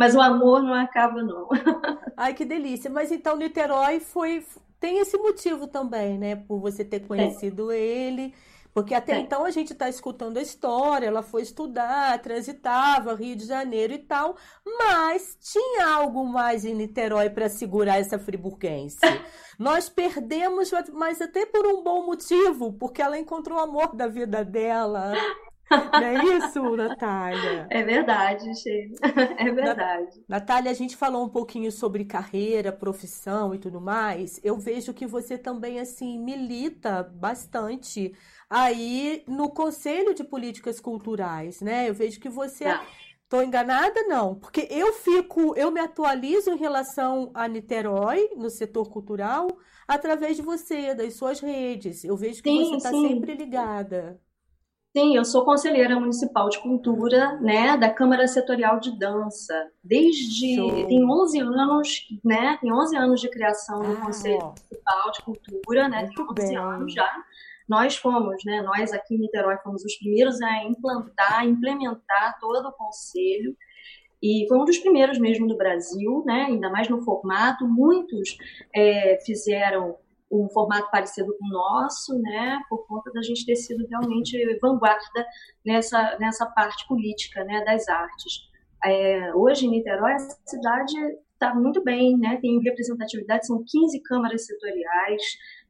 Mas 0.00 0.14
o 0.14 0.20
amor 0.22 0.62
não 0.62 0.72
acaba, 0.72 1.22
não. 1.22 1.46
Ai, 2.16 2.32
que 2.32 2.46
delícia. 2.46 2.88
Mas 2.88 3.12
então 3.12 3.36
Niterói 3.36 4.00
foi. 4.00 4.42
Tem 4.80 4.98
esse 4.98 5.18
motivo 5.18 5.66
também, 5.66 6.16
né? 6.16 6.36
Por 6.36 6.58
você 6.58 6.82
ter 6.82 7.00
conhecido 7.00 7.70
ele. 7.70 8.32
Porque 8.72 8.94
até 8.94 9.18
então 9.18 9.44
a 9.44 9.50
gente 9.50 9.74
está 9.74 9.90
escutando 9.90 10.38
a 10.38 10.42
história, 10.42 11.06
ela 11.06 11.22
foi 11.22 11.42
estudar, 11.42 12.18
transitava 12.22 13.14
Rio 13.14 13.36
de 13.36 13.44
Janeiro 13.44 13.92
e 13.92 13.98
tal, 13.98 14.36
mas 14.78 15.36
tinha 15.40 15.86
algo 15.88 16.24
mais 16.24 16.64
em 16.64 16.72
Niterói 16.72 17.28
para 17.28 17.48
segurar 17.50 17.98
essa 17.98 18.18
friburguense. 18.18 19.00
Nós 19.58 19.90
perdemos, 19.90 20.70
mas 20.94 21.20
até 21.20 21.44
por 21.44 21.66
um 21.66 21.82
bom 21.82 22.06
motivo, 22.06 22.72
porque 22.72 23.02
ela 23.02 23.18
encontrou 23.18 23.58
o 23.58 23.60
amor 23.60 23.94
da 23.94 24.06
vida 24.06 24.44
dela. 24.44 25.12
Não 25.94 26.06
é 26.06 26.18
isso, 26.18 26.76
Natália? 26.76 27.66
É 27.70 27.82
verdade, 27.82 28.44
Sheila. 28.60 28.96
É 29.38 29.50
verdade. 29.52 30.22
Natália, 30.28 30.70
a 30.70 30.74
gente 30.74 30.96
falou 30.96 31.24
um 31.24 31.28
pouquinho 31.28 31.70
sobre 31.70 32.04
carreira, 32.04 32.72
profissão 32.72 33.54
e 33.54 33.58
tudo 33.58 33.80
mais. 33.80 34.40
Eu 34.42 34.58
vejo 34.58 34.92
que 34.94 35.06
você 35.06 35.38
também, 35.38 35.78
assim, 35.80 36.18
milita 36.18 37.02
bastante 37.02 38.12
aí 38.48 39.24
no 39.28 39.50
Conselho 39.50 40.14
de 40.14 40.24
Políticas 40.24 40.80
Culturais, 40.80 41.60
né? 41.60 41.88
Eu 41.88 41.94
vejo 41.94 42.20
que 42.20 42.28
você. 42.28 42.64
Tá. 42.64 42.86
Tô 43.28 43.40
enganada? 43.40 44.02
Não, 44.08 44.34
porque 44.34 44.66
eu 44.68 44.92
fico, 44.92 45.54
eu 45.56 45.70
me 45.70 45.78
atualizo 45.78 46.50
em 46.50 46.56
relação 46.56 47.30
a 47.32 47.46
Niterói, 47.46 48.28
no 48.36 48.50
setor 48.50 48.90
cultural, 48.90 49.46
através 49.86 50.36
de 50.36 50.42
você, 50.42 50.96
das 50.96 51.14
suas 51.14 51.38
redes. 51.38 52.02
Eu 52.02 52.16
vejo 52.16 52.42
que 52.42 52.50
sim, 52.50 52.64
você 52.64 52.76
está 52.76 52.90
sempre 52.90 53.36
ligada. 53.36 54.20
Sim, 54.92 55.16
eu 55.16 55.24
sou 55.24 55.44
conselheira 55.44 56.00
municipal 56.00 56.48
de 56.48 56.58
cultura, 56.58 57.36
né, 57.40 57.76
da 57.76 57.88
Câmara 57.88 58.26
Setorial 58.26 58.80
de 58.80 58.98
Dança. 58.98 59.70
Desde 59.84 60.56
Show. 60.56 60.86
tem 60.88 61.08
11 61.08 61.38
anos, 61.38 62.08
né, 62.24 62.58
tem 62.60 62.72
11 62.72 62.96
anos 62.96 63.20
de 63.20 63.30
criação 63.30 63.80
do 63.82 63.92
ah, 63.92 64.00
Conselho 64.00 64.46
Municipal 64.46 65.12
de 65.12 65.22
Cultura, 65.22 65.88
né, 65.88 66.08
tem 66.08 66.24
11 66.24 66.34
bem. 66.34 66.56
anos 66.56 66.92
já. 66.92 67.08
Nós 67.68 67.96
fomos, 67.96 68.42
né, 68.44 68.62
nós 68.62 68.92
aqui 68.92 69.14
em 69.14 69.18
Niterói 69.18 69.58
fomos 69.62 69.84
os 69.84 69.96
primeiros 69.96 70.42
a 70.42 70.64
implantar, 70.64 71.46
implementar 71.46 72.36
todo 72.40 72.66
o 72.66 72.72
conselho. 72.72 73.56
E 74.20 74.44
foi 74.48 74.58
um 74.58 74.64
dos 74.64 74.78
primeiros 74.78 75.20
mesmo 75.20 75.46
do 75.46 75.56
Brasil, 75.56 76.24
né, 76.26 76.46
ainda 76.48 76.68
mais 76.68 76.88
no 76.88 77.00
formato. 77.02 77.64
Muitos 77.64 78.36
é, 78.74 79.20
fizeram 79.24 79.96
um 80.30 80.48
formato 80.50 80.90
parecido 80.90 81.34
com 81.38 81.46
o 81.46 81.50
nosso, 81.50 82.18
né, 82.20 82.60
por 82.68 82.86
conta 82.86 83.10
da 83.12 83.22
gente 83.22 83.44
ter 83.44 83.56
sido 83.56 83.86
realmente 83.88 84.38
vanguarda 84.60 85.26
nessa, 85.64 86.16
nessa 86.18 86.46
parte 86.46 86.86
política, 86.86 87.44
né, 87.44 87.64
das 87.64 87.88
artes. 87.88 88.48
É, 88.84 89.34
hoje, 89.34 89.66
em 89.66 89.70
Niterói, 89.70 90.12
a 90.12 90.18
cidade 90.18 90.94
está 91.32 91.54
muito 91.54 91.82
bem, 91.82 92.16
né, 92.18 92.38
tem 92.40 92.60
representatividade, 92.62 93.46
são 93.46 93.64
15 93.66 94.00
câmaras 94.02 94.46
setoriais, 94.46 95.22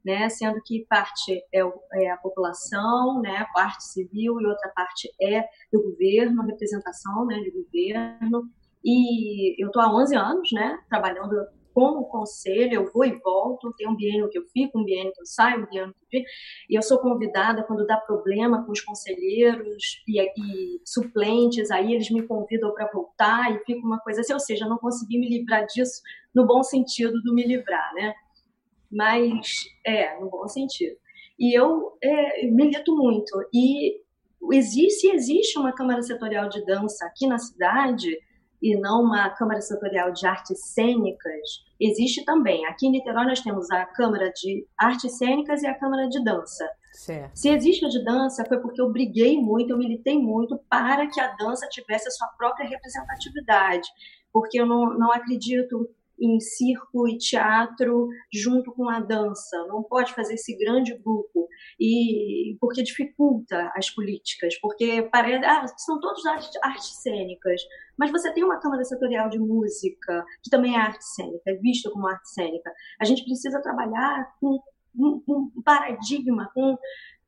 né, 0.05 0.29
sendo 0.29 0.61
que 0.65 0.85
parte 0.89 1.43
é, 1.53 1.61
é, 1.95 2.11
a 2.11 2.17
população, 2.17 3.21
né, 3.23 3.47
parte 3.55 3.85
civil 3.85 4.41
e 4.41 4.47
outra 4.47 4.71
parte 4.75 5.09
é 5.21 5.45
do 5.73 5.83
governo, 5.83 6.43
representação 6.43 7.25
né, 7.27 7.37
do 7.37 7.63
governo. 7.63 8.49
E 8.85 9.63
eu 9.63 9.69
estou 9.69 9.83
há 9.83 9.95
11 9.95 10.17
anos 10.17 10.53
né, 10.53 10.79
trabalhando 10.89 11.37
como 11.73 12.05
conselho, 12.05 12.75
eu 12.75 12.93
vou 12.93 13.05
e 13.05 13.19
volto, 13.19 13.73
tem 13.77 13.89
um 13.89 13.97
biênio 13.97 14.29
que 14.29 14.39
eu 14.39 14.45
fico, 14.53 14.79
um 14.79 14.85
biênio 14.85 15.13
que 15.13 15.21
eu 15.21 15.27
saio, 15.27 15.63
um 15.63 15.67
biênio 15.67 15.95
que 15.95 16.01
eu 16.01 16.09
fico, 16.21 16.31
e 16.69 16.75
eu 16.77 16.83
sou 16.83 16.99
convidada 16.99 17.63
quando 17.63 17.87
dá 17.87 17.97
problema 17.97 18.65
com 18.65 18.73
os 18.73 18.81
conselheiros 18.81 20.03
e, 20.07 20.21
e 20.21 20.81
suplentes, 20.85 21.71
aí 21.71 21.95
eles 21.95 22.11
me 22.11 22.23
convidam 22.27 22.73
para 22.75 22.91
voltar 22.91 23.55
e 23.55 23.65
fica 23.65 23.87
uma 23.87 24.01
coisa 24.01 24.21
assim, 24.21 24.33
ou 24.33 24.41
seja, 24.41 24.67
não 24.67 24.79
consegui 24.79 25.19
me 25.19 25.29
livrar 25.29 25.67
disso 25.67 26.03
no 26.35 26.47
bom 26.47 26.63
sentido 26.63 27.21
do 27.23 27.35
me 27.35 27.47
livrar, 27.47 27.95
né? 27.95 28.15
Mas, 28.91 29.65
é, 29.87 30.19
no 30.19 30.29
bom 30.29 30.47
sentido. 30.49 30.97
E 31.39 31.57
eu 31.57 31.97
é, 32.03 32.47
milito 32.47 32.95
muito, 32.95 33.33
e 33.53 34.01
existe, 34.53 35.09
existe 35.09 35.59
uma 35.59 35.73
Câmara 35.73 36.03
Setorial 36.03 36.49
de 36.49 36.65
Dança 36.65 37.07
aqui 37.07 37.27
na 37.27 37.39
cidade, 37.39 38.19
e 38.63 38.79
não 38.79 39.03
uma 39.03 39.31
Câmara 39.31 39.61
Setorial 39.61 40.13
de 40.13 40.27
Artes 40.27 40.73
Cênicas, 40.73 41.65
existe 41.81 42.25
também. 42.25 42.67
Aqui 42.67 42.87
em 42.87 42.91
Niterói 42.91 43.27
nós 43.27 43.41
temos 43.41 43.71
a 43.71 43.87
Câmara 43.87 44.31
de 44.31 44.67
Artes 44.79 45.17
Cênicas 45.17 45.63
e 45.63 45.67
a 45.67 45.75
Câmara 45.75 46.09
de 46.09 46.23
Dança. 46.23 46.69
Certo. 46.93 47.35
Se 47.35 47.49
existe 47.49 47.87
a 47.87 47.89
de 47.89 48.05
dança, 48.05 48.45
foi 48.45 48.59
porque 48.59 48.81
eu 48.81 48.91
briguei 48.91 49.41
muito, 49.41 49.71
eu 49.71 49.79
militei 49.79 50.19
muito 50.19 50.59
para 50.69 51.07
que 51.07 51.21
a 51.21 51.29
dança 51.37 51.67
tivesse 51.69 52.09
a 52.09 52.11
sua 52.11 52.29
própria 52.37 52.69
representatividade. 52.69 53.89
Porque 54.33 54.61
eu 54.61 54.67
não, 54.67 54.99
não 54.99 55.13
acredito 55.13 55.89
em 56.21 56.39
circo 56.39 57.09
e 57.09 57.17
teatro 57.17 58.09
junto 58.33 58.73
com 58.73 58.89
a 58.89 59.01
dança. 59.01 59.57
Não 59.67 59.83
pode 59.83 60.13
fazer 60.13 60.35
esse 60.35 60.57
grande 60.57 60.97
grupo 60.99 61.49
e 61.79 62.57
porque 62.61 62.83
dificulta 62.83 63.73
as 63.75 63.91
políticas, 63.91 64.59
porque 64.61 65.09
parece, 65.11 65.45
ah, 65.45 65.67
são 65.79 65.99
todos 66.01 66.25
artes, 66.27 66.51
artes 66.63 67.03
cênicas, 67.03 67.61
mas 67.99 68.11
você 68.11 68.33
tem 68.33 68.45
uma 68.45 68.61
câmara 68.61 68.85
setorial 68.85 69.29
de 69.29 69.39
música 69.39 70.25
que 70.43 70.51
também 70.51 70.75
é 70.75 70.79
arte 70.79 71.05
cênica, 71.05 71.43
é 71.47 71.55
vista 71.55 71.91
como 71.91 72.07
arte 72.07 72.29
cênica. 72.29 72.73
A 73.01 73.05
gente 73.05 73.25
precisa 73.25 73.63
trabalhar 73.63 74.35
com 74.41 74.61
um, 74.97 75.23
um 75.29 75.63
paradigma, 75.63 76.51
com 76.55 76.77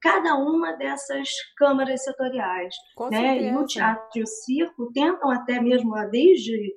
cada 0.01 0.35
uma 0.35 0.73
dessas 0.73 1.29
câmaras 1.57 2.03
setoriais. 2.03 2.75
Com 2.97 3.09
né? 3.09 3.41
E 3.41 3.57
o 3.57 3.65
teatro 3.65 4.09
e 4.17 4.23
o 4.23 4.27
circo 4.27 4.93
tentam 4.93 5.31
até 5.31 5.61
mesmo, 5.61 5.95
desde 6.11 6.75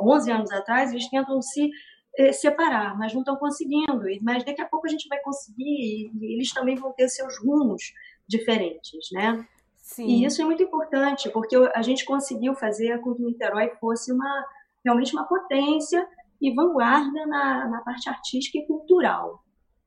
11 0.00 0.30
anos 0.30 0.50
atrás, 0.50 0.92
eles 0.92 1.08
tentam 1.08 1.40
se 1.42 1.70
eh, 2.16 2.32
separar, 2.32 2.96
mas 2.98 3.12
não 3.12 3.20
estão 3.20 3.36
conseguindo. 3.36 4.02
Mas 4.22 4.44
daqui 4.44 4.60
a 4.60 4.66
pouco 4.66 4.86
a 4.86 4.90
gente 4.90 5.08
vai 5.08 5.20
conseguir 5.20 6.10
e 6.14 6.34
eles 6.34 6.52
também 6.52 6.76
vão 6.76 6.92
ter 6.92 7.08
seus 7.08 7.38
rumos 7.38 7.92
diferentes, 8.26 9.10
né? 9.12 9.46
Sim. 9.76 10.06
E 10.06 10.24
isso 10.24 10.42
é 10.42 10.44
muito 10.44 10.62
importante, 10.62 11.30
porque 11.30 11.56
a 11.74 11.82
gente 11.82 12.04
conseguiu 12.04 12.54
fazer 12.54 13.00
com 13.00 13.14
que 13.14 13.22
Niterói 13.22 13.70
fosse 13.80 14.12
uma 14.12 14.46
realmente 14.84 15.14
uma 15.14 15.24
potência 15.24 16.06
e 16.40 16.54
vanguarda 16.54 17.26
na, 17.26 17.68
na 17.68 17.80
parte 17.80 18.08
artística 18.08 18.58
e 18.58 18.66
cultural. 18.66 19.42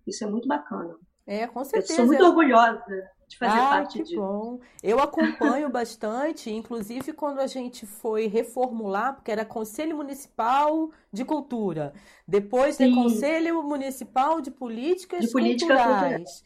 Isso 0.05 0.23
é 0.23 0.27
muito 0.27 0.47
bacana. 0.47 0.95
É, 1.25 1.47
com 1.47 1.63
certeza. 1.63 1.93
Eu 1.93 1.95
sou 1.97 2.05
muito 2.07 2.25
orgulhosa 2.25 3.09
de 3.31 3.37
fazer 3.37 3.59
ah, 3.59 3.67
parte 3.69 3.97
que 3.97 4.03
disso. 4.03 4.19
Bom. 4.19 4.59
Eu 4.83 4.99
acompanho 4.99 5.69
bastante, 5.69 6.51
inclusive 6.51 7.13
quando 7.13 7.39
a 7.39 7.47
gente 7.47 7.85
foi 7.85 8.27
reformular, 8.27 9.15
porque 9.15 9.31
era 9.31 9.45
Conselho 9.45 9.97
Municipal 9.97 10.91
de 11.11 11.23
Cultura, 11.23 11.93
depois 12.27 12.75
Sim. 12.75 12.93
Conselho 12.93 13.63
Municipal 13.63 14.41
de 14.41 14.51
Políticas 14.51 15.25
de 15.25 15.31
Política 15.31 15.75
Culturais. 15.75 16.43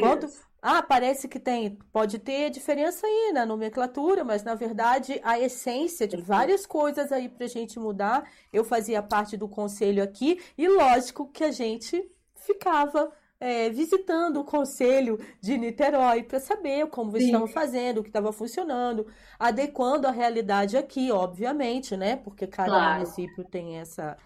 Quando... 0.00 0.48
Ah, 0.60 0.82
parece 0.82 1.28
que 1.28 1.38
tem, 1.38 1.78
pode 1.92 2.18
ter 2.18 2.50
diferença 2.50 3.06
aí 3.06 3.30
na 3.32 3.46
nomenclatura, 3.46 4.24
mas 4.24 4.42
na 4.42 4.56
verdade 4.56 5.20
a 5.22 5.38
essência 5.38 6.06
de 6.06 6.16
várias 6.16 6.66
coisas 6.66 7.12
aí 7.12 7.28
para 7.28 7.46
a 7.46 7.48
gente 7.48 7.78
mudar. 7.78 8.28
Eu 8.52 8.64
fazia 8.64 9.00
parte 9.00 9.36
do 9.36 9.48
conselho 9.48 10.02
aqui 10.02 10.40
e 10.56 10.68
lógico 10.68 11.28
que 11.28 11.44
a 11.44 11.52
gente 11.52 12.10
ficava 12.34 13.12
é, 13.40 13.70
visitando 13.70 14.40
o 14.40 14.44
Conselho 14.44 15.18
de 15.40 15.56
Niterói 15.56 16.22
para 16.22 16.40
saber 16.40 16.86
como 16.88 17.16
eles 17.16 17.26
estavam 17.26 17.46
fazendo, 17.46 17.98
o 17.98 18.02
que 18.02 18.08
estava 18.08 18.32
funcionando, 18.32 19.06
adequando 19.38 20.06
a 20.06 20.10
realidade 20.10 20.76
aqui, 20.76 21.10
obviamente, 21.12 21.96
né? 21.96 22.16
Porque 22.16 22.46
cada 22.46 22.70
claro. 22.70 22.94
município 22.94 23.44
tem 23.44 23.78
essa 23.78 24.16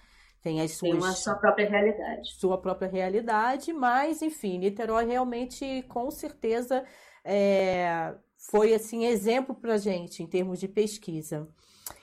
tem 0.40 0.60
as 0.60 0.72
suas 0.72 0.90
tem 0.90 1.00
uma 1.00 1.12
sua 1.12 1.36
própria 1.36 1.68
realidade. 1.68 2.34
Sua 2.34 2.58
própria 2.58 2.88
realidade, 2.88 3.72
mas 3.72 4.22
enfim, 4.22 4.58
Niterói 4.58 5.04
realmente 5.04 5.82
com 5.88 6.10
certeza 6.10 6.84
é, 7.24 8.12
foi 8.50 8.74
assim 8.74 9.04
exemplo 9.04 9.54
para 9.54 9.78
gente 9.78 10.22
em 10.22 10.26
termos 10.26 10.58
de 10.58 10.66
pesquisa. 10.66 11.48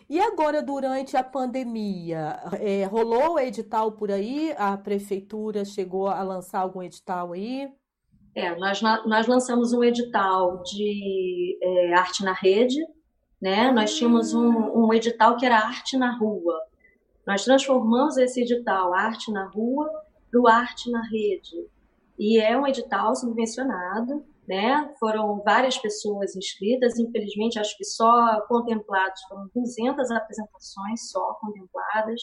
E 0.10 0.20
agora, 0.20 0.64
durante 0.64 1.16
a 1.16 1.24
pandemia, 1.24 2.40
é, 2.60 2.84
rolou 2.86 3.36
o 3.36 3.40
edital 3.40 3.92
por 3.92 4.10
aí? 4.10 4.52
A 4.58 4.76
prefeitura 4.76 5.64
chegou 5.64 6.08
a 6.08 6.24
lançar 6.24 6.62
algum 6.62 6.82
edital 6.82 7.32
aí? 7.32 7.72
É, 8.34 8.56
nós, 8.56 8.82
nós 8.82 9.28
lançamos 9.28 9.72
um 9.72 9.84
edital 9.84 10.64
de 10.64 11.60
é, 11.62 11.94
arte 11.94 12.24
na 12.24 12.34
rede, 12.34 12.80
né? 13.40 13.72
Nós 13.72 13.96
tínhamos 13.96 14.34
um, 14.34 14.86
um 14.86 14.92
edital 14.92 15.38
que 15.38 15.46
era 15.46 15.58
arte 15.60 15.96
na 15.96 16.18
rua. 16.18 16.60
Nós 17.28 17.44
transformamos 17.44 18.18
esse 18.18 18.42
edital 18.42 18.92
arte 18.96 19.32
na 19.32 19.46
rua 19.46 19.88
para 20.32 20.42
o 20.42 20.48
arte 20.48 20.90
na 20.90 21.04
rede. 21.04 21.56
E 22.18 22.40
é 22.40 22.58
um 22.58 22.66
edital 22.66 23.16
subvencionado, 23.16 24.26
né? 24.50 24.92
Foram 25.00 25.44
várias 25.44 25.78
pessoas 25.78 26.36
inscritas, 26.36 26.98
infelizmente 26.98 27.60
acho 27.60 27.78
que 27.78 27.86
só 27.86 28.42
contemplados 28.48 29.22
foram 29.30 29.48
200 29.54 30.10
apresentações 30.10 31.12
só 31.12 31.36
contempladas. 31.40 32.20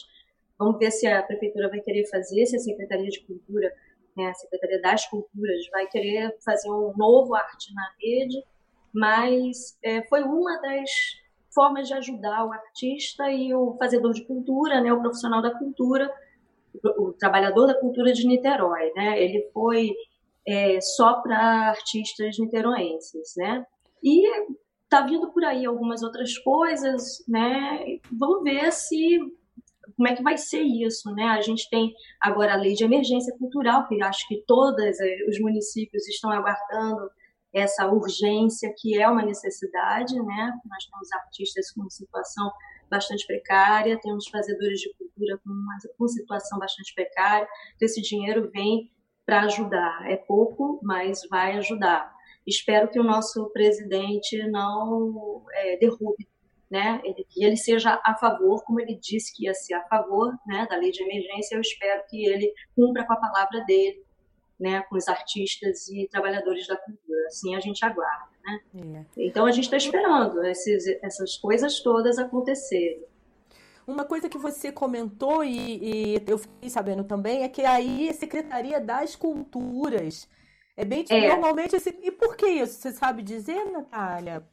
Vamos 0.59 0.77
ver 0.77 0.91
se 0.91 1.07
a 1.07 1.23
prefeitura 1.23 1.69
vai 1.69 1.79
querer 1.79 2.05
fazer, 2.09 2.45
se 2.45 2.57
a 2.57 2.59
Secretaria 2.59 3.09
de 3.09 3.21
Cultura, 3.21 3.71
né, 4.17 4.27
a 4.27 4.33
Secretaria 4.33 4.81
das 4.81 5.05
Culturas 5.07 5.69
vai 5.71 5.87
querer 5.87 6.35
fazer 6.43 6.69
um 6.69 6.91
novo 6.97 7.33
arte 7.33 7.73
na 7.73 7.89
rede, 7.97 8.43
mas 8.93 9.77
é, 9.81 10.03
foi 10.09 10.21
uma 10.23 10.59
das 10.61 10.89
formas 11.55 11.87
de 11.87 11.93
ajudar 11.93 12.45
o 12.45 12.51
artista 12.51 13.31
e 13.31 13.55
o 13.55 13.77
fazedor 13.79 14.11
de 14.11 14.25
cultura, 14.25 14.81
né, 14.81 14.91
o 14.91 14.99
profissional 14.99 15.41
da 15.41 15.57
cultura, 15.57 16.13
o, 16.83 17.07
o 17.07 17.13
trabalhador 17.13 17.67
da 17.67 17.79
cultura 17.79 18.11
de 18.11 18.27
Niterói, 18.27 18.91
né? 18.95 19.17
Ele 19.23 19.49
foi 19.53 19.95
é, 20.47 20.79
só 20.79 21.21
para 21.21 21.69
artistas 21.69 22.37
niteroenses, 22.39 23.33
né? 23.35 23.65
E 24.01 24.23
tá 24.89 25.01
vindo 25.01 25.31
por 25.31 25.43
aí 25.43 25.65
algumas 25.65 26.01
outras 26.01 26.37
coisas, 26.37 27.23
né? 27.27 27.99
Vamos 28.11 28.43
ver 28.43 28.71
se 28.71 29.19
como 29.95 30.07
é 30.07 30.15
que 30.15 30.23
vai 30.23 30.37
ser 30.37 30.61
isso, 30.61 31.11
né? 31.13 31.25
A 31.25 31.41
gente 31.41 31.69
tem 31.69 31.93
agora 32.21 32.53
a 32.53 32.57
lei 32.57 32.73
de 32.73 32.83
emergência 32.83 33.35
cultural, 33.37 33.87
que 33.87 34.01
acho 34.01 34.27
que 34.27 34.43
todos 34.47 34.99
eh, 34.99 35.25
os 35.27 35.39
municípios 35.39 36.07
estão 36.07 36.31
aguardando 36.31 37.09
essa 37.51 37.87
urgência 37.87 38.73
que 38.77 38.97
é 38.97 39.07
uma 39.07 39.25
necessidade, 39.25 40.15
né? 40.15 40.53
Nós 40.65 40.85
temos 40.85 41.11
artistas 41.11 41.71
com 41.71 41.89
situação 41.89 42.51
bastante 42.89 43.25
precária, 43.25 43.99
temos 44.01 44.27
fazedores 44.29 44.79
de 44.79 44.93
cultura 44.93 45.37
com 45.43 45.49
uma 45.49 45.75
com 45.97 46.07
situação 46.07 46.59
bastante 46.59 46.93
precária. 46.93 47.47
Então 47.75 47.85
esse 47.85 48.01
dinheiro 48.01 48.49
vem 48.51 48.89
para 49.27 49.41
ajudar. 49.41 50.09
É 50.09 50.15
pouco, 50.15 50.79
mas 50.81 51.19
vai 51.29 51.57
ajudar. 51.57 52.15
Espero 52.47 52.87
que 52.87 52.97
o 52.97 53.03
nosso 53.03 53.49
presidente 53.49 54.41
não 54.49 55.43
é, 55.51 55.75
derrube, 55.75 56.25
né? 56.71 57.01
Ele, 57.03 57.25
que 57.29 57.43
ele 57.43 57.57
seja 57.57 57.99
a 58.05 58.15
favor, 58.15 58.63
como 58.63 58.79
ele 58.79 58.95
disse 58.95 59.35
que 59.35 59.43
ia 59.43 59.53
ser 59.53 59.73
a 59.73 59.83
favor, 59.83 60.33
né, 60.47 60.65
da 60.69 60.77
lei 60.77 60.91
de 60.91 61.03
emergência. 61.03 61.55
Eu 61.55 61.61
espero 61.61 62.03
que 62.09 62.25
ele 62.25 62.53
cumpra 62.73 63.05
com 63.05 63.13
a 63.13 63.17
palavra 63.17 63.65
dele, 63.65 64.01
né, 64.57 64.81
com 64.83 64.95
os 64.95 65.09
artistas 65.09 65.89
e 65.89 66.07
trabalhadores 66.07 66.65
da 66.65 66.77
cultura. 66.77 67.27
Assim 67.27 67.53
a 67.53 67.59
gente 67.59 67.83
aguarda, 67.83 68.31
né? 68.45 69.05
É. 69.17 69.25
Então 69.25 69.45
a 69.45 69.51
gente 69.51 69.65
está 69.65 69.75
esperando 69.75 70.41
esses, 70.45 70.87
essas 71.03 71.35
coisas 71.35 71.81
todas 71.81 72.17
acontecerem. 72.17 73.03
Uma 73.87 74.03
coisa 74.03 74.27
que 74.27 74.37
você 74.37 74.69
comentou 74.69 75.45
e, 75.45 76.15
e, 76.17 76.23
eu 76.27 76.37
fiquei 76.37 76.69
sabendo 76.69 77.05
também 77.05 77.43
é 77.43 77.47
que 77.47 77.63
aí 77.63 78.09
a 78.09 78.13
Secretaria 78.13 78.81
das 78.81 79.15
Culturas 79.15 80.29
é 80.75 80.83
bem 80.83 81.05
é. 81.09 81.29
normalmente 81.29 81.77
esse, 81.77 81.97
e 82.03 82.11
por 82.11 82.35
que 82.35 82.45
isso? 82.45 82.73
Você 82.73 82.91
sabe 82.91 83.23
dizer, 83.23 83.63
Natália? 83.71 84.45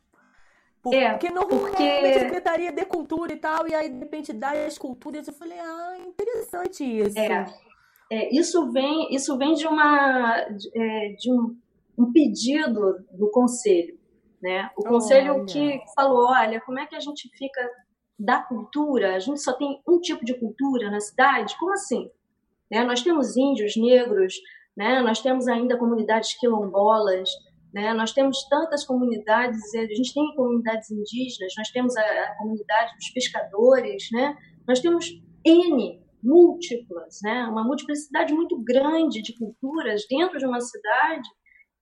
Porque 0.81 1.27
é, 1.27 1.31
normalmente 1.31 1.77
porque... 1.77 1.83
a 1.83 2.21
Secretaria 2.21 2.71
de 2.71 2.85
Cultura 2.85 3.33
e 3.33 3.37
tal, 3.37 3.67
e 3.67 3.75
aí 3.75 3.89
de 3.89 3.99
repente 3.99 4.33
das 4.33 4.79
culturas, 4.79 5.27
eu 5.27 5.35
falei, 5.35 5.59
ah, 5.59 5.97
interessante 6.07 6.85
isso. 6.85 7.19
É, 7.19 7.47
é 8.13 8.35
isso 8.35 8.71
vem, 8.71 9.13
isso 9.15 9.37
vem 9.37 9.55
de 9.55 9.67
uma 9.67 10.43
de, 10.51 10.71
é, 10.79 11.09
de 11.19 11.33
um, 11.33 11.57
um 11.99 12.13
pedido 12.13 13.05
do 13.11 13.31
conselho. 13.31 13.99
Né? 14.41 14.71
O 14.77 14.83
conselho 14.83 15.37
olha. 15.37 15.47
que 15.47 15.81
falou, 15.97 16.27
olha, 16.31 16.61
como 16.61 16.79
é 16.79 16.87
que 16.87 16.95
a 16.95 17.01
gente 17.01 17.31
fica 17.37 17.67
da 18.19 18.41
cultura, 18.41 19.17
a 19.17 19.19
gente 19.19 19.43
só 19.43 19.53
tem 19.53 19.81
um 19.89 20.01
tipo 20.01 20.25
de 20.25 20.39
cultura 20.39 20.91
na 20.91 21.01
cidade? 21.01 21.57
Como 21.59 21.73
assim? 21.73 22.11
Né? 22.71 22.85
Nós 22.85 23.03
temos 23.03 23.37
índios, 23.37 23.77
negros, 23.77 24.35
né? 24.77 25.01
nós 25.03 25.21
temos 25.21 25.49
ainda 25.49 25.77
comunidades 25.77 26.39
quilombolas, 26.39 27.29
né? 27.73 27.93
nós 27.93 28.13
temos 28.13 28.47
tantas 28.49 28.85
comunidades, 28.85 29.75
a 29.75 29.87
gente 29.87 30.15
tem 30.15 30.35
comunidades 30.35 30.91
indígenas, 30.91 31.53
nós 31.59 31.69
temos 31.71 31.97
a, 31.97 32.01
a 32.01 32.37
comunidade 32.39 32.95
dos 32.97 33.11
pescadores, 33.11 34.09
né? 34.13 34.37
nós 34.67 34.81
temos 34.81 35.07
N 35.45 36.03
múltiplas, 36.23 37.19
né? 37.23 37.45
uma 37.45 37.65
multiplicidade 37.65 38.33
muito 38.33 38.57
grande 38.63 39.21
de 39.23 39.37
culturas 39.37 40.07
dentro 40.09 40.39
de 40.39 40.47
uma 40.47 40.61
cidade 40.61 41.29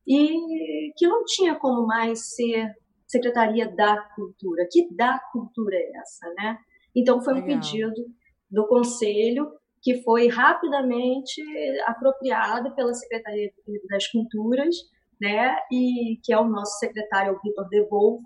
e 0.07 0.93
que 0.97 1.07
não 1.07 1.25
tinha 1.25 1.55
como 1.55 1.87
mais 1.87 2.35
ser 2.35 2.75
Secretaria 3.13 3.69
da 3.69 4.01
Cultura. 4.15 4.67
Que 4.71 4.89
da 4.95 5.19
cultura 5.33 5.77
é 5.77 5.93
essa, 5.99 6.33
né? 6.35 6.59
Então 6.97 7.23
foi 7.23 7.35
Legal. 7.35 7.49
um 7.49 7.61
pedido 7.61 8.07
do 8.51 8.67
Conselho 8.67 9.53
que 9.83 10.03
foi 10.03 10.29
rapidamente 10.29 11.43
apropriado 11.87 12.75
pela 12.75 12.95
Secretaria 12.95 13.53
das 13.91 14.07
Culturas, 14.09 14.75
né? 15.21 15.57
E 15.71 16.19
que 16.25 16.33
é 16.33 16.39
o 16.39 16.49
nosso 16.49 16.79
secretário 16.79 17.39
Vitor 17.45 17.69
Devolvo 17.69 18.23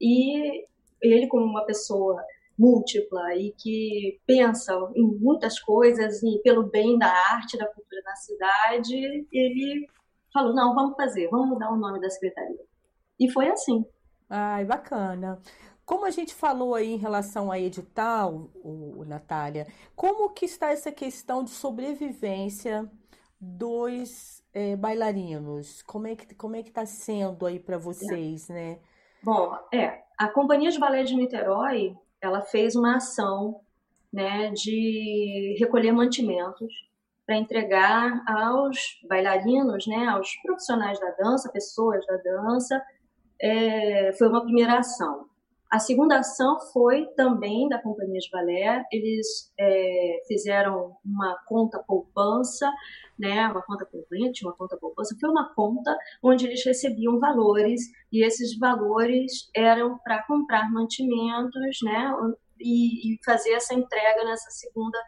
e 0.00 0.66
ele 1.00 1.28
como 1.28 1.44
uma 1.44 1.64
pessoa 1.64 2.20
múltipla 2.58 3.36
e 3.36 3.52
que 3.52 4.18
pensa 4.26 4.74
em 4.96 5.06
muitas 5.20 5.60
coisas 5.60 6.20
e 6.24 6.40
pelo 6.42 6.64
bem 6.64 6.98
da 6.98 7.06
arte, 7.06 7.56
da 7.56 7.66
cultura 7.66 8.02
na 8.04 8.16
cidade, 8.16 9.26
ele 9.32 9.86
falou 10.32 10.52
não, 10.52 10.74
vamos 10.74 10.96
fazer, 10.96 11.28
vamos 11.28 11.50
mudar 11.50 11.70
o 11.72 11.76
nome 11.76 12.00
da 12.00 12.10
secretaria. 12.10 12.66
E 13.20 13.30
foi 13.30 13.48
assim. 13.48 13.84
Ai, 14.28 14.64
bacana. 14.64 15.40
Como 15.84 16.04
a 16.04 16.10
gente 16.10 16.34
falou 16.34 16.74
aí 16.74 16.92
em 16.92 16.98
relação 16.98 17.50
a 17.50 17.58
edital, 17.58 18.50
o, 18.56 19.00
o 19.00 19.04
Natália, 19.06 19.66
como 19.96 20.28
que 20.30 20.44
está 20.44 20.70
essa 20.70 20.92
questão 20.92 21.42
de 21.42 21.50
sobrevivência 21.50 22.90
dos 23.40 24.42
é, 24.52 24.76
bailarinos? 24.76 25.82
Como 25.82 26.06
é 26.06 26.14
que 26.14 26.34
como 26.34 26.56
é 26.56 26.62
que 26.62 26.68
está 26.68 26.84
sendo 26.84 27.46
aí 27.46 27.58
para 27.58 27.78
vocês, 27.78 28.50
é. 28.50 28.52
né? 28.52 28.78
Bom, 29.22 29.56
é 29.72 30.02
a 30.18 30.28
companhia 30.28 30.70
de 30.70 30.78
balé 30.78 31.04
de 31.04 31.14
Niterói, 31.14 31.96
ela 32.20 32.42
fez 32.42 32.76
uma 32.76 32.96
ação, 32.96 33.60
né, 34.12 34.50
de 34.50 35.56
recolher 35.58 35.92
mantimentos 35.92 36.72
para 37.24 37.36
entregar 37.36 38.22
aos 38.26 39.00
bailarinos, 39.08 39.86
né, 39.86 40.06
aos 40.06 40.34
profissionais 40.42 40.98
da 40.98 41.10
dança, 41.10 41.52
pessoas 41.52 42.04
da 42.06 42.16
dança, 42.16 42.82
é, 43.40 44.12
foi 44.12 44.28
uma 44.28 44.42
primeira 44.42 44.78
ação. 44.78 45.26
A 45.70 45.78
segunda 45.78 46.18
ação 46.18 46.58
foi 46.72 47.06
também 47.14 47.68
da 47.68 47.78
Companhia 47.78 48.18
de 48.18 48.30
Balé. 48.30 48.84
Eles 48.90 49.52
é, 49.58 50.22
fizeram 50.26 50.96
uma 51.04 51.36
conta 51.46 51.78
poupança, 51.78 52.72
né, 53.18 53.46
uma 53.48 53.60
conta 53.62 53.84
corrente, 53.84 54.46
uma 54.46 54.54
conta 54.54 54.78
poupança. 54.78 55.14
Foi 55.20 55.28
uma 55.28 55.52
conta 55.54 55.94
onde 56.22 56.46
eles 56.46 56.64
recebiam 56.64 57.18
valores 57.18 57.82
e 58.10 58.24
esses 58.24 58.58
valores 58.58 59.50
eram 59.54 59.98
para 59.98 60.22
comprar 60.22 60.72
mantimentos, 60.72 61.78
né, 61.82 62.14
e, 62.60 63.14
e 63.14 63.18
fazer 63.24 63.52
essa 63.52 63.74
entrega 63.74 64.24
nessa 64.24 64.50
segunda 64.50 64.98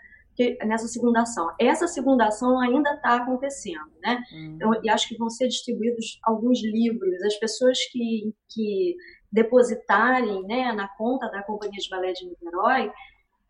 nessa 0.64 0.86
segunda 0.88 1.22
ação. 1.22 1.50
Essa 1.58 1.86
segunda 1.86 2.26
ação 2.26 2.58
ainda 2.60 2.94
está 2.94 3.16
acontecendo, 3.16 3.90
né? 4.02 4.22
Hum. 4.32 4.58
Eu, 4.60 4.84
e 4.84 4.90
acho 4.90 5.08
que 5.08 5.16
vão 5.16 5.28
ser 5.28 5.48
distribuídos 5.48 6.18
alguns 6.22 6.62
livros. 6.62 7.22
As 7.22 7.36
pessoas 7.36 7.78
que, 7.90 8.34
que 8.48 8.96
depositarem 9.30 10.42
né, 10.44 10.72
na 10.72 10.88
conta 10.96 11.28
da 11.30 11.42
Companhia 11.42 11.78
de 11.78 11.88
Balé 11.88 12.12
de 12.12 12.26
Niterói 12.26 12.90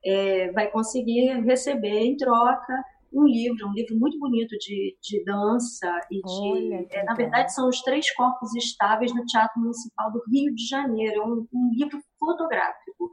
é, 0.04 0.50
vai 0.52 0.70
conseguir 0.70 1.40
receber 1.42 2.00
em 2.00 2.16
troca 2.16 2.74
um 3.12 3.24
livro, 3.24 3.68
um 3.68 3.72
livro 3.72 3.98
muito 3.98 4.18
bonito 4.18 4.56
de, 4.58 4.96
de 5.02 5.24
dança 5.24 6.00
e 6.10 6.20
de. 6.20 6.86
É, 6.90 7.02
na 7.04 7.14
verdade, 7.14 7.52
são 7.52 7.68
os 7.68 7.82
três 7.82 8.12
corpos 8.14 8.54
estáveis 8.54 9.14
no 9.14 9.24
Teatro 9.26 9.60
Municipal 9.60 10.12
do 10.12 10.22
Rio 10.30 10.54
de 10.54 10.66
Janeiro. 10.66 11.20
É 11.20 11.26
um, 11.26 11.46
um 11.52 11.70
livro 11.74 12.00
fotográfico. 12.18 13.12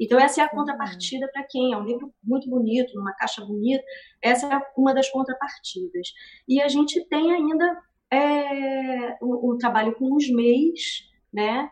Então, 0.00 0.18
essa 0.18 0.42
é 0.42 0.44
a 0.44 0.50
contrapartida 0.50 1.28
para 1.32 1.44
quem? 1.48 1.72
É 1.72 1.76
um 1.76 1.84
livro 1.84 2.12
muito 2.22 2.48
bonito, 2.48 2.94
numa 2.94 3.14
caixa 3.14 3.44
bonita. 3.44 3.82
Essa 4.22 4.46
é 4.52 4.60
uma 4.76 4.92
das 4.92 5.08
contrapartidas. 5.10 6.08
E 6.46 6.60
a 6.60 6.68
gente 6.68 7.04
tem 7.08 7.32
ainda 7.32 7.80
é, 8.12 9.16
trabalho 9.58 9.94
com 9.94 10.14
os 10.14 10.30
MEIs, 10.30 11.08
né? 11.32 11.70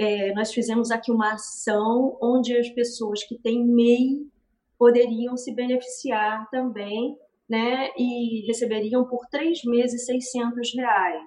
É, 0.00 0.32
nós 0.32 0.52
fizemos 0.52 0.90
aqui 0.90 1.10
uma 1.10 1.32
ação 1.32 2.16
onde 2.22 2.56
as 2.56 2.68
pessoas 2.70 3.24
que 3.24 3.36
têm 3.36 3.66
MEI 3.66 4.28
poderiam 4.78 5.36
se 5.36 5.54
beneficiar 5.54 6.48
também, 6.50 7.16
né? 7.48 7.90
E 7.96 8.46
receberiam 8.46 9.04
por 9.04 9.26
três 9.26 9.64
meses 9.64 10.06
600 10.06 10.74
reais, 10.74 11.24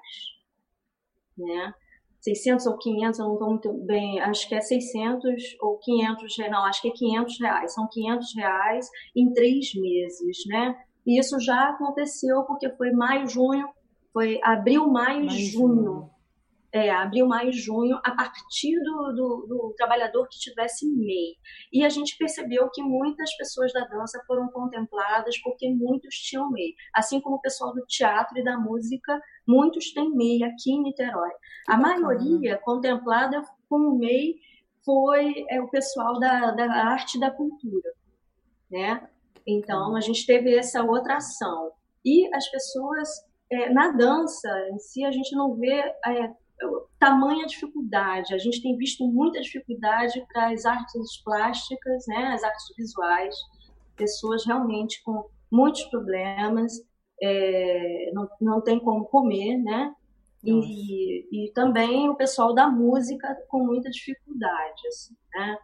né? 1.38 1.74
600 2.22 2.68
ou 2.68 2.78
500, 2.78 3.20
eu 3.20 3.26
não 3.26 3.34
estou 3.34 3.50
muito 3.50 3.74
bem, 3.86 4.20
acho 4.22 4.48
que 4.48 4.54
é 4.54 4.62
600 4.62 5.58
ou 5.60 5.80
500, 5.80 6.38
não, 6.52 6.64
acho 6.66 6.82
que 6.82 6.90
é 6.90 6.92
500 6.92 7.40
reais, 7.40 7.74
são 7.74 7.88
500 7.92 8.36
reais 8.36 8.90
em 9.16 9.34
três 9.34 9.74
meses, 9.74 10.38
né? 10.46 10.76
E 11.06 11.20
isso 11.20 11.40
já 11.40 11.70
aconteceu 11.70 12.44
porque 12.44 12.70
foi 12.78 12.92
maio, 12.92 13.28
junho, 13.28 13.68
foi 14.14 14.40
abril, 14.44 14.88
maio, 14.88 15.26
maio 15.26 15.40
junho. 15.40 15.78
junho 15.80 16.21
é, 16.74 16.90
abril, 16.90 17.28
maio, 17.28 17.52
junho, 17.52 17.98
a 17.98 18.12
partir 18.16 18.80
do, 18.80 19.14
do, 19.14 19.46
do, 19.48 19.74
trabalhador 19.76 20.28
que 20.30 20.40
tivesse 20.40 20.88
MEI. 20.88 21.36
E 21.72 21.84
a 21.84 21.90
gente 21.90 22.18
percebeu 22.18 22.70
que 22.70 22.82
muitas 22.82 23.36
pessoas 23.36 23.74
da 23.74 23.86
dança 23.86 24.24
foram 24.26 24.48
contempladas 24.50 25.38
porque 25.42 25.70
muitos 25.70 26.16
tinham 26.16 26.50
MEI. 26.50 26.74
Assim 26.96 27.20
como 27.20 27.36
o 27.36 27.42
pessoal 27.42 27.74
do 27.74 27.86
teatro 27.86 28.38
e 28.40 28.44
da 28.44 28.58
música, 28.58 29.20
muitos 29.46 29.92
têm 29.94 30.16
MEI 30.16 30.44
aqui 30.44 30.72
em 30.72 30.84
Niterói. 30.84 31.32
Que 31.66 31.74
a 31.74 31.78
bacana. 31.78 32.00
maioria 32.00 32.58
contemplada 32.58 33.44
com 33.70 33.78
o 33.78 33.98
MEI 33.98 34.36
foi 34.86 35.46
é, 35.50 35.62
o 35.62 35.70
pessoal 35.70 36.20
da, 36.20 36.52
da 36.52 36.72
arte 36.72 37.18
e 37.18 37.20
da 37.20 37.32
cultura. 37.32 37.92
Né? 38.70 39.10
Então, 39.46 39.96
a 39.96 40.00
gente 40.00 40.26
teve 40.26 40.56
essa 40.56 40.84
outra 40.84 41.18
ação. 41.18 41.72
E 42.04 42.34
as 42.34 42.50
pessoas 42.50 43.10
é, 43.52 43.70
na 43.70 43.92
dança 43.92 44.50
em 44.72 44.80
si, 44.80 45.04
a 45.04 45.12
gente 45.12 45.36
não 45.36 45.54
vê 45.56 45.82
é, 46.06 46.34
tamanha 47.00 47.46
dificuldade. 47.46 48.34
A 48.34 48.38
gente 48.38 48.62
tem 48.62 48.78
visto 48.78 49.06
muita 49.08 49.42
dificuldade 49.42 50.24
para 50.32 50.52
as 50.52 50.66
artes 50.66 51.22
plásticas, 51.24 52.06
né, 52.08 52.32
as 52.34 52.44
artes 52.44 52.66
visuais, 52.78 53.36
pessoas 53.96 54.46
realmente 54.46 55.02
com 55.04 55.26
muitos 55.52 55.84
problemas, 55.86 56.74
é, 57.22 58.12
não, 58.14 58.28
não 58.40 58.62
tem 58.62 58.80
como 58.80 59.06
comer, 59.06 59.58
né? 59.58 59.94
E, 60.44 61.28
e, 61.32 61.52
também 61.52 62.10
o 62.10 62.16
pessoal 62.16 62.52
da 62.52 62.68
música 62.68 63.38
com 63.48 63.64
muita 63.64 63.92
dificuldade, 63.92 64.88
assim, 64.88 65.16
né? 65.36 65.58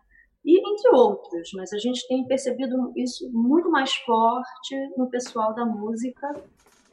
E 0.46 0.60
entre 0.60 0.90
outros, 0.96 1.52
mas 1.56 1.74
a 1.74 1.80
gente 1.80 2.08
tem 2.08 2.26
percebido 2.28 2.94
isso 2.96 3.28
muito 3.34 3.72
mais 3.72 3.96
forte 3.96 4.76
no 4.96 5.10
pessoal 5.10 5.54
da 5.56 5.66
música 5.66 6.32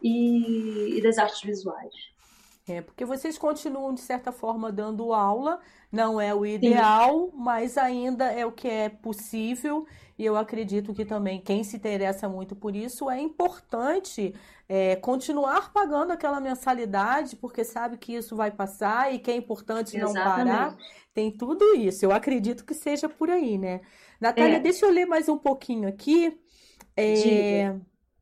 e, 0.02 0.96
e 0.96 1.02
das 1.02 1.18
artes 1.18 1.42
visuais. 1.42 1.94
É, 2.66 2.80
porque 2.80 3.04
vocês 3.04 3.36
continuam, 3.36 3.92
de 3.92 4.00
certa 4.00 4.32
forma, 4.32 4.72
dando 4.72 5.12
aula, 5.12 5.60
não 5.92 6.18
é 6.18 6.34
o 6.34 6.46
ideal, 6.46 7.26
Sim. 7.26 7.32
mas 7.36 7.76
ainda 7.76 8.32
é 8.32 8.46
o 8.46 8.52
que 8.52 8.66
é 8.66 8.88
possível, 8.88 9.86
e 10.18 10.24
eu 10.24 10.34
acredito 10.34 10.94
que 10.94 11.04
também 11.04 11.42
quem 11.42 11.62
se 11.62 11.76
interessa 11.76 12.26
muito 12.26 12.56
por 12.56 12.74
isso 12.74 13.10
é 13.10 13.20
importante 13.20 14.34
é, 14.66 14.96
continuar 14.96 15.74
pagando 15.74 16.12
aquela 16.12 16.40
mensalidade, 16.40 17.36
porque 17.36 17.64
sabe 17.64 17.98
que 17.98 18.14
isso 18.14 18.34
vai 18.34 18.50
passar 18.50 19.12
e 19.12 19.18
que 19.18 19.30
é 19.30 19.36
importante 19.36 19.96
Exatamente. 19.96 20.14
não 20.14 20.24
parar. 20.24 20.76
Tem 21.12 21.30
tudo 21.30 21.76
isso, 21.76 22.04
eu 22.04 22.12
acredito 22.12 22.64
que 22.64 22.72
seja 22.72 23.10
por 23.10 23.28
aí, 23.28 23.58
né? 23.58 23.82
Natália, 24.18 24.56
é. 24.56 24.60
deixa 24.60 24.86
eu 24.86 24.90
ler 24.90 25.04
mais 25.04 25.28
um 25.28 25.36
pouquinho 25.36 25.86
aqui. 25.86 26.40
É, 26.96 27.76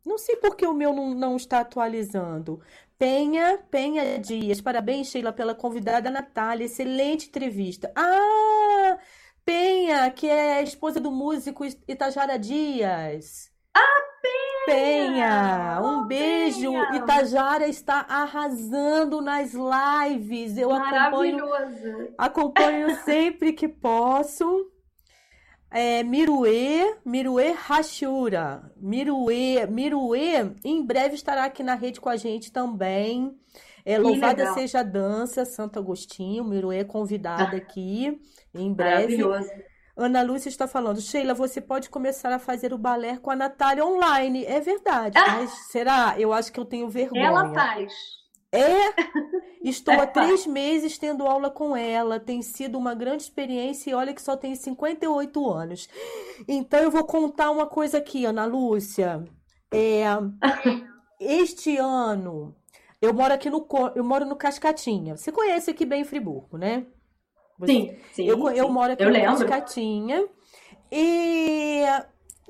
não 0.04 0.18
sei 0.18 0.36
por 0.36 0.56
que 0.56 0.66
o 0.66 0.74
meu 0.74 0.92
não, 0.92 1.14
não 1.14 1.36
está 1.36 1.60
atualizando. 1.60 2.60
Penha, 2.98 3.58
Penha 3.70 4.18
Dias. 4.18 4.60
Parabéns, 4.60 5.08
Sheila, 5.08 5.32
pela 5.32 5.54
convidada 5.54 6.10
Natália. 6.10 6.66
Excelente 6.66 7.28
entrevista. 7.28 7.92
Ah, 7.96 8.98
Penha, 9.44 10.10
que 10.10 10.28
é 10.28 10.54
a 10.54 10.62
esposa 10.62 11.00
do 11.00 11.10
músico 11.10 11.64
Itajara 11.64 12.38
Dias. 12.38 13.50
Ah, 13.74 14.02
Penha! 14.22 14.66
Penha, 14.66 15.80
um 15.82 16.00
oh, 16.00 16.04
beijo. 16.04 16.70
Penha. 16.70 16.96
Itajara 16.96 17.66
está 17.68 18.06
arrasando 18.08 19.20
nas 19.20 19.52
lives. 19.52 20.56
Eu 20.56 20.72
acompanho, 20.72 21.46
acompanho 22.16 22.96
sempre 23.04 23.52
que 23.52 23.68
posso 23.68 24.71
é, 25.72 26.02
Miruê, 26.02 26.96
Miruê 27.04 27.52
Hashura. 27.52 28.70
Miruê, 28.76 29.66
Miruê, 29.66 30.52
em 30.64 30.84
breve 30.84 31.14
estará 31.14 31.44
aqui 31.44 31.62
na 31.62 31.74
rede 31.74 32.00
com 32.00 32.08
a 32.08 32.16
gente 32.16 32.52
também. 32.52 33.36
É, 33.84 33.98
louvada 33.98 34.42
legal. 34.42 34.54
seja 34.54 34.80
a 34.80 34.82
dança, 34.84 35.44
Santo 35.44 35.78
Agostinho. 35.78 36.44
Miruê 36.44 36.78
é 36.78 36.84
convidada 36.84 37.56
ah, 37.56 37.56
aqui 37.56 38.20
em 38.54 38.72
breve. 38.72 39.16
Maravilhoso. 39.16 39.50
Ana 39.96 40.22
Lúcia 40.22 40.48
está 40.48 40.66
falando, 40.66 41.00
Sheila, 41.00 41.34
você 41.34 41.60
pode 41.60 41.90
começar 41.90 42.32
a 42.32 42.38
fazer 42.38 42.72
o 42.72 42.78
balé 42.78 43.18
com 43.18 43.30
a 43.30 43.36
Natália 43.36 43.84
online. 43.84 44.44
É 44.46 44.58
verdade, 44.60 45.18
ah. 45.18 45.36
mas 45.36 45.50
será? 45.70 46.14
Eu 46.18 46.32
acho 46.32 46.52
que 46.52 46.58
eu 46.58 46.64
tenho 46.64 46.88
vergonha. 46.88 47.26
Ela 47.26 47.52
faz. 47.52 47.92
É, 48.52 48.92
estou 49.64 49.94
há 49.94 50.06
três 50.06 50.46
meses 50.46 50.98
tendo 50.98 51.26
aula 51.26 51.50
com 51.50 51.74
ela. 51.74 52.20
Tem 52.20 52.42
sido 52.42 52.76
uma 52.76 52.94
grande 52.94 53.22
experiência 53.22 53.90
e 53.90 53.94
olha 53.94 54.12
que 54.12 54.20
só 54.20 54.36
tenho 54.36 54.54
58 54.54 55.50
anos. 55.50 55.88
Então 56.46 56.80
eu 56.80 56.90
vou 56.90 57.04
contar 57.04 57.50
uma 57.50 57.66
coisa 57.66 57.98
aqui, 57.98 58.26
Ana 58.26 58.44
Lúcia. 58.44 59.24
É, 59.72 60.04
este 61.18 61.78
ano 61.78 62.54
eu 63.00 63.14
moro 63.14 63.32
aqui 63.32 63.48
no 63.48 63.66
eu 63.96 64.04
moro 64.04 64.26
no 64.26 64.36
Cascatinha. 64.36 65.16
Você 65.16 65.32
conhece 65.32 65.70
aqui 65.70 65.86
bem 65.86 66.04
Friburgo, 66.04 66.58
né? 66.58 66.86
Você, 67.58 67.72
sim, 67.72 67.96
sim. 68.12 68.24
Eu, 68.26 68.36
sim. 68.36 68.54
eu 68.54 68.68
moro 68.68 68.92
aqui 68.92 69.02
eu 69.02 69.08
no 69.08 69.12
lembro. 69.12 69.38
Cascatinha. 69.38 70.28
E 70.90 71.82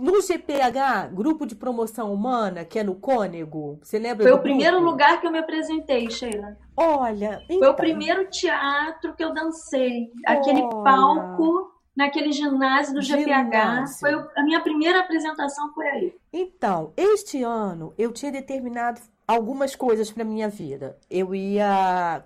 no 0.03 0.21
GPH, 0.21 1.15
Grupo 1.15 1.47
de 1.47 1.55
Promoção 1.55 2.13
Humana, 2.13 2.65
que 2.65 2.81
é 2.81 2.83
no 2.83 2.97
Cônego, 2.97 3.79
você 3.81 4.01
lembra? 4.01 4.25
Foi 4.25 4.33
o 4.33 4.43
primeiro 4.43 4.81
lugar 4.81 5.21
que 5.21 5.27
eu 5.29 5.31
me 5.31 5.39
apresentei, 5.39 6.11
Sheila. 6.11 6.57
Olha, 6.77 7.41
então... 7.45 7.47
Foi 7.47 7.69
o 7.69 7.71
então. 7.71 7.75
primeiro 7.77 8.29
teatro 8.29 9.15
que 9.15 9.23
eu 9.23 9.33
dancei. 9.33 10.11
Olha. 10.27 10.39
Aquele 10.39 10.69
palco 10.69 11.73
naquele 11.97 12.33
ginásio 12.33 12.95
do 12.95 13.01
GPH. 13.01 14.01
Foi 14.01 14.13
a 14.37 14.43
minha 14.43 14.61
primeira 14.61 14.99
apresentação 14.99 15.73
foi 15.73 15.87
aí. 15.87 16.15
Então, 16.33 16.93
este 16.97 17.45
ano 17.45 17.95
eu 17.97 18.11
tinha 18.13 18.33
determinado 18.33 19.01
algumas 19.27 19.77
coisas 19.77 20.11
para 20.11 20.25
minha 20.25 20.49
vida. 20.49 20.99
Eu 21.09 21.33
ia 21.33 22.25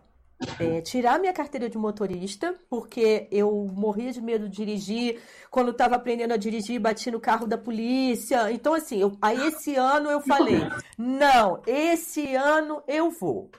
é, 0.61 0.83
tirar 0.83 1.19
minha 1.19 1.33
carteira 1.33 1.69
de 1.69 1.79
motorista, 1.79 2.55
porque 2.69 3.27
eu 3.31 3.51
morria 3.73 4.13
de 4.13 4.21
medo 4.21 4.49
de 4.49 4.57
dirigir. 4.57 5.21
Quando 5.51 5.71
estava 5.71 5.97
aprendendo 5.97 6.33
a 6.33 6.37
dirigir, 6.37 6.79
bati 6.79 7.11
no 7.11 7.21
carro 7.21 7.47
da 7.47 7.57
polícia. 7.57 8.51
Então, 8.53 8.75
assim, 8.75 8.99
eu, 8.99 9.17
aí 9.21 9.47
esse 9.47 9.75
ano 9.77 10.11
eu 10.11 10.21
falei: 10.21 10.61
não, 10.99 11.63
esse 11.67 12.35
ano 12.35 12.83
eu 12.87 13.11
vou. 13.11 13.51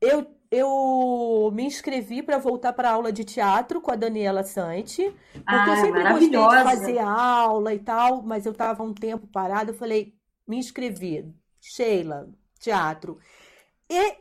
Eu, 0.00 0.26
eu 0.50 1.50
me 1.52 1.64
inscrevi 1.64 2.22
para 2.22 2.38
voltar 2.38 2.72
para 2.72 2.90
aula 2.90 3.12
de 3.12 3.24
teatro 3.24 3.80
com 3.80 3.92
a 3.92 3.96
Daniela 3.96 4.42
Sante, 4.42 5.14
porque 5.32 5.44
ah, 5.46 5.66
eu 5.68 5.76
sempre 5.76 6.02
gostei 6.02 6.30
de 6.30 6.64
fazer 6.64 6.98
aula 6.98 7.74
e 7.74 7.78
tal, 7.78 8.22
mas 8.22 8.46
eu 8.46 8.52
estava 8.52 8.82
um 8.82 8.94
tempo 8.94 9.26
parada. 9.26 9.70
Eu 9.70 9.76
falei: 9.76 10.14
me 10.48 10.56
inscrevi, 10.56 11.30
Sheila, 11.60 12.28
teatro 12.58 13.18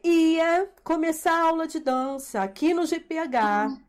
e 0.03 0.35
ia 0.35 0.69
começar 0.83 1.33
a 1.33 1.47
aula 1.47 1.67
de 1.67 1.79
dança 1.79 2.41
aqui 2.41 2.73
no 2.73 2.85
GPH. 2.85 3.79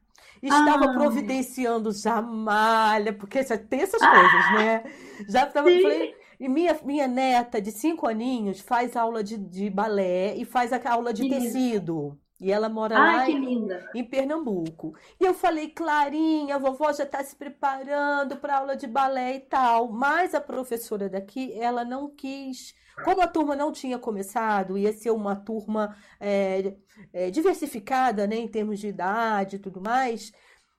Estava 0.43 0.87
ah. 0.87 0.93
providenciando 0.93 1.93
já 1.93 2.20
malha, 2.20 3.12
porque 3.12 3.45
tem 3.45 3.80
essas 3.80 4.03
ah. 4.03 4.11
coisas, 4.11 4.53
né? 4.53 4.85
Já 5.28 5.47
estava. 5.47 5.68
E 5.70 6.49
minha, 6.49 6.76
minha 6.83 7.07
neta 7.07 7.61
de 7.61 7.70
cinco 7.70 8.09
aninhos 8.09 8.59
faz 8.61 8.97
aula 8.97 9.22
de, 9.22 9.37
de 9.39 9.70
balé 9.70 10.35
e 10.37 10.45
faz 10.45 10.72
a 10.72 10.80
aula 10.91 11.12
de 11.12 11.22
que 11.22 11.28
tecido. 11.28 12.18
E 12.41 12.51
ela 12.51 12.68
mora 12.68 12.99
Ai, 12.99 13.16
lá 13.16 13.30
em, 13.30 13.68
em, 13.95 14.05
Pernambuco. 14.05 14.93
E 15.20 15.24
eu 15.24 15.33
falei, 15.33 15.68
Clarinha, 15.68 16.57
a 16.57 16.59
vovó 16.59 16.93
já 16.93 17.05
está 17.05 17.22
se 17.22 17.37
preparando 17.37 18.37
para 18.39 18.59
aula 18.59 18.74
de 18.74 18.89
balé 18.89 19.37
e 19.37 19.41
tal. 19.41 19.93
Mas 19.93 20.35
a 20.35 20.41
professora 20.41 21.09
daqui, 21.09 21.53
ela 21.57 21.85
não 21.85 22.11
quis 22.11 22.74
como 23.05 23.22
a 23.22 23.26
turma 23.26 23.57
não 23.57 23.72
tinha 23.72 23.99
começado, 23.99 24.76
ia 24.76 24.93
ser 24.93 25.11
uma 25.11 25.34
turma 25.34 25.97
é, 26.20 26.74
é, 27.12 27.30
diversificada 27.30 28.26
né, 28.26 28.36
em 28.36 28.49
termos 28.49 28.78
de 28.78 28.88
idade 28.88 29.57
e 29.57 29.59
tudo 29.59 29.80
mais, 29.80 30.32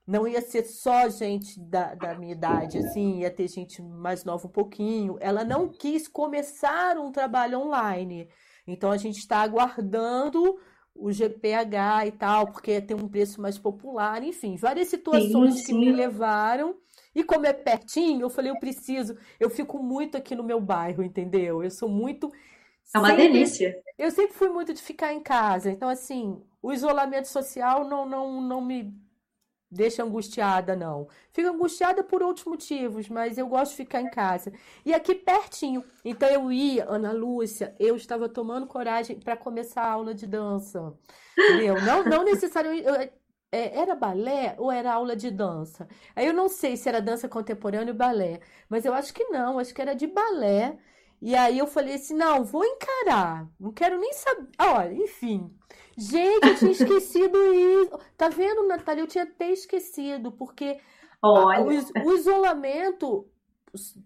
não 0.05 0.27
ia 0.27 0.41
ser 0.41 0.65
só 0.65 1.07
gente 1.09 1.59
da, 1.59 1.95
da 1.95 2.13
minha 2.15 2.33
idade, 2.33 2.77
assim, 2.77 3.21
ia 3.21 3.31
ter 3.31 3.47
gente 3.47 3.81
mais 3.81 4.25
nova 4.25 4.47
um 4.47 4.51
pouquinho. 4.51 5.17
Ela 5.19 5.43
não 5.43 5.69
quis 5.69 6.07
começar 6.07 6.97
um 6.97 7.11
trabalho 7.11 7.59
online. 7.59 8.27
Então 8.67 8.91
a 8.91 8.97
gente 8.97 9.17
está 9.17 9.37
aguardando 9.37 10.59
o 10.95 11.11
GPH 11.11 12.07
e 12.07 12.11
tal, 12.11 12.47
porque 12.51 12.81
tem 12.81 12.95
um 12.95 13.07
preço 13.07 13.41
mais 13.41 13.57
popular, 13.57 14.23
enfim, 14.23 14.55
várias 14.55 14.89
situações 14.89 15.55
sim, 15.55 15.59
sim. 15.59 15.65
que 15.65 15.73
me 15.73 15.91
levaram 15.91 16.75
e 17.15 17.23
como 17.23 17.45
é 17.45 17.53
pertinho, 17.53 18.21
eu 18.21 18.29
falei, 18.29 18.51
eu 18.51 18.59
preciso. 18.59 19.17
Eu 19.39 19.49
fico 19.49 19.81
muito 19.81 20.17
aqui 20.17 20.35
no 20.35 20.43
meu 20.43 20.59
bairro, 20.59 21.03
entendeu? 21.03 21.63
Eu 21.63 21.69
sou 21.69 21.87
muito. 21.87 22.31
É 22.93 22.97
uma 22.97 23.09
sempre, 23.09 23.23
delícia. 23.23 23.83
Eu 23.97 24.11
sempre 24.11 24.33
fui 24.33 24.49
muito 24.49 24.73
de 24.73 24.81
ficar 24.81 25.13
em 25.13 25.21
casa. 25.21 25.71
Então, 25.71 25.89
assim, 25.89 26.41
o 26.61 26.73
isolamento 26.73 27.27
social 27.27 27.87
não, 27.87 28.05
não, 28.05 28.41
não 28.41 28.61
me 28.61 28.93
deixa 29.73 30.03
angustiada, 30.03 30.75
não. 30.75 31.07
Fico 31.31 31.49
angustiada 31.49 32.03
por 32.03 32.21
outros 32.21 32.45
motivos, 32.45 33.09
mas 33.09 33.37
eu 33.37 33.47
gosto 33.47 33.71
de 33.71 33.77
ficar 33.77 34.01
em 34.01 34.09
casa. 34.09 34.53
E 34.85 34.93
aqui 34.93 35.15
pertinho. 35.15 35.83
Então 36.05 36.29
eu 36.29 36.51
ia, 36.51 36.85
Ana 36.87 37.11
Lúcia, 37.11 37.75
eu 37.79 37.95
estava 37.95 38.29
tomando 38.29 38.67
coragem 38.67 39.19
para 39.19 39.35
começar 39.35 39.81
a 39.81 39.91
aula 39.91 40.13
de 40.13 40.27
dança. 40.27 40.93
Entendeu? 41.37 41.81
Não, 41.81 42.03
não 42.05 42.23
necessariamente. 42.23 42.85
Eu, 42.85 43.09
era 43.55 43.95
balé 43.95 44.55
ou 44.57 44.71
era 44.71 44.93
aula 44.93 45.15
de 45.15 45.29
dança? 45.31 45.87
Aí 46.15 46.25
eu 46.25 46.33
não 46.33 46.49
sei 46.49 46.75
se 46.75 46.89
era 46.89 47.01
dança 47.01 47.27
contemporânea 47.29 47.93
ou 47.93 47.97
balé, 47.97 48.39
mas 48.69 48.85
eu 48.85 48.93
acho 48.93 49.13
que 49.13 49.25
não, 49.25 49.59
acho 49.59 49.73
que 49.73 49.81
era 49.81 49.93
de 49.93 50.07
balé. 50.07 50.77
E 51.21 51.35
aí 51.35 51.57
eu 51.57 51.67
falei 51.67 51.95
assim, 51.95 52.13
não, 52.15 52.43
vou 52.43 52.65
encarar, 52.65 53.47
não 53.59 53.71
quero 53.71 53.99
nem 53.99 54.11
saber. 54.13 54.49
Olha, 54.59 54.93
enfim. 54.93 55.55
Gente, 55.97 56.47
eu 56.47 56.55
tinha 56.57 56.71
esquecido 56.73 57.37
isso. 57.53 57.97
Tá 58.17 58.27
vendo, 58.29 58.67
Natália? 58.67 59.01
Eu 59.03 59.07
tinha 59.07 59.23
até 59.23 59.51
esquecido, 59.51 60.31
porque 60.31 60.79
Olha. 61.21 61.63
O, 61.63 62.09
o 62.09 62.13
isolamento 62.13 63.29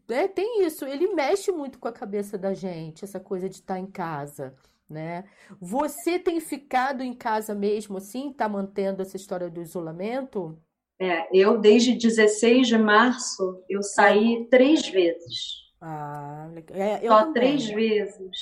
é, 0.08 0.28
tem 0.28 0.64
isso, 0.66 0.86
ele 0.86 1.14
mexe 1.14 1.52
muito 1.52 1.80
com 1.80 1.88
a 1.88 1.92
cabeça 1.92 2.38
da 2.38 2.54
gente, 2.54 3.04
essa 3.04 3.20
coisa 3.20 3.50
de 3.50 3.56
estar 3.56 3.74
tá 3.74 3.80
em 3.80 3.88
casa, 3.88 4.56
né? 4.90 5.26
Você 5.60 6.18
tem 6.18 6.40
ficado 6.40 7.02
em 7.04 7.14
casa 7.14 7.54
mesmo 7.54 7.98
assim, 7.98 8.32
tá 8.32 8.48
mantendo 8.48 9.02
essa 9.02 9.18
história 9.18 9.50
do 9.50 9.62
isolamento? 9.62 10.58
É, 11.00 11.28
eu 11.38 11.60
desde 11.60 11.94
16 11.94 12.68
de 12.68 12.78
março 12.78 13.64
eu 13.70 13.84
saí 13.84 14.48
três 14.50 14.88
vezes. 14.88 15.68
Ah, 15.80 16.50
é, 16.72 17.08
Só 17.08 17.26
também. 17.26 17.34
três 17.34 17.68
vezes. 17.68 18.38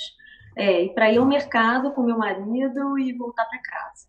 É, 0.56 0.84
e 0.84 0.94
para 0.94 1.12
ir 1.12 1.18
ao 1.18 1.26
mercado 1.26 1.92
com 1.92 2.02
meu 2.02 2.16
marido 2.16 2.98
e 2.98 3.12
voltar 3.12 3.44
para 3.44 3.60
casa. 3.60 4.08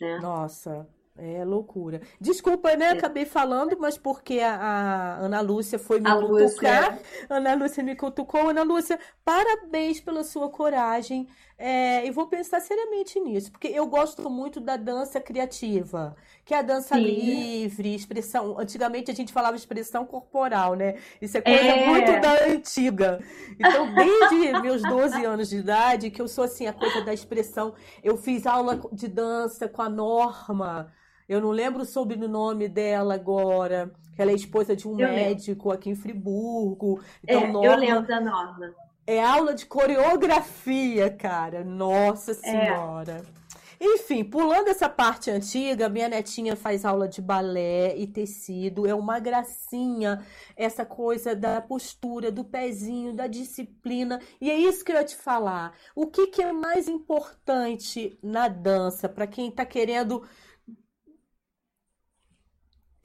Né? 0.00 0.18
Nossa, 0.18 0.88
é 1.18 1.44
loucura. 1.44 2.00
Desculpa, 2.20 2.74
né? 2.76 2.86
É. 2.86 2.90
Acabei 2.90 3.24
falando, 3.24 3.76
mas 3.78 3.96
porque 3.96 4.40
a, 4.40 4.54
a 4.54 5.18
Ana 5.18 5.40
Lúcia 5.40 5.78
foi 5.78 6.00
me 6.00 6.08
a 6.08 6.14
cutucar. 6.16 6.92
Lúcia. 6.92 7.00
Ana 7.28 7.54
Lúcia 7.54 7.82
me 7.82 7.96
cutucou. 7.96 8.48
Ana 8.48 8.62
Lúcia, 8.62 8.98
parabéns 9.24 10.00
pela 10.00 10.22
sua 10.22 10.48
coragem. 10.48 11.28
É, 11.58 12.06
e 12.06 12.10
vou 12.10 12.26
pensar 12.26 12.60
seriamente 12.60 13.18
nisso, 13.18 13.50
porque 13.50 13.68
eu 13.68 13.86
gosto 13.86 14.28
muito 14.28 14.60
da 14.60 14.76
dança 14.76 15.18
criativa, 15.18 16.14
que 16.44 16.52
é 16.52 16.58
a 16.58 16.62
dança 16.62 16.96
Sim. 16.96 17.00
livre, 17.00 17.94
expressão. 17.94 18.58
Antigamente 18.58 19.10
a 19.10 19.14
gente 19.14 19.32
falava 19.32 19.56
expressão 19.56 20.04
corporal, 20.04 20.74
né? 20.74 20.96
Isso 21.18 21.38
é 21.38 21.40
coisa 21.40 21.58
é. 21.58 21.86
muito 21.86 22.20
da 22.20 22.44
antiga. 22.44 23.20
Então, 23.58 23.94
desde 23.94 24.52
meus 24.60 24.82
12 24.82 25.24
anos 25.24 25.48
de 25.48 25.56
idade, 25.56 26.10
que 26.10 26.20
eu 26.20 26.28
sou 26.28 26.44
assim, 26.44 26.66
a 26.66 26.74
coisa 26.74 27.02
da 27.02 27.14
expressão. 27.14 27.72
Eu 28.04 28.18
fiz 28.18 28.46
aula 28.46 28.78
de 28.92 29.08
dança 29.08 29.66
com 29.66 29.80
a 29.80 29.88
Norma. 29.88 30.92
Eu 31.28 31.40
não 31.40 31.50
lembro 31.50 31.82
o 31.82 31.86
sobrenome 31.86 32.68
dela 32.68 33.14
agora. 33.14 33.92
Ela 34.16 34.30
é 34.30 34.34
esposa 34.34 34.74
de 34.74 34.88
um 34.88 34.98
eu 34.98 35.08
médico 35.08 35.68
lembro. 35.68 35.72
aqui 35.72 35.90
em 35.90 35.94
Friburgo. 35.94 37.00
Então, 37.22 37.42
é, 37.42 37.46
Norma, 37.48 37.66
eu 37.66 37.76
lembro 37.76 38.06
da 38.06 38.20
Norma. 38.20 38.74
É 39.06 39.22
aula 39.22 39.54
de 39.54 39.66
coreografia, 39.66 41.10
cara. 41.10 41.62
Nossa 41.62 42.32
é. 42.32 42.34
Senhora. 42.34 43.22
É. 43.42 43.46
Enfim, 43.78 44.24
pulando 44.24 44.68
essa 44.68 44.88
parte 44.88 45.30
antiga, 45.30 45.88
minha 45.88 46.08
netinha 46.08 46.56
faz 46.56 46.84
aula 46.84 47.06
de 47.06 47.20
balé 47.20 47.94
e 47.96 48.06
tecido. 48.06 48.86
É 48.86 48.94
uma 48.94 49.18
gracinha 49.18 50.24
essa 50.56 50.86
coisa 50.86 51.36
da 51.36 51.60
postura, 51.60 52.32
do 52.32 52.42
pezinho, 52.42 53.12
da 53.12 53.26
disciplina. 53.26 54.18
E 54.40 54.50
é 54.50 54.56
isso 54.56 54.82
que 54.82 54.92
eu 54.92 54.96
ia 54.96 55.04
te 55.04 55.14
falar. 55.14 55.74
O 55.94 56.06
que, 56.06 56.28
que 56.28 56.42
é 56.42 56.52
mais 56.52 56.88
importante 56.88 58.18
na 58.22 58.48
dança 58.48 59.08
para 59.10 59.26
quem 59.26 59.48
está 59.48 59.66
querendo 59.66 60.22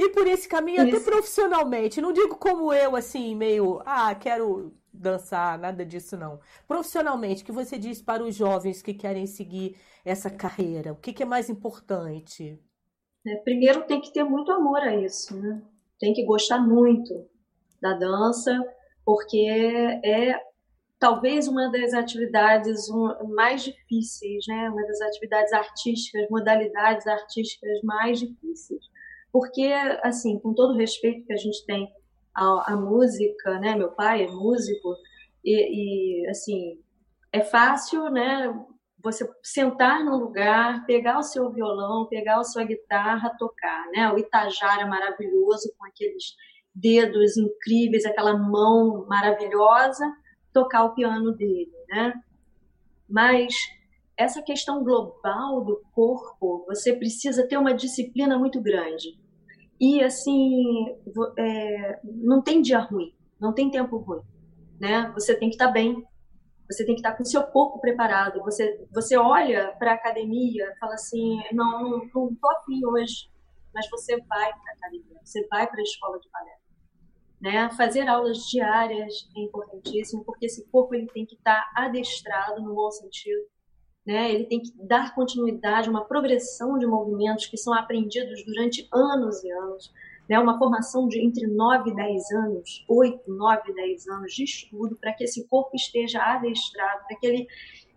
e 0.02 0.10
por 0.10 0.26
esse 0.26 0.50
caminho, 0.50 0.88
Isso. 0.88 0.96
até 0.96 1.06
profissionalmente. 1.06 2.02
Não 2.02 2.12
digo 2.12 2.36
como 2.36 2.74
eu, 2.74 2.96
assim, 2.96 3.36
meio, 3.36 3.82
ah, 3.86 4.16
quero 4.16 4.74
dançar, 4.92 5.60
nada 5.60 5.86
disso 5.86 6.18
não. 6.18 6.40
Profissionalmente, 6.68 7.44
o 7.44 7.46
que 7.46 7.52
você 7.52 7.78
diz 7.78 8.02
para 8.02 8.24
os 8.24 8.36
jovens 8.36 8.82
que 8.82 8.96
querem 8.96 9.28
seguir 9.28 9.78
essa 10.04 10.30
carreira? 10.30 10.92
O 10.92 10.96
que, 10.96 11.14
que 11.14 11.22
é 11.22 11.26
mais 11.26 11.50
importante? 11.50 12.60
É, 13.28 13.36
primeiro 13.38 13.86
tem 13.86 14.02
que 14.02 14.12
ter 14.12 14.24
muito 14.24 14.52
amor 14.52 14.80
a 14.80 14.96
isso, 14.96 15.40
né? 15.40 15.62
Tem 16.00 16.14
que 16.14 16.26
gostar 16.26 16.60
muito 16.60 17.28
da 17.80 17.94
dança, 17.94 18.60
porque 19.06 19.48
é 20.04 20.36
talvez 20.98 21.48
uma 21.48 21.72
das 21.72 21.94
atividades 21.94 22.88
mais 23.36 23.64
difíceis, 23.64 24.46
né? 24.48 24.68
Uma 24.68 24.86
das 24.88 25.00
atividades 25.02 25.54
artísticas, 25.54 26.28
modalidades 26.32 27.06
artísticas 27.06 27.80
mais 27.84 28.20
difíceis 28.20 28.91
porque, 29.32 29.72
assim, 30.04 30.40
com 30.40 30.54
todo 30.54 30.74
o 30.74 30.78
respeito 30.78 31.26
que 31.26 31.34
a 31.34 31.38
gente 31.38 31.66
tem 31.66 31.88
à, 32.36 32.74
à 32.74 32.76
música, 32.76 33.60
né? 33.60 33.76
Meu 33.76 33.92
pai 33.92 34.24
é 34.24 34.28
músico, 34.28 34.96
e, 35.44 36.24
e, 36.24 36.30
assim, 36.30 36.80
é 37.32 37.42
fácil, 37.42 38.10
né? 38.10 38.54
Você 39.04 39.28
sentar 39.42 40.04
no 40.04 40.18
lugar, 40.18 40.86
pegar 40.86 41.18
o 41.18 41.24
seu 41.24 41.50
violão, 41.52 42.08
pegar 42.08 42.40
a 42.40 42.44
sua 42.44 42.64
guitarra, 42.64 43.36
tocar, 43.38 43.88
né? 43.92 44.12
O 44.12 44.18
Itajara 44.18 44.86
maravilhoso, 44.86 45.74
com 45.78 45.86
aqueles 45.86 46.36
dedos 46.74 47.38
incríveis, 47.38 48.06
aquela 48.06 48.38
mão 48.38 49.06
maravilhosa, 49.08 50.06
tocar 50.54 50.84
o 50.84 50.94
piano 50.94 51.32
dele, 51.32 51.72
né? 51.90 52.14
Mas 53.10 53.56
essa 54.16 54.42
questão 54.42 54.84
global 54.84 55.64
do 55.66 55.82
corpo, 55.94 56.64
você 56.68 56.94
precisa 56.94 57.48
ter 57.48 57.58
uma 57.58 57.74
disciplina 57.74 58.38
muito 58.38 58.62
grande. 58.62 59.20
E, 59.82 60.04
assim, 60.04 60.96
é, 61.40 62.00
não 62.04 62.40
tem 62.40 62.62
dia 62.62 62.78
ruim, 62.78 63.16
não 63.40 63.52
tem 63.52 63.72
tempo 63.72 63.98
ruim, 63.98 64.22
né? 64.80 65.12
Você 65.16 65.36
tem 65.36 65.50
que 65.50 65.56
estar 65.56 65.68
tá 65.68 65.72
bem, 65.72 66.06
você 66.70 66.86
tem 66.86 66.94
que 66.94 67.00
estar 67.00 67.12
tá 67.12 67.18
com 67.18 67.24
o 67.24 67.26
seu 67.26 67.42
corpo 67.48 67.82
preparado. 67.82 68.44
Você, 68.44 68.86
você 68.94 69.18
olha 69.18 69.76
para 69.80 69.94
a 69.94 69.96
academia 69.96 70.72
fala 70.80 70.94
assim, 70.94 71.42
não, 71.52 72.08
não, 72.14 72.30
não 72.30 72.52
afim 72.52 72.86
hoje, 72.86 73.28
mas 73.74 73.90
você 73.90 74.18
vai 74.18 74.52
para 74.52 74.72
a 74.72 74.76
academia, 74.78 75.18
você 75.24 75.48
vai 75.48 75.68
para 75.68 75.80
a 75.80 75.84
escola 75.84 76.20
de 76.20 76.30
balé. 76.30 76.58
Né? 77.42 77.72
Fazer 77.72 78.08
aulas 78.08 78.38
diárias 78.52 79.28
é 79.36 79.42
importantíssimo, 79.42 80.24
porque 80.24 80.46
esse 80.46 80.64
corpo 80.70 80.94
ele 80.94 81.08
tem 81.08 81.26
que 81.26 81.34
estar 81.34 81.60
tá 81.74 81.86
adestrado 81.86 82.62
no 82.62 82.76
bom 82.76 82.92
sentido 82.92 83.42
né? 84.06 84.32
Ele 84.32 84.46
tem 84.46 84.60
que 84.60 84.72
dar 84.84 85.14
continuidade, 85.14 85.90
uma 85.90 86.06
progressão 86.06 86.78
de 86.78 86.86
movimentos 86.86 87.46
que 87.46 87.58
são 87.58 87.74
aprendidos 87.74 88.44
durante 88.46 88.88
anos 88.92 89.44
e 89.44 89.52
anos, 89.52 89.94
né? 90.28 90.40
Uma 90.40 90.58
formação 90.58 91.08
de 91.08 91.20
entre 91.20 91.48
9 91.48 91.92
e 91.92 91.96
10 91.96 92.32
anos, 92.32 92.86
8, 92.88 93.32
9, 93.32 93.74
10 93.74 94.08
anos 94.08 94.34
de 94.34 94.44
estudo 94.44 94.96
para 94.96 95.14
que 95.14 95.24
esse 95.24 95.48
corpo 95.48 95.76
esteja 95.76 96.22
adestrado, 96.22 97.06
para 97.08 97.18
que 97.18 97.28
ele 97.28 97.48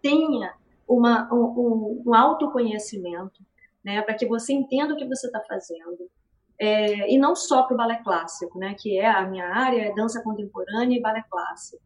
tenha 0.03 0.55
uma, 0.87 1.33
um, 1.33 2.03
um 2.07 2.15
autoconhecimento, 2.15 3.41
né? 3.83 4.03
Para 4.03 4.15
que 4.15 4.27
você 4.27 4.53
entenda 4.53 4.95
o 4.95 4.97
que 4.97 5.09
você 5.09 5.27
está 5.27 5.41
fazendo. 5.41 6.11
É, 6.57 7.13
e 7.13 7.19
não 7.19 7.35
só 7.35 7.65
para 7.65 7.75
o 7.75 7.77
balé 7.77 8.01
clássico, 8.05 8.59
né? 8.59 8.75
Que 8.79 8.99
é 8.99 9.11
a 9.11 9.27
minha 9.27 9.47
área, 9.47 9.83
é 9.83 9.95
dança 9.95 10.23
contemporânea 10.23 10.99
e 10.99 11.01
balé 11.01 11.25
clássico 11.31 11.83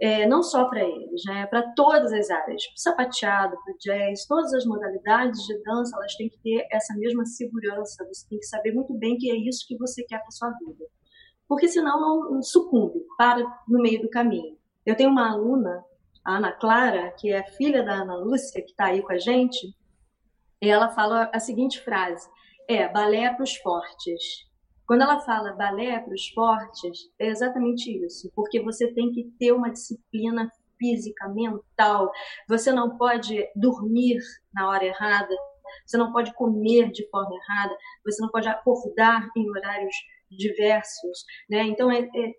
é, 0.00 0.26
não 0.26 0.42
só 0.42 0.68
para 0.68 0.82
eles, 0.82 1.22
né, 1.24 1.46
para 1.46 1.62
todas 1.74 2.12
as 2.12 2.30
áreas, 2.30 2.66
para 2.66 2.76
sapateado, 2.76 3.56
para 3.64 3.74
jazz, 3.80 4.26
todas 4.26 4.52
as 4.52 4.66
modalidades 4.66 5.40
de 5.46 5.62
dança, 5.62 5.96
elas 5.96 6.14
têm 6.16 6.28
que 6.28 6.38
ter 6.38 6.66
essa 6.70 6.94
mesma 6.94 7.24
segurança, 7.24 8.06
você 8.06 8.28
tem 8.28 8.38
que 8.38 8.46
saber 8.46 8.72
muito 8.72 8.92
bem 8.94 9.16
que 9.16 9.30
é 9.30 9.36
isso 9.36 9.66
que 9.66 9.76
você 9.76 10.02
quer 10.04 10.18
para 10.18 10.30
sua 10.30 10.50
vida. 10.50 10.84
Porque 11.48 11.68
senão 11.68 12.30
não, 12.30 12.42
sucumbe, 12.42 13.00
para 13.16 13.42
no 13.66 13.80
meio 13.80 14.02
do 14.02 14.10
caminho. 14.10 14.58
Eu 14.84 14.96
tenho 14.96 15.10
uma 15.10 15.30
aluna, 15.30 15.84
a 16.24 16.36
Ana 16.36 16.52
Clara, 16.52 17.12
que 17.12 17.32
é 17.32 17.42
filha 17.42 17.82
da 17.82 17.94
Ana 17.94 18.16
Lúcia, 18.16 18.62
que 18.62 18.70
está 18.70 18.86
aí 18.86 19.00
com 19.00 19.12
a 19.12 19.18
gente, 19.18 19.74
e 20.60 20.68
ela 20.68 20.88
fala 20.90 21.30
a 21.32 21.38
seguinte 21.38 21.80
frase, 21.80 22.28
é, 22.68 22.88
balé 22.88 23.24
é 23.24 23.32
para 23.32 23.44
os 23.44 23.56
fortes. 23.56 24.46
Quando 24.86 25.02
ela 25.02 25.18
fala 25.20 25.52
balé 25.52 25.98
para 25.98 26.14
os 26.14 26.28
fortes, 26.28 27.10
é 27.18 27.26
exatamente 27.26 27.90
isso, 28.04 28.30
porque 28.36 28.62
você 28.62 28.92
tem 28.94 29.10
que 29.10 29.24
ter 29.38 29.52
uma 29.52 29.70
disciplina 29.70 30.48
física, 30.78 31.28
mental. 31.28 32.10
Você 32.48 32.70
não 32.70 32.96
pode 32.96 33.36
dormir 33.56 34.18
na 34.54 34.68
hora 34.68 34.84
errada, 34.84 35.34
você 35.84 35.96
não 35.96 36.12
pode 36.12 36.32
comer 36.34 36.92
de 36.92 37.08
forma 37.10 37.34
errada, 37.34 37.76
você 38.04 38.22
não 38.22 38.30
pode 38.30 38.48
acordar 38.48 39.28
em 39.36 39.50
horários 39.50 39.94
diversos, 40.30 41.24
né? 41.50 41.62
Então 41.64 41.90
é, 41.90 42.02
é, 42.02 42.32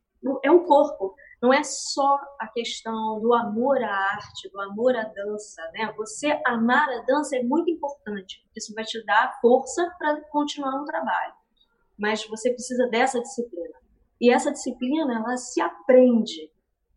é 0.44 0.52
um 0.52 0.66
corpo. 0.66 1.14
Não 1.42 1.54
é 1.54 1.64
só 1.64 2.18
a 2.40 2.48
questão 2.48 3.20
do 3.20 3.34
amor 3.34 3.84
à 3.84 3.92
arte, 4.14 4.50
do 4.50 4.60
amor 4.62 4.96
à 4.96 5.04
dança, 5.04 5.62
né? 5.74 5.94
Você 5.98 6.40
amar 6.46 6.90
a 6.90 7.02
dança 7.02 7.36
é 7.36 7.44
muito 7.44 7.70
importante, 7.70 8.44
isso 8.56 8.74
vai 8.74 8.86
te 8.86 9.04
dar 9.06 9.38
força 9.42 9.88
para 10.00 10.22
continuar 10.30 10.72
no 10.72 10.86
trabalho 10.86 11.37
mas 11.98 12.26
você 12.28 12.52
precisa 12.52 12.88
dessa 12.88 13.20
disciplina. 13.22 13.78
E 14.20 14.32
essa 14.32 14.52
disciplina, 14.52 15.16
ela 15.16 15.38
se 15.38 15.62
aprende, 15.62 16.52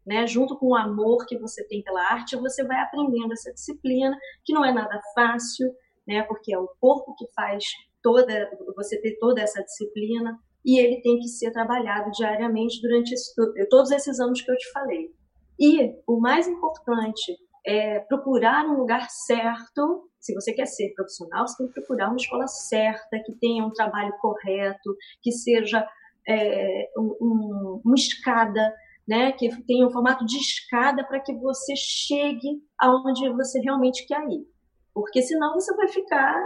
né? 0.06 0.26
Junto 0.26 0.56
com 0.56 0.68
o 0.68 0.76
amor 0.76 1.26
que 1.26 1.38
você 1.38 1.66
tem 1.66 1.82
pela 1.82 2.02
arte, 2.02 2.36
você 2.36 2.64
vai 2.64 2.80
aprendendo 2.80 3.32
essa 3.32 3.52
disciplina, 3.52 4.16
que 4.44 4.52
não 4.52 4.64
é 4.64 4.72
nada 4.72 5.00
fácil, 5.14 5.72
né? 6.06 6.22
Porque 6.22 6.54
é 6.54 6.58
o 6.58 6.70
corpo 6.80 7.14
que 7.16 7.26
faz 7.34 7.64
toda, 8.02 8.50
você 8.74 9.00
ter 9.00 9.18
toda 9.18 9.42
essa 9.42 9.62
disciplina, 9.62 10.38
e 10.64 10.78
ele 10.78 11.00
tem 11.02 11.18
que 11.18 11.28
ser 11.28 11.52
trabalhado 11.52 12.10
diariamente 12.10 12.80
durante 12.82 13.12
esse, 13.12 13.34
todos 13.68 13.90
esses 13.90 14.20
anos 14.20 14.40
que 14.42 14.50
eu 14.50 14.56
te 14.56 14.70
falei. 14.72 15.10
E 15.58 15.94
o 16.06 16.18
mais 16.18 16.46
importante 16.48 17.36
é, 17.66 18.00
procurar 18.00 18.66
um 18.66 18.78
lugar 18.78 19.06
certo. 19.10 20.09
Se 20.20 20.34
você 20.34 20.52
quer 20.52 20.66
ser 20.66 20.92
profissional, 20.94 21.46
você 21.46 21.56
tem 21.56 21.66
que 21.68 21.72
procurar 21.74 22.08
uma 22.08 22.16
escola 22.16 22.46
certa, 22.46 23.22
que 23.24 23.32
tenha 23.40 23.64
um 23.64 23.72
trabalho 23.72 24.12
correto, 24.20 24.94
que 25.22 25.32
seja 25.32 25.86
é, 26.28 26.90
um, 26.96 27.16
um, 27.20 27.82
uma 27.84 27.94
escada, 27.94 28.74
né, 29.08 29.32
que 29.32 29.48
tenha 29.64 29.86
um 29.86 29.90
formato 29.90 30.24
de 30.24 30.36
escada 30.36 31.02
para 31.04 31.20
que 31.20 31.34
você 31.34 31.74
chegue 31.74 32.62
aonde 32.78 33.28
você 33.30 33.60
realmente 33.60 34.06
quer 34.06 34.22
ir. 34.28 34.46
Porque 34.94 35.22
senão 35.22 35.54
você 35.54 35.74
vai 35.74 35.88
ficar 35.88 36.36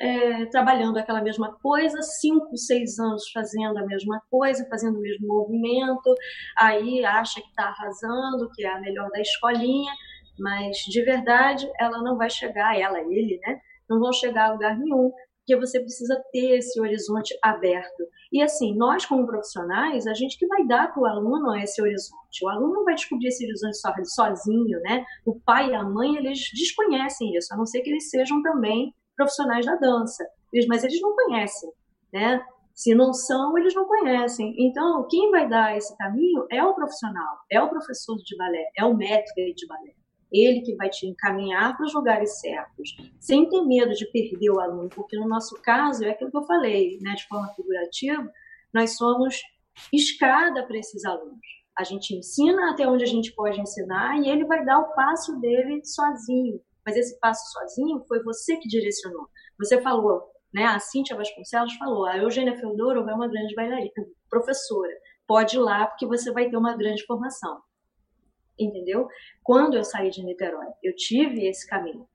é, 0.00 0.46
trabalhando 0.46 0.96
aquela 0.96 1.20
mesma 1.20 1.52
coisa, 1.60 2.00
cinco, 2.00 2.56
seis 2.56 2.98
anos 2.98 3.30
fazendo 3.32 3.78
a 3.78 3.86
mesma 3.86 4.20
coisa, 4.30 4.66
fazendo 4.68 4.98
o 4.98 5.02
mesmo 5.02 5.26
movimento, 5.26 6.14
aí 6.58 7.04
acha 7.04 7.40
que 7.40 7.48
está 7.48 7.64
arrasando, 7.64 8.50
que 8.54 8.64
é 8.64 8.72
a 8.72 8.80
melhor 8.80 9.10
da 9.10 9.20
escolinha, 9.20 9.92
mas 10.38 10.76
de 10.78 11.02
verdade 11.02 11.70
ela 11.78 12.02
não 12.02 12.16
vai 12.16 12.30
chegar, 12.30 12.78
ela, 12.78 13.00
ele, 13.00 13.38
né? 13.46 13.60
Não 13.88 13.98
vão 13.98 14.12
chegar 14.12 14.48
a 14.48 14.52
lugar 14.52 14.78
nenhum, 14.78 15.12
porque 15.38 15.58
você 15.58 15.80
precisa 15.80 16.22
ter 16.30 16.58
esse 16.58 16.80
horizonte 16.80 17.36
aberto. 17.42 18.04
E 18.32 18.40
assim, 18.40 18.76
nós 18.76 19.04
como 19.04 19.26
profissionais, 19.26 20.06
a 20.06 20.14
gente 20.14 20.38
que 20.38 20.46
vai 20.46 20.64
dar 20.66 20.92
para 20.92 21.02
o 21.02 21.06
aluno 21.06 21.56
esse 21.56 21.82
horizonte. 21.82 22.44
O 22.44 22.48
aluno 22.48 22.74
não 22.74 22.84
vai 22.84 22.94
descobrir 22.94 23.26
esse 23.26 23.44
horizonte 23.44 23.76
sozinho, 24.04 24.80
né? 24.82 25.04
O 25.26 25.40
pai 25.40 25.70
e 25.70 25.74
a 25.74 25.82
mãe, 25.82 26.16
eles 26.16 26.50
desconhecem 26.54 27.34
isso, 27.36 27.52
a 27.52 27.56
não 27.56 27.66
ser 27.66 27.80
que 27.80 27.90
eles 27.90 28.08
sejam 28.08 28.40
também 28.42 28.94
profissionais 29.16 29.66
da 29.66 29.74
dança. 29.74 30.24
Mas 30.68 30.84
eles 30.84 31.00
não 31.00 31.14
conhecem, 31.14 31.70
né? 32.12 32.44
Se 32.72 32.94
não 32.94 33.12
são, 33.12 33.58
eles 33.58 33.74
não 33.74 33.84
conhecem. 33.84 34.54
Então, 34.58 35.06
quem 35.10 35.30
vai 35.30 35.48
dar 35.48 35.76
esse 35.76 35.96
caminho 35.98 36.46
é 36.50 36.64
o 36.64 36.74
profissional, 36.74 37.38
é 37.50 37.60
o 37.60 37.68
professor 37.68 38.16
de 38.18 38.36
balé, 38.36 38.70
é 38.78 38.84
o 38.84 38.96
método 38.96 39.54
de 39.54 39.66
balé. 39.66 39.99
Ele 40.32 40.60
que 40.62 40.74
vai 40.76 40.88
te 40.88 41.06
encaminhar 41.06 41.76
para 41.76 41.86
os 41.86 41.94
lugares 41.94 42.40
certos, 42.40 42.96
sem 43.18 43.48
ter 43.48 43.62
medo 43.62 43.92
de 43.92 44.06
perder 44.10 44.50
o 44.50 44.60
aluno, 44.60 44.88
porque 44.88 45.16
no 45.16 45.28
nosso 45.28 45.60
caso, 45.62 46.04
é 46.04 46.10
aquilo 46.10 46.30
que 46.30 46.36
eu 46.36 46.44
falei, 46.44 46.98
né, 47.00 47.14
de 47.14 47.26
forma 47.26 47.52
figurativa, 47.54 48.30
nós 48.72 48.96
somos 48.96 49.40
escada 49.92 50.66
para 50.66 50.78
esses 50.78 51.04
alunos. 51.04 51.40
A 51.78 51.84
gente 51.84 52.14
ensina 52.14 52.70
até 52.70 52.86
onde 52.86 53.04
a 53.04 53.06
gente 53.06 53.32
pode 53.34 53.60
ensinar 53.60 54.18
e 54.20 54.28
ele 54.28 54.44
vai 54.44 54.64
dar 54.64 54.78
o 54.78 54.94
passo 54.94 55.40
dele 55.40 55.80
sozinho 55.84 56.60
mas 56.84 56.96
esse 56.96 57.18
passo 57.20 57.40
sozinho 57.52 58.04
foi 58.08 58.22
você 58.22 58.56
que 58.56 58.68
direcionou. 58.68 59.28
Você 59.58 59.80
falou, 59.80 60.22
né? 60.52 60.64
A 60.64 60.78
Cíntia 60.78 61.16
Vasconcelos 61.16 61.74
falou, 61.74 62.06
a 62.06 62.16
Eugênia 62.18 62.56
Feodorova 62.58 63.10
é 63.10 63.14
uma 63.14 63.28
grande 63.28 63.54
bailarina, 63.54 63.90
professora. 64.28 64.92
Pode 65.26 65.56
ir 65.56 65.60
lá 65.60 65.86
porque 65.86 66.06
você 66.06 66.32
vai 66.32 66.50
ter 66.50 66.56
uma 66.56 66.76
grande 66.76 67.04
formação. 67.06 67.60
Entendeu? 68.60 69.08
Quando 69.42 69.76
eu 69.76 69.84
saí 69.84 70.10
de 70.10 70.22
Niterói, 70.22 70.66
eu 70.82 70.94
tive 70.94 71.46
esse 71.46 71.66
caminho, 71.66 72.06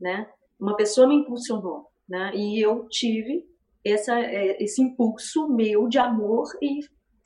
né? 0.00 0.28
Uma 0.58 0.76
pessoa 0.76 1.06
me 1.06 1.14
impulsionou, 1.14 1.86
né? 2.08 2.32
E 2.34 2.60
eu 2.60 2.88
tive 2.88 3.46
essa, 3.84 4.18
é, 4.18 4.62
esse 4.62 4.82
impulso 4.82 5.48
meu 5.48 5.88
de 5.88 5.98
amor 5.98 6.46
e 6.60 6.80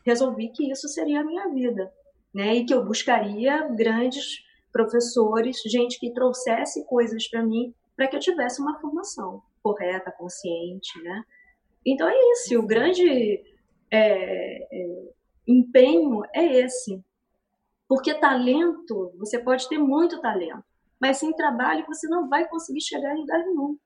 resolvi 0.05 0.51
que 0.51 0.71
isso 0.71 0.89
seria 0.89 1.21
a 1.21 1.25
minha 1.25 1.49
vida, 1.49 1.91
né? 2.35 2.55
E 2.55 2.65
que 2.67 2.75
eu 2.75 2.85
buscaria 2.85 3.67
grandes 3.69 4.45
professores, 4.73 5.63
gente 5.67 5.99
que 5.99 6.13
trouxesse 6.13 6.85
coisas 6.87 7.27
para 7.29 7.43
mim 7.43 7.75
para 7.97 8.07
que 8.07 8.15
eu 8.15 8.21
tivesse 8.21 8.61
uma 8.61 8.79
formação 8.79 9.43
correta, 9.63 10.13
consciente, 10.13 11.03
né? 11.03 11.23
Então 11.85 12.09
é 12.09 12.15
isso, 12.33 12.59
o 12.59 12.67
grande 12.67 13.43
é, 13.91 14.63
é, 14.71 15.13
empenho 15.47 16.23
é 16.35 16.45
esse. 16.59 17.03
Porque 17.89 18.15
talento, 18.15 19.13
você 19.19 19.39
pode 19.39 19.69
ter 19.69 19.79
muito 19.79 20.21
talento, 20.21 20.65
mas 21.01 21.19
sem 21.19 21.33
trabalho 21.33 21.85
você 21.87 22.09
não 22.09 22.29
vai 22.29 22.49
conseguir 22.49 22.81
chegar 22.81 23.15
em 23.15 23.21
lugar 23.21 23.39
nenhum, 23.41 23.79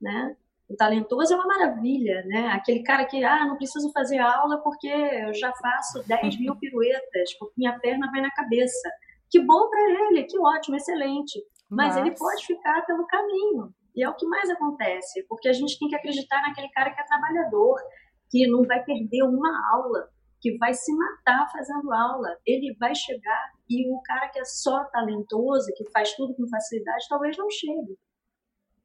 né? 0.00 0.36
O 0.68 0.76
talentoso 0.76 1.32
é 1.32 1.36
uma 1.36 1.46
maravilha, 1.46 2.24
né? 2.26 2.48
Aquele 2.48 2.82
cara 2.84 3.04
que, 3.04 3.24
ah, 3.24 3.44
não 3.44 3.56
preciso 3.56 3.90
fazer 3.92 4.18
aula 4.18 4.58
porque 4.58 4.86
eu 4.86 5.34
já 5.34 5.52
faço 5.52 6.06
10 6.06 6.38
mil 6.38 6.54
piruetas, 6.56 7.34
porque 7.38 7.54
minha 7.56 7.76
perna 7.80 8.08
vai 8.10 8.20
na 8.20 8.30
cabeça. 8.30 8.88
Que 9.28 9.40
bom 9.40 9.68
para 9.68 9.90
ele, 9.90 10.24
que 10.24 10.38
ótimo, 10.38 10.76
excelente. 10.76 11.42
Mas, 11.68 11.94
Mas 11.94 11.96
ele 11.96 12.16
pode 12.16 12.46
ficar 12.46 12.84
pelo 12.86 13.04
caminho. 13.06 13.74
E 13.96 14.04
é 14.04 14.08
o 14.08 14.14
que 14.14 14.26
mais 14.26 14.48
acontece, 14.48 15.24
porque 15.28 15.48
a 15.48 15.52
gente 15.52 15.76
tem 15.76 15.88
que 15.88 15.96
acreditar 15.96 16.40
naquele 16.42 16.68
cara 16.68 16.90
que 16.92 17.00
é 17.00 17.04
trabalhador, 17.04 17.76
que 18.30 18.46
não 18.46 18.62
vai 18.62 18.82
perder 18.84 19.24
uma 19.24 19.50
aula, 19.74 20.08
que 20.40 20.56
vai 20.56 20.72
se 20.72 20.92
matar 20.94 21.50
fazendo 21.52 21.92
aula. 21.92 22.28
Ele 22.46 22.74
vai 22.78 22.94
chegar 22.94 23.50
e 23.68 23.92
o 23.92 24.00
cara 24.02 24.28
que 24.28 24.38
é 24.38 24.44
só 24.44 24.84
talentoso, 24.84 25.72
que 25.76 25.90
faz 25.90 26.14
tudo 26.14 26.34
com 26.34 26.48
facilidade, 26.48 27.06
talvez 27.08 27.36
não 27.36 27.48
chegue. 27.50 27.98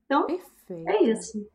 Então, 0.06 0.28
Perfeito. 0.28 0.90
é 0.90 1.04
isso. 1.04 1.50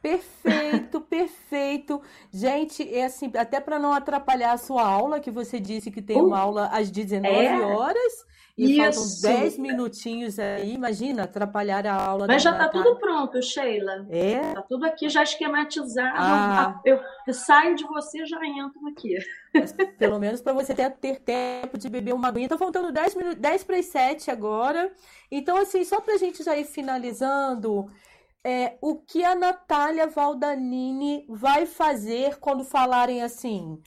Perfeito, 0.00 1.00
perfeito. 1.02 2.00
Gente, 2.32 2.82
é 2.94 3.04
assim, 3.04 3.30
até 3.36 3.60
para 3.60 3.78
não 3.78 3.92
atrapalhar 3.92 4.52
a 4.52 4.58
sua 4.58 4.86
aula, 4.86 5.20
que 5.20 5.30
você 5.30 5.60
disse 5.60 5.90
que 5.90 6.00
tem 6.00 6.16
uh, 6.16 6.24
uma 6.24 6.38
aula 6.38 6.66
às 6.68 6.90
19 6.90 7.36
é? 7.36 7.60
horas. 7.60 8.29
E 8.56 8.78
Isso. 8.78 9.22
faltam 9.22 9.40
10 9.40 9.58
minutinhos 9.58 10.38
aí, 10.38 10.74
imagina, 10.74 11.24
atrapalhar 11.24 11.86
a 11.86 11.94
aula. 11.94 12.26
Mas 12.26 12.42
já 12.42 12.52
está 12.52 12.68
tudo 12.68 12.96
pronto, 12.96 13.40
Sheila. 13.42 14.06
É? 14.10 14.48
Está 14.48 14.62
tudo 14.62 14.84
aqui 14.84 15.08
já 15.08 15.22
esquematizado. 15.22 16.16
Ah. 16.16 16.80
Eu, 16.84 17.00
eu 17.26 17.34
saio 17.34 17.74
de 17.74 17.84
você 17.84 18.22
e 18.22 18.26
já 18.26 18.44
entro 18.44 18.86
aqui. 18.88 19.16
Mas, 19.54 19.72
pelo 19.98 20.18
menos 20.18 20.40
para 20.40 20.52
você 20.52 20.74
ter, 20.74 20.90
ter, 20.90 21.20
tempo 21.20 21.78
de 21.78 21.88
beber 21.88 22.14
uma 22.14 22.28
aguinha. 22.28 22.46
Está 22.46 22.58
faltando 22.58 22.92
10, 22.92 23.14
minutos, 23.14 23.38
10 23.38 23.64
para 23.64 23.76
as 23.76 23.86
7 23.86 24.30
agora. 24.30 24.92
Então, 25.30 25.56
assim, 25.56 25.84
só 25.84 26.00
para 26.00 26.14
a 26.14 26.18
gente 26.18 26.42
já 26.42 26.56
ir 26.56 26.64
finalizando, 26.64 27.90
é, 28.44 28.76
o 28.80 28.96
que 28.96 29.24
a 29.24 29.34
Natália 29.34 30.06
Valdanini 30.06 31.26
vai 31.28 31.66
fazer 31.66 32.38
quando 32.38 32.64
falarem 32.64 33.22
assim? 33.22 33.80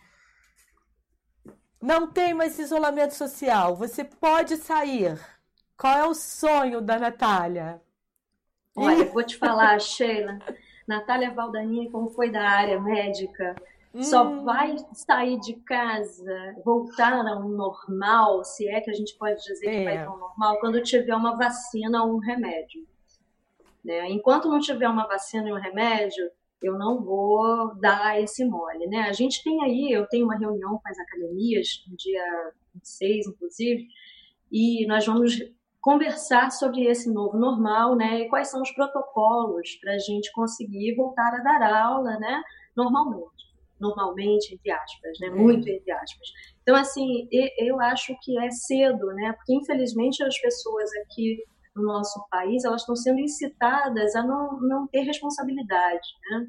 Não 1.84 2.08
tem 2.08 2.34
mais 2.34 2.58
isolamento 2.58 3.14
social. 3.14 3.76
Você 3.76 4.06
pode 4.06 4.56
sair. 4.56 5.20
Qual 5.78 5.94
é 5.94 6.08
o 6.08 6.14
sonho 6.14 6.80
da 6.80 6.98
Natália? 6.98 7.82
Olha, 8.74 9.04
eu 9.04 9.12
vou 9.12 9.22
te 9.22 9.36
falar, 9.36 9.78
Sheila. 9.84 10.40
Natália 10.88 11.34
Valdanini, 11.34 11.92
como 11.92 12.10
foi 12.10 12.32
da 12.32 12.42
área 12.42 12.80
médica, 12.80 13.54
hum. 13.94 14.02
só 14.02 14.24
vai 14.44 14.78
sair 14.94 15.38
de 15.42 15.56
casa, 15.56 16.56
voltar 16.64 17.12
ao 17.14 17.44
normal, 17.50 18.46
se 18.46 18.66
é 18.66 18.80
que 18.80 18.90
a 18.90 18.94
gente 18.94 19.18
pode 19.18 19.44
dizer 19.44 19.68
é. 19.68 19.78
que 19.80 19.84
vai 19.84 19.98
ao 19.98 20.18
normal, 20.18 20.60
quando 20.62 20.82
tiver 20.82 21.14
uma 21.14 21.36
vacina 21.36 22.02
ou 22.06 22.16
um 22.16 22.20
remédio. 22.20 22.88
Né? 23.84 24.10
Enquanto 24.10 24.48
não 24.48 24.62
tiver 24.62 24.88
uma 24.88 25.06
vacina 25.06 25.50
e 25.50 25.52
um 25.52 25.60
remédio, 25.60 26.32
eu 26.64 26.78
não 26.78 27.04
vou 27.04 27.76
dar 27.76 28.20
esse 28.22 28.46
mole, 28.46 28.88
né? 28.88 29.02
A 29.02 29.14
gente 29.14 29.44
tem 29.44 29.62
aí, 29.64 29.92
eu 29.92 30.08
tenho 30.08 30.26
uma 30.26 30.38
reunião 30.38 30.80
com 30.82 30.90
as 30.90 30.98
academias, 30.98 31.84
no 31.90 31.98
dia 31.98 32.24
26, 32.76 33.28
inclusive, 33.28 33.88
e 34.52 34.88
nós 34.88 35.06
vamos 35.06 35.38
conversar 35.82 36.50
sobre 36.50 36.86
esse 36.86 37.14
novo 37.14 37.38
normal, 37.38 37.96
né? 37.96 38.22
E 38.22 38.30
quais 38.30 38.50
são 38.50 38.62
os 38.62 38.72
protocolos 38.72 39.76
para 39.82 39.94
a 39.94 40.00
gente 40.00 40.32
conseguir 40.32 40.96
voltar 40.96 41.34
a 41.34 41.44
dar 41.44 41.84
aula, 41.84 42.18
né? 42.20 42.42
Normalmente, 42.76 43.44
normalmente 43.80 44.56
entre 44.56 44.72
aspas, 44.72 45.20
né? 45.20 45.30
Muito 45.30 45.68
entre 45.68 45.92
aspas. 45.92 46.30
Então, 46.62 46.76
assim, 46.76 47.28
eu 47.60 47.82
acho 47.82 48.16
que 48.22 48.40
é 48.40 48.50
cedo, 48.50 49.08
né? 49.08 49.34
Porque 49.34 49.54
infelizmente 49.54 50.24
as 50.24 50.40
pessoas 50.40 50.90
aqui 51.04 51.44
no 51.76 51.84
nosso 51.84 52.24
país, 52.30 52.64
elas 52.64 52.82
estão 52.82 52.96
sendo 52.96 53.20
incitadas 53.20 54.16
a 54.16 54.24
não, 54.24 54.60
não 54.62 54.88
ter 54.88 55.02
responsabilidade, 55.02 56.08
né? 56.30 56.48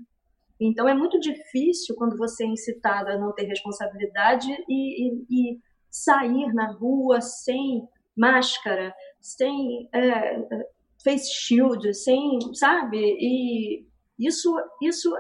Então 0.61 0.89
é 0.89 0.95
muito 0.95 1.19
difícil 1.19 1.97
quando 1.97 2.17
você 2.17 2.45
é 2.45 2.49
incitado 2.49 3.11
a 3.11 3.19
não 3.19 3.33
ter 3.33 3.45
responsabilidade 3.45 4.51
e, 4.69 5.09
e, 5.09 5.27
e 5.31 5.61
sair 5.91 6.53
na 6.55 6.73
rua 6.73 7.21
sem 7.21 7.89
máscara, 8.17 8.95
sem 9.21 9.89
é, 9.93 10.65
face 11.03 11.33
shield, 11.33 11.93
sem, 11.95 12.39
sabe? 12.55 12.99
E 12.99 13.87
isso, 14.19 14.55
isso, 14.81 15.13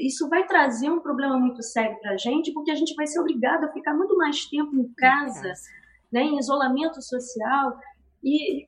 isso 0.00 0.28
vai 0.28 0.46
trazer 0.46 0.90
um 0.90 1.00
problema 1.00 1.38
muito 1.38 1.62
sério 1.62 1.98
para 2.00 2.12
a 2.12 2.16
gente, 2.16 2.52
porque 2.52 2.70
a 2.70 2.74
gente 2.74 2.94
vai 2.94 3.06
ser 3.06 3.20
obrigado 3.20 3.64
a 3.64 3.72
ficar 3.72 3.94
muito 3.94 4.16
mais 4.16 4.44
tempo 4.46 4.76
em 4.76 4.92
casa, 4.94 5.52
né, 6.12 6.22
em 6.22 6.38
isolamento 6.38 7.00
social. 7.00 7.78
E 8.22 8.66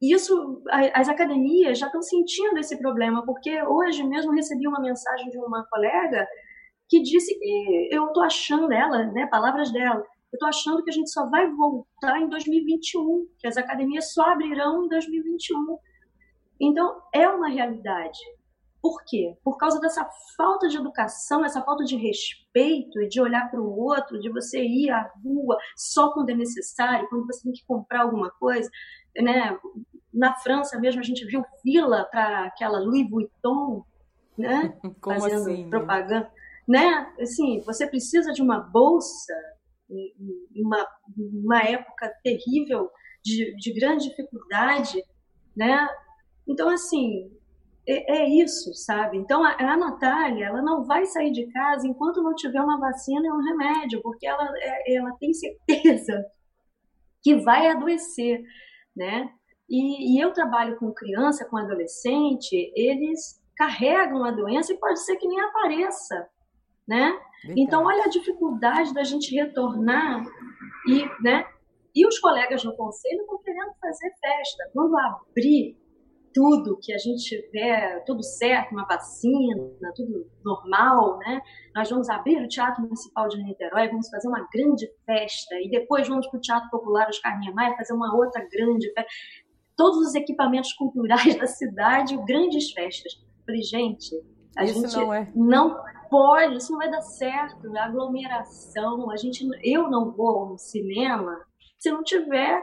isso, 0.00 0.62
as 0.94 1.08
academias 1.08 1.78
já 1.78 1.86
estão 1.86 2.00
sentindo 2.00 2.58
esse 2.58 2.78
problema, 2.78 3.24
porque 3.24 3.62
hoje 3.64 4.04
mesmo 4.04 4.32
recebi 4.32 4.66
uma 4.68 4.80
mensagem 4.80 5.28
de 5.28 5.38
uma 5.38 5.64
colega 5.68 6.26
que 6.88 7.02
disse 7.02 7.38
que 7.38 7.88
eu 7.90 8.06
estou 8.06 8.22
achando 8.22 8.72
ela, 8.72 9.04
né, 9.06 9.26
palavras 9.26 9.72
dela, 9.72 10.04
eu 10.32 10.36
estou 10.36 10.48
achando 10.48 10.82
que 10.82 10.90
a 10.90 10.92
gente 10.92 11.10
só 11.10 11.28
vai 11.28 11.50
voltar 11.50 12.20
em 12.20 12.28
2021, 12.28 13.26
que 13.38 13.46
as 13.46 13.56
academias 13.56 14.12
só 14.12 14.22
abrirão 14.22 14.84
em 14.84 14.88
2021. 14.88 15.78
Então, 16.60 17.00
é 17.14 17.28
uma 17.28 17.48
realidade. 17.48 18.18
Por 18.80 19.02
quê? 19.06 19.36
Por 19.42 19.56
causa 19.56 19.80
dessa 19.80 20.08
falta 20.36 20.68
de 20.68 20.76
educação, 20.76 21.44
essa 21.44 21.62
falta 21.62 21.84
de 21.84 21.96
respeito 21.96 23.00
e 23.00 23.08
de 23.08 23.20
olhar 23.20 23.50
para 23.50 23.60
o 23.60 23.76
outro, 23.76 24.20
de 24.20 24.30
você 24.30 24.62
ir 24.62 24.90
à 24.90 25.10
rua 25.24 25.58
só 25.76 26.12
quando 26.12 26.30
é 26.30 26.34
necessário, 26.34 27.08
quando 27.08 27.26
você 27.26 27.42
tem 27.42 27.52
que 27.52 27.66
comprar 27.66 28.02
alguma 28.02 28.30
coisa. 28.38 28.68
né? 29.16 29.58
Na 30.18 30.34
França 30.34 30.78
mesmo 30.78 31.00
a 31.00 31.04
gente 31.04 31.24
viu 31.24 31.44
fila 31.62 32.04
para 32.10 32.46
aquela 32.46 32.80
Louis 32.80 33.08
Vuitton, 33.08 33.84
né? 34.36 34.76
Como 35.00 35.20
Fazendo 35.20 35.42
assim, 35.42 35.64
né? 35.64 35.70
propaganda, 35.70 36.30
né? 36.66 37.12
Assim, 37.20 37.60
você 37.62 37.86
precisa 37.86 38.32
de 38.32 38.42
uma 38.42 38.58
bolsa 38.58 39.32
em 39.90 40.62
uma, 40.62 40.86
uma 41.16 41.62
época 41.62 42.12
terrível 42.22 42.90
de, 43.24 43.54
de 43.56 43.72
grande 43.72 44.08
dificuldade, 44.08 45.02
né? 45.56 45.88
Então, 46.46 46.68
assim, 46.68 47.30
é, 47.86 48.18
é, 48.18 48.28
isso, 48.28 48.74
sabe? 48.74 49.16
Então, 49.16 49.42
a, 49.44 49.52
a 49.52 49.76
Natália, 49.76 50.46
ela 50.46 50.60
não 50.60 50.84
vai 50.84 51.06
sair 51.06 51.30
de 51.30 51.46
casa 51.46 51.86
enquanto 51.86 52.22
não 52.22 52.34
tiver 52.34 52.60
uma 52.60 52.78
vacina 52.78 53.26
e 53.26 53.32
um 53.32 53.42
remédio, 53.42 54.02
porque 54.02 54.26
ela, 54.26 54.46
é, 54.56 54.94
ela 54.94 55.12
tem 55.18 55.32
certeza 55.32 56.24
que 57.22 57.36
vai 57.36 57.68
adoecer, 57.68 58.42
né? 58.94 59.30
E, 59.68 60.16
e, 60.16 60.20
eu 60.20 60.32
trabalho 60.32 60.76
com 60.78 60.92
criança, 60.92 61.44
com 61.44 61.56
adolescente, 61.56 62.72
eles 62.74 63.38
carregam 63.56 64.24
a 64.24 64.30
doença 64.30 64.72
e 64.72 64.78
pode 64.78 65.04
ser 65.04 65.16
que 65.16 65.28
nem 65.28 65.40
apareça, 65.40 66.28
né? 66.86 67.10
Verdade. 67.42 67.60
Então, 67.60 67.84
olha 67.84 68.04
a 68.04 68.08
dificuldade 68.08 68.94
da 68.94 69.04
gente 69.04 69.34
retornar 69.34 70.24
e, 70.86 71.04
né? 71.22 71.44
E 71.94 72.06
os 72.06 72.18
colegas 72.18 72.64
no 72.64 72.76
conselho 72.76 73.20
estão 73.20 73.38
querendo 73.42 73.72
fazer 73.80 74.10
festa. 74.20 74.70
Quando 74.72 74.96
abrir 74.98 75.76
tudo, 76.32 76.78
que 76.80 76.92
a 76.92 76.98
gente 76.98 77.24
tiver 77.24 78.04
tudo 78.04 78.22
certo, 78.22 78.72
uma 78.72 78.86
vacina, 78.86 79.92
tudo 79.94 80.30
normal, 80.44 81.18
né? 81.18 81.40
Nós 81.74 81.90
vamos 81.90 82.08
abrir 82.08 82.40
o 82.42 82.48
Teatro 82.48 82.82
Municipal 82.82 83.28
de 83.28 83.42
Niterói, 83.42 83.88
vamos 83.88 84.08
fazer 84.08 84.28
uma 84.28 84.46
grande 84.52 84.88
festa 85.04 85.56
e 85.56 85.68
depois 85.68 86.06
vamos 86.08 86.28
para 86.28 86.38
o 86.38 86.40
Teatro 86.40 86.70
Popular 86.70 87.08
Oscar 87.08 87.38
Niemeyer 87.38 87.76
fazer 87.76 87.92
uma 87.92 88.14
outra 88.14 88.46
grande 88.50 88.86
festa. 88.92 89.10
Todos 89.78 90.08
os 90.08 90.14
equipamentos 90.14 90.74
culturais 90.74 91.38
da 91.38 91.46
cidade, 91.46 92.14
grandes 92.26 92.70
festas. 92.72 93.12
Falei, 93.46 93.62
gente, 93.62 94.14
a 94.56 94.64
isso 94.64 94.74
gente 94.74 94.96
não, 94.96 95.14
é. 95.14 95.32
não 95.34 95.80
pode, 96.10 96.56
isso 96.56 96.72
não 96.72 96.78
vai 96.78 96.90
dar 96.90 97.00
certo, 97.00 97.74
é 97.74 97.80
aglomeração, 97.80 99.10
a 99.10 99.16
gente, 99.16 99.46
eu 99.62 99.88
não 99.88 100.10
vou 100.10 100.50
no 100.50 100.58
cinema 100.58 101.40
se 101.78 101.90
não 101.90 102.02
tiver 102.02 102.60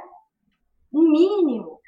um 0.93 1.09
mínimo 1.09 1.79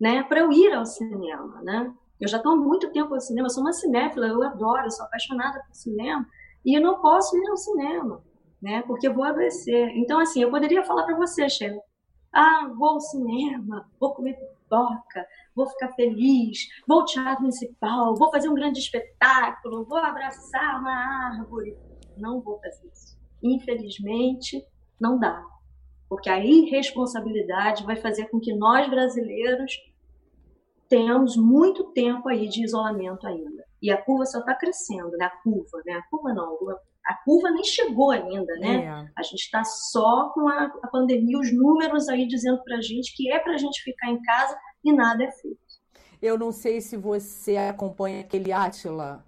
né, 0.00 0.22
para 0.22 0.40
eu 0.40 0.52
ir 0.52 0.72
ao 0.72 0.86
cinema, 0.86 1.60
né? 1.62 1.92
Eu 2.20 2.28
já 2.28 2.36
estou 2.36 2.52
há 2.52 2.56
muito 2.56 2.90
tempo 2.92 3.14
no 3.14 3.20
cinema, 3.20 3.48
sou 3.48 3.62
uma 3.62 3.72
cinéfila, 3.72 4.26
eu 4.26 4.42
adoro, 4.42 4.84
eu 4.84 4.90
sou 4.90 5.06
apaixonada 5.06 5.60
por 5.60 5.74
cinema, 5.74 6.26
e 6.64 6.76
eu 6.76 6.82
não 6.82 7.00
posso 7.00 7.36
ir 7.36 7.48
ao 7.48 7.56
cinema, 7.56 8.22
né, 8.60 8.82
porque 8.82 9.08
eu 9.08 9.14
vou 9.14 9.24
adoecer. 9.24 9.90
Então, 9.96 10.18
assim, 10.20 10.42
eu 10.42 10.50
poderia 10.50 10.84
falar 10.84 11.04
para 11.04 11.16
você, 11.16 11.48
Sheila, 11.48 11.80
ah, 12.32 12.70
vou 12.76 12.90
ao 12.90 13.00
cinema, 13.00 13.88
vou 14.00 14.14
comer 14.14 14.36
vou 15.54 15.66
ficar 15.68 15.92
feliz, 15.92 16.66
vou 16.86 17.00
ao 17.00 17.04
teatro 17.04 17.42
municipal, 17.42 18.14
vou 18.14 18.30
fazer 18.30 18.48
um 18.48 18.54
grande 18.54 18.78
espetáculo, 18.78 19.84
vou 19.84 19.98
abraçar 19.98 20.80
uma 20.80 21.30
árvore. 21.30 21.76
Não 22.16 22.40
vou 22.40 22.58
fazer 22.58 22.88
isso. 22.92 23.18
Infelizmente, 23.42 24.64
não 25.00 25.18
dá. 25.18 25.44
Porque 26.08 26.30
a 26.30 26.38
irresponsabilidade 26.38 27.84
vai 27.84 27.96
fazer 27.96 28.26
com 28.26 28.40
que 28.40 28.54
nós 28.54 28.88
brasileiros 28.88 29.78
tenhamos 30.88 31.36
muito 31.36 31.92
tempo 31.92 32.28
aí 32.28 32.48
de 32.48 32.64
isolamento 32.64 33.26
ainda. 33.26 33.64
E 33.80 33.90
a 33.90 34.02
curva 34.02 34.24
só 34.24 34.40
está 34.40 34.54
crescendo, 34.54 35.10
né? 35.16 35.26
A 35.26 35.42
curva, 35.42 35.82
né? 35.84 35.92
A 35.94 36.02
curva 36.08 36.32
não, 36.32 36.56
curva 37.14 37.50
nem 37.50 37.64
chegou 37.64 38.10
ainda, 38.10 38.54
né? 38.56 38.84
É. 38.84 38.90
A 39.16 39.22
gente 39.22 39.40
está 39.40 39.64
só 39.64 40.30
com 40.34 40.48
a, 40.48 40.64
a, 40.82 40.88
pandemia, 40.88 41.38
os 41.38 41.52
números 41.52 42.08
aí 42.08 42.26
dizendo 42.26 42.62
para 42.62 42.76
a 42.76 42.80
gente 42.82 43.14
que 43.16 43.30
é 43.32 43.38
para 43.38 43.54
a 43.54 43.58
gente 43.58 43.82
ficar 43.82 44.10
em 44.10 44.20
casa 44.22 44.56
e 44.84 44.92
nada 44.92 45.24
é 45.24 45.30
feito. 45.32 45.58
Eu 46.20 46.36
não 46.36 46.52
sei 46.52 46.80
se 46.80 46.96
você 46.96 47.56
acompanha 47.56 48.20
aquele 48.20 48.52
Átila. 48.52 49.24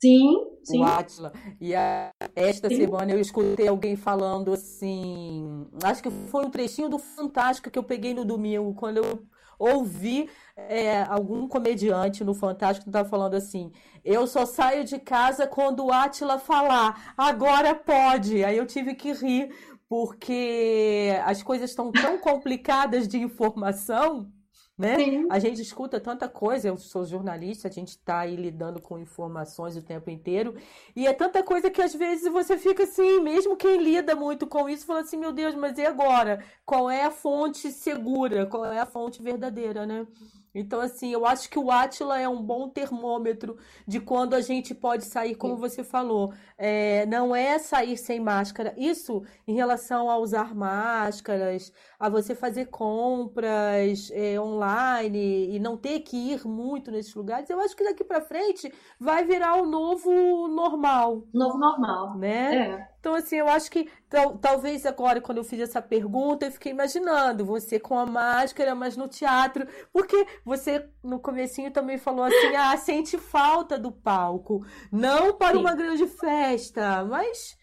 Sim, 0.00 0.34
sim. 0.64 0.80
O 0.80 0.84
Átila. 0.84 1.32
E 1.60 1.74
a, 1.74 2.10
esta 2.34 2.68
sim. 2.68 2.76
semana 2.76 3.12
eu 3.12 3.20
escutei 3.20 3.68
alguém 3.68 3.96
falando 3.96 4.52
assim. 4.52 5.66
Acho 5.84 6.02
que 6.02 6.10
foi 6.10 6.44
um 6.44 6.50
trechinho 6.50 6.88
do 6.88 6.98
Fantástico 6.98 7.70
que 7.70 7.78
eu 7.78 7.82
peguei 7.82 8.14
no 8.14 8.24
domingo, 8.24 8.74
quando 8.74 8.96
eu 8.96 9.22
ouvi 9.60 10.28
é, 10.56 11.02
algum 11.02 11.46
comediante 11.46 12.24
no 12.24 12.34
Fantástico 12.34 12.84
que 12.84 12.88
estava 12.88 13.08
falando 13.08 13.34
assim: 13.34 13.70
eu 14.04 14.26
só 14.26 14.46
saio 14.46 14.84
de 14.84 14.98
casa 14.98 15.46
quando 15.46 15.84
o 15.84 15.92
Átila 15.92 16.38
falar, 16.38 17.14
agora 17.16 17.74
pode. 17.74 18.42
Aí 18.42 18.56
eu 18.56 18.66
tive 18.66 18.94
que 18.94 19.12
rir, 19.12 19.54
porque 19.88 21.12
as 21.24 21.42
coisas 21.42 21.70
estão 21.70 21.92
tão 21.92 22.18
complicadas 22.18 23.06
de 23.06 23.18
informação 23.18 24.32
né? 24.80 24.96
Sim. 24.96 25.26
A 25.28 25.38
gente 25.38 25.60
escuta 25.60 26.00
tanta 26.00 26.26
coisa, 26.26 26.68
eu 26.68 26.76
sou 26.78 27.04
jornalista, 27.04 27.68
a 27.68 27.70
gente 27.70 27.90
está 27.90 28.20
aí 28.20 28.34
lidando 28.34 28.80
com 28.80 28.98
informações 28.98 29.76
o 29.76 29.82
tempo 29.82 30.08
inteiro, 30.08 30.54
e 30.96 31.06
é 31.06 31.12
tanta 31.12 31.42
coisa 31.42 31.70
que 31.70 31.82
às 31.82 31.94
vezes 31.94 32.32
você 32.32 32.56
fica 32.56 32.84
assim, 32.84 33.20
mesmo 33.20 33.56
quem 33.56 33.76
lida 33.76 34.16
muito 34.16 34.46
com 34.46 34.70
isso, 34.70 34.86
fala 34.86 35.00
assim, 35.00 35.18
meu 35.18 35.32
Deus, 35.32 35.54
mas 35.54 35.76
e 35.76 35.84
agora? 35.84 36.42
Qual 36.64 36.90
é 36.90 37.04
a 37.04 37.10
fonte 37.10 37.70
segura? 37.70 38.46
Qual 38.46 38.64
é 38.64 38.80
a 38.80 38.86
fonte 38.86 39.22
verdadeira, 39.22 39.84
né? 39.84 40.06
Então, 40.54 40.80
assim, 40.80 41.12
eu 41.12 41.24
acho 41.24 41.48
que 41.48 41.58
o 41.58 41.70
Atila 41.70 42.18
é 42.18 42.28
um 42.28 42.42
bom 42.42 42.68
termômetro 42.68 43.56
de 43.86 44.00
quando 44.00 44.34
a 44.34 44.40
gente 44.40 44.74
pode 44.74 45.04
sair, 45.04 45.34
como 45.34 45.56
você 45.56 45.84
falou. 45.84 46.32
É, 46.58 47.06
não 47.06 47.34
é 47.34 47.58
sair 47.58 47.96
sem 47.96 48.18
máscara. 48.18 48.74
Isso 48.76 49.22
em 49.46 49.54
relação 49.54 50.10
a 50.10 50.18
usar 50.18 50.54
máscaras, 50.54 51.72
a 51.98 52.08
você 52.08 52.34
fazer 52.34 52.66
compras 52.66 54.10
é, 54.12 54.40
online 54.40 55.54
e 55.54 55.58
não 55.60 55.76
ter 55.76 56.00
que 56.00 56.16
ir 56.16 56.46
muito 56.46 56.90
nesses 56.90 57.14
lugares. 57.14 57.48
Eu 57.48 57.60
acho 57.60 57.76
que 57.76 57.84
daqui 57.84 58.02
para 58.02 58.20
frente 58.20 58.72
vai 58.98 59.24
virar 59.24 59.56
o 59.56 59.66
novo 59.66 60.48
normal. 60.48 61.24
Novo 61.32 61.58
normal. 61.58 62.18
Né? 62.18 62.56
É. 62.56 62.89
Então, 63.00 63.14
assim, 63.14 63.36
eu 63.36 63.48
acho 63.48 63.70
que 63.70 63.90
tal, 64.10 64.36
talvez 64.36 64.84
agora, 64.84 65.22
quando 65.22 65.38
eu 65.38 65.44
fiz 65.44 65.58
essa 65.60 65.80
pergunta, 65.80 66.44
eu 66.44 66.52
fiquei 66.52 66.70
imaginando 66.70 67.46
você 67.46 67.80
com 67.80 67.98
a 67.98 68.04
máscara, 68.04 68.74
mas 68.74 68.94
no 68.94 69.08
teatro, 69.08 69.66
porque 69.90 70.26
você 70.44 70.86
no 71.02 71.18
comecinho 71.18 71.70
também 71.70 71.96
falou 71.96 72.24
assim, 72.24 72.54
ah, 72.56 72.76
sente 72.76 73.16
falta 73.16 73.78
do 73.78 73.90
palco, 73.90 74.64
não 74.92 75.34
para 75.34 75.54
Sim. 75.54 75.60
uma 75.60 75.74
grande 75.74 76.06
festa, 76.06 77.02
mas 77.04 77.58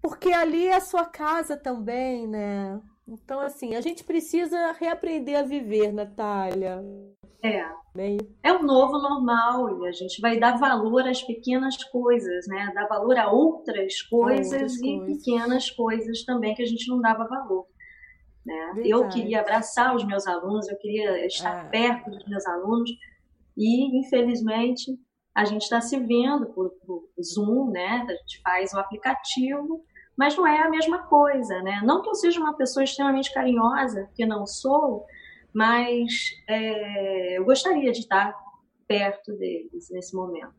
porque 0.00 0.32
ali 0.32 0.68
é 0.68 0.76
a 0.76 0.80
sua 0.80 1.04
casa 1.04 1.56
também, 1.56 2.28
né? 2.28 2.80
Então, 3.08 3.40
assim, 3.40 3.74
a 3.74 3.80
gente 3.80 4.04
precisa 4.04 4.72
reaprender 4.72 5.38
a 5.38 5.42
viver, 5.42 5.92
Natália. 5.92 6.80
É. 7.46 7.76
Bem... 7.94 8.18
É 8.42 8.52
o 8.52 8.62
novo 8.62 8.98
normal 8.98 9.82
e 9.82 9.88
a 9.88 9.92
gente 9.92 10.20
vai 10.20 10.38
dar 10.38 10.58
valor 10.58 11.08
às 11.08 11.22
pequenas 11.22 11.82
coisas, 11.84 12.46
né? 12.46 12.70
Dar 12.74 12.86
valor 12.86 13.16
a 13.16 13.30
outras 13.30 14.02
coisas 14.02 14.52
a 14.52 14.56
outras 14.56 14.76
e 14.76 14.98
coisas. 14.98 15.16
pequenas 15.16 15.70
coisas 15.70 16.24
também 16.24 16.54
que 16.54 16.62
a 16.62 16.66
gente 16.66 16.88
não 16.90 17.00
dava 17.00 17.26
valor. 17.26 17.66
Né? 18.44 18.74
Eu 18.84 19.08
queria 19.08 19.40
abraçar 19.40 19.96
os 19.96 20.04
meus 20.04 20.26
alunos, 20.26 20.68
eu 20.68 20.76
queria 20.76 21.26
estar 21.26 21.66
é. 21.66 21.68
perto 21.68 22.10
dos 22.10 22.24
meus 22.28 22.46
alunos 22.46 22.90
e, 23.56 23.98
infelizmente, 23.98 24.92
a 25.34 25.44
gente 25.44 25.62
está 25.62 25.80
se 25.80 25.98
vendo 25.98 26.46
por, 26.46 26.70
por 26.86 27.08
Zoom, 27.20 27.70
né? 27.70 28.04
A 28.08 28.12
gente 28.12 28.40
faz 28.42 28.72
o 28.72 28.78
aplicativo 28.78 29.84
mas 30.16 30.34
não 30.36 30.46
é 30.46 30.62
a 30.62 30.70
mesma 30.70 31.02
coisa, 31.06 31.60
né? 31.62 31.82
Não 31.84 32.00
que 32.00 32.08
eu 32.08 32.14
seja 32.14 32.40
uma 32.40 32.56
pessoa 32.56 32.82
extremamente 32.82 33.32
carinhosa, 33.32 34.08
que 34.14 34.24
não 34.24 34.46
sou, 34.46 35.04
mas 35.56 36.34
é, 36.46 37.38
eu 37.38 37.44
gostaria 37.46 37.90
de 37.90 38.00
estar 38.00 38.34
perto 38.86 39.32
deles 39.32 39.88
nesse 39.90 40.14
momento. 40.14 40.52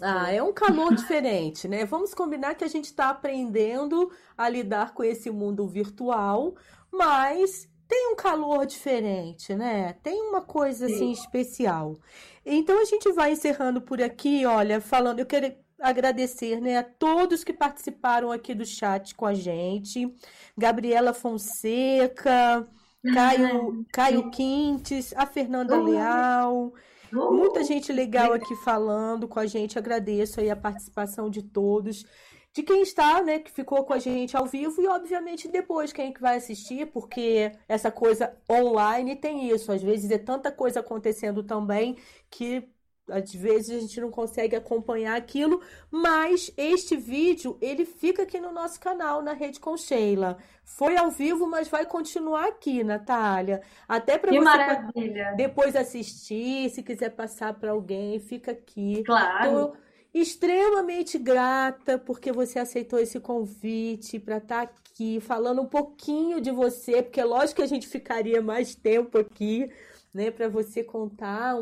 Ah, 0.00 0.32
é 0.32 0.40
um 0.40 0.52
calor 0.52 0.94
diferente, 0.94 1.66
né? 1.66 1.84
Vamos 1.84 2.14
combinar 2.14 2.54
que 2.54 2.62
a 2.62 2.68
gente 2.68 2.84
está 2.84 3.10
aprendendo 3.10 4.08
a 4.38 4.48
lidar 4.48 4.94
com 4.94 5.02
esse 5.02 5.32
mundo 5.32 5.66
virtual, 5.66 6.54
mas 6.92 7.68
tem 7.88 8.12
um 8.12 8.14
calor 8.14 8.64
diferente, 8.66 9.52
né? 9.52 9.94
Tem 9.94 10.22
uma 10.22 10.40
coisa 10.40 10.86
assim 10.86 11.10
especial. 11.10 11.98
Então 12.46 12.80
a 12.80 12.84
gente 12.84 13.10
vai 13.10 13.32
encerrando 13.32 13.80
por 13.80 14.00
aqui, 14.00 14.46
olha, 14.46 14.80
falando, 14.80 15.18
eu 15.18 15.26
quero 15.26 15.52
agradecer 15.80 16.60
né, 16.60 16.76
a 16.78 16.84
todos 16.84 17.42
que 17.42 17.52
participaram 17.52 18.30
aqui 18.30 18.54
do 18.54 18.64
chat 18.64 19.12
com 19.16 19.26
a 19.26 19.34
gente. 19.34 20.14
Gabriela 20.56 21.12
Fonseca, 21.12 22.68
Caio, 23.02 23.86
Caio 23.92 24.30
Quintes, 24.30 25.14
a 25.16 25.26
Fernanda 25.26 25.80
Leal. 25.80 26.72
Muita 27.12 27.64
gente 27.64 27.92
legal 27.92 28.32
aqui 28.32 28.54
falando 28.56 29.26
com 29.26 29.40
a 29.40 29.46
gente. 29.46 29.78
Agradeço 29.78 30.40
aí 30.40 30.50
a 30.50 30.56
participação 30.56 31.30
de 31.30 31.42
todos. 31.42 32.04
De 32.52 32.62
quem 32.64 32.82
está, 32.82 33.22
né, 33.22 33.38
que 33.38 33.50
ficou 33.50 33.84
com 33.84 33.92
a 33.92 33.98
gente 33.98 34.36
ao 34.36 34.44
vivo 34.44 34.82
e, 34.82 34.86
obviamente, 34.88 35.46
depois 35.48 35.92
quem 35.92 36.08
é 36.08 36.12
que 36.12 36.20
vai 36.20 36.36
assistir, 36.36 36.86
porque 36.86 37.52
essa 37.68 37.92
coisa 37.92 38.36
online 38.50 39.14
tem 39.14 39.48
isso. 39.48 39.70
Às 39.70 39.82
vezes 39.82 40.10
é 40.10 40.18
tanta 40.18 40.50
coisa 40.50 40.80
acontecendo 40.80 41.44
também 41.44 41.96
que 42.28 42.68
às 43.10 43.32
vezes 43.34 43.76
a 43.76 43.80
gente 43.80 44.00
não 44.00 44.10
consegue 44.10 44.56
acompanhar 44.56 45.16
aquilo, 45.16 45.60
mas 45.90 46.52
este 46.56 46.96
vídeo 46.96 47.56
ele 47.60 47.84
fica 47.84 48.22
aqui 48.22 48.40
no 48.40 48.52
nosso 48.52 48.78
canal 48.80 49.22
na 49.22 49.32
Rede 49.32 49.60
com 49.60 49.76
Sheila. 49.76 50.38
Foi 50.64 50.96
ao 50.96 51.10
vivo, 51.10 51.46
mas 51.46 51.68
vai 51.68 51.84
continuar 51.84 52.46
aqui, 52.46 52.84
Natália. 52.84 53.60
Até 53.88 54.16
para 54.16 54.30
você 54.30 54.40
maravilha. 54.40 55.34
depois 55.36 55.74
assistir, 55.74 56.70
se 56.70 56.82
quiser 56.82 57.10
passar 57.10 57.54
para 57.54 57.72
alguém, 57.72 58.18
fica 58.20 58.52
aqui. 58.52 59.02
Claro. 59.04 59.46
Então, 59.46 59.72
extremamente 60.12 61.18
grata 61.18 61.98
porque 61.98 62.32
você 62.32 62.58
aceitou 62.58 62.98
esse 62.98 63.18
convite 63.20 64.18
para 64.18 64.38
estar 64.38 64.66
tá 64.66 64.72
aqui 64.90 65.20
falando 65.20 65.62
um 65.62 65.66
pouquinho 65.66 66.40
de 66.40 66.50
você, 66.50 67.02
porque 67.02 67.20
é 67.20 67.24
lógico 67.24 67.56
que 67.56 67.62
a 67.62 67.66
gente 67.66 67.86
ficaria 67.86 68.42
mais 68.42 68.74
tempo 68.74 69.18
aqui, 69.18 69.70
né, 70.12 70.30
para 70.30 70.48
você 70.48 70.82
contar 70.82 71.56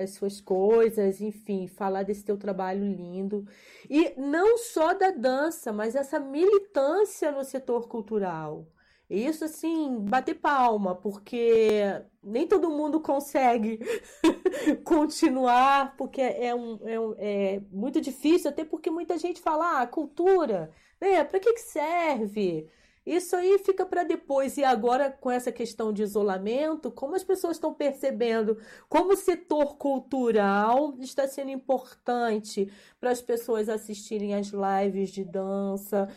as 0.00 0.10
suas 0.10 0.40
coisas, 0.40 1.20
enfim, 1.20 1.66
falar 1.66 2.04
desse 2.04 2.24
teu 2.24 2.36
trabalho 2.36 2.84
lindo. 2.84 3.44
E 3.90 4.14
não 4.16 4.58
só 4.58 4.94
da 4.94 5.10
dança, 5.10 5.72
mas 5.72 5.94
essa 5.94 6.20
militância 6.20 7.32
no 7.32 7.44
setor 7.44 7.88
cultural. 7.88 8.66
Isso, 9.10 9.44
assim, 9.44 10.00
bater 10.04 10.34
palma, 10.34 10.94
porque 10.94 11.82
nem 12.22 12.46
todo 12.46 12.70
mundo 12.70 13.00
consegue 13.00 13.80
continuar, 14.84 15.96
porque 15.96 16.20
é, 16.20 16.54
um, 16.54 16.78
é, 16.86 17.00
um, 17.00 17.14
é, 17.16 17.62
muito 17.70 18.02
difícil, 18.02 18.50
até 18.50 18.64
porque 18.66 18.90
muita 18.90 19.16
gente 19.16 19.40
fala, 19.40 19.80
ah, 19.80 19.86
cultura, 19.86 20.70
né? 21.00 21.24
Para 21.24 21.40
que, 21.40 21.54
que 21.54 21.60
serve? 21.60 22.68
Isso 23.08 23.34
aí 23.34 23.58
fica 23.58 23.86
para 23.86 24.04
depois. 24.04 24.58
E 24.58 24.64
agora, 24.64 25.10
com 25.10 25.30
essa 25.30 25.50
questão 25.50 25.92
de 25.92 26.02
isolamento, 26.02 26.90
como 26.90 27.14
as 27.14 27.24
pessoas 27.24 27.56
estão 27.56 27.72
percebendo 27.72 28.58
como 28.88 29.12
o 29.14 29.16
setor 29.16 29.76
cultural 29.76 30.94
está 31.00 31.26
sendo 31.26 31.50
importante 31.50 32.70
para 33.00 33.10
as 33.10 33.22
pessoas 33.22 33.68
assistirem 33.68 34.34
às 34.34 34.48
lives 34.48 35.10
de 35.10 35.24
dança, 35.24 36.08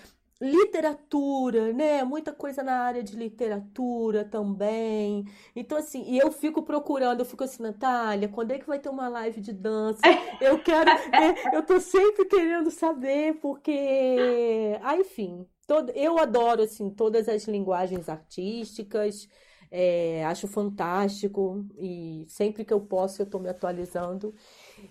literatura, 0.42 1.72
né? 1.72 2.04
Muita 2.04 2.34
coisa 2.34 2.64
na 2.64 2.80
área 2.82 3.04
de 3.04 3.16
literatura 3.16 4.26
também. 4.26 5.26
Então, 5.56 5.78
assim, 5.78 6.04
e 6.08 6.18
eu 6.18 6.32
fico 6.32 6.64
procurando, 6.64 7.20
eu 7.20 7.26
fico 7.26 7.44
assim, 7.44 7.62
Natália, 7.62 8.28
quando 8.28 8.52
é 8.52 8.58
que 8.60 8.68
vai 8.68 8.80
ter 8.80 8.90
uma 8.90 9.08
live 9.08 9.40
de 9.40 9.54
dança? 9.54 10.02
Eu 10.42 10.60
quero, 10.60 10.90
é, 11.16 11.56
eu 11.56 11.64
tô 11.64 11.80
sempre 11.80 12.26
querendo 12.26 12.72
saber, 12.72 13.36
porque, 13.36 14.80
ah, 14.82 14.98
enfim, 14.98 15.48
todo, 15.68 15.92
eu 15.92 16.20
adoro, 16.20 16.64
assim, 16.64 16.90
todas 16.90 17.30
as 17.30 17.46
linguagens 17.46 18.10
artísticas, 18.10 19.28
é, 19.72 20.26
acho 20.26 20.48
fantástico, 20.48 21.66
e 21.78 22.26
sempre 22.28 22.66
que 22.66 22.74
eu 22.74 22.82
posso 22.82 23.22
eu 23.22 23.26
tô 23.26 23.40
me 23.40 23.50
atualizando. 23.50 24.36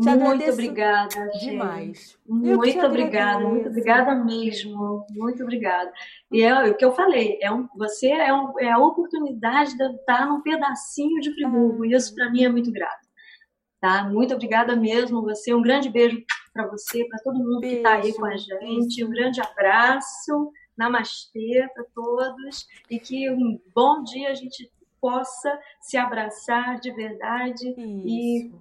Te 0.01 0.09
muito 0.13 0.51
obrigada. 0.51 1.29
Demais. 1.39 2.17
Muito 2.27 2.85
obrigada, 2.85 3.39
muito 3.39 3.69
obrigada 3.69 4.13
mesmo. 4.13 5.05
Muito 5.11 5.41
obrigada. 5.41 5.91
E 6.31 6.43
é 6.43 6.69
o 6.69 6.75
que 6.75 6.83
eu 6.83 6.91
falei, 6.91 7.39
é 7.41 7.49
um, 7.49 7.67
você 7.77 8.07
é, 8.07 8.33
um, 8.33 8.59
é 8.59 8.69
a 8.69 8.77
oportunidade 8.77 9.77
de 9.77 9.83
estar 9.85 10.25
num 10.27 10.41
pedacinho 10.41 11.21
de 11.21 11.33
Friburgo. 11.33 11.83
Ah. 11.83 11.87
E 11.87 11.93
isso 11.93 12.13
para 12.13 12.29
mim 12.29 12.43
é 12.43 12.49
muito 12.49 12.71
grato. 12.73 13.05
Tá? 13.79 14.03
Muito 14.03 14.33
obrigada 14.33 14.75
mesmo, 14.75 15.21
você. 15.21 15.53
Um 15.53 15.61
grande 15.61 15.89
beijo 15.89 16.21
para 16.51 16.67
você, 16.67 17.05
para 17.05 17.19
todo 17.19 17.39
mundo 17.39 17.61
beijo. 17.61 17.75
que 17.75 17.77
está 17.77 17.93
aí 17.93 18.13
com 18.13 18.25
a 18.25 18.35
gente. 18.35 19.03
Um 19.03 19.09
grande 19.09 19.39
abraço. 19.39 20.51
Namastê 20.77 21.69
para 21.73 21.85
todos. 21.95 22.67
E 22.89 22.99
que 22.99 23.29
um 23.31 23.61
bom 23.73 24.03
dia 24.03 24.29
a 24.29 24.35
gente 24.35 24.69
possa 24.99 25.57
se 25.79 25.95
abraçar 25.95 26.79
de 26.79 26.91
verdade 26.91 27.69
Isso. 27.69 28.07
e 28.07 28.51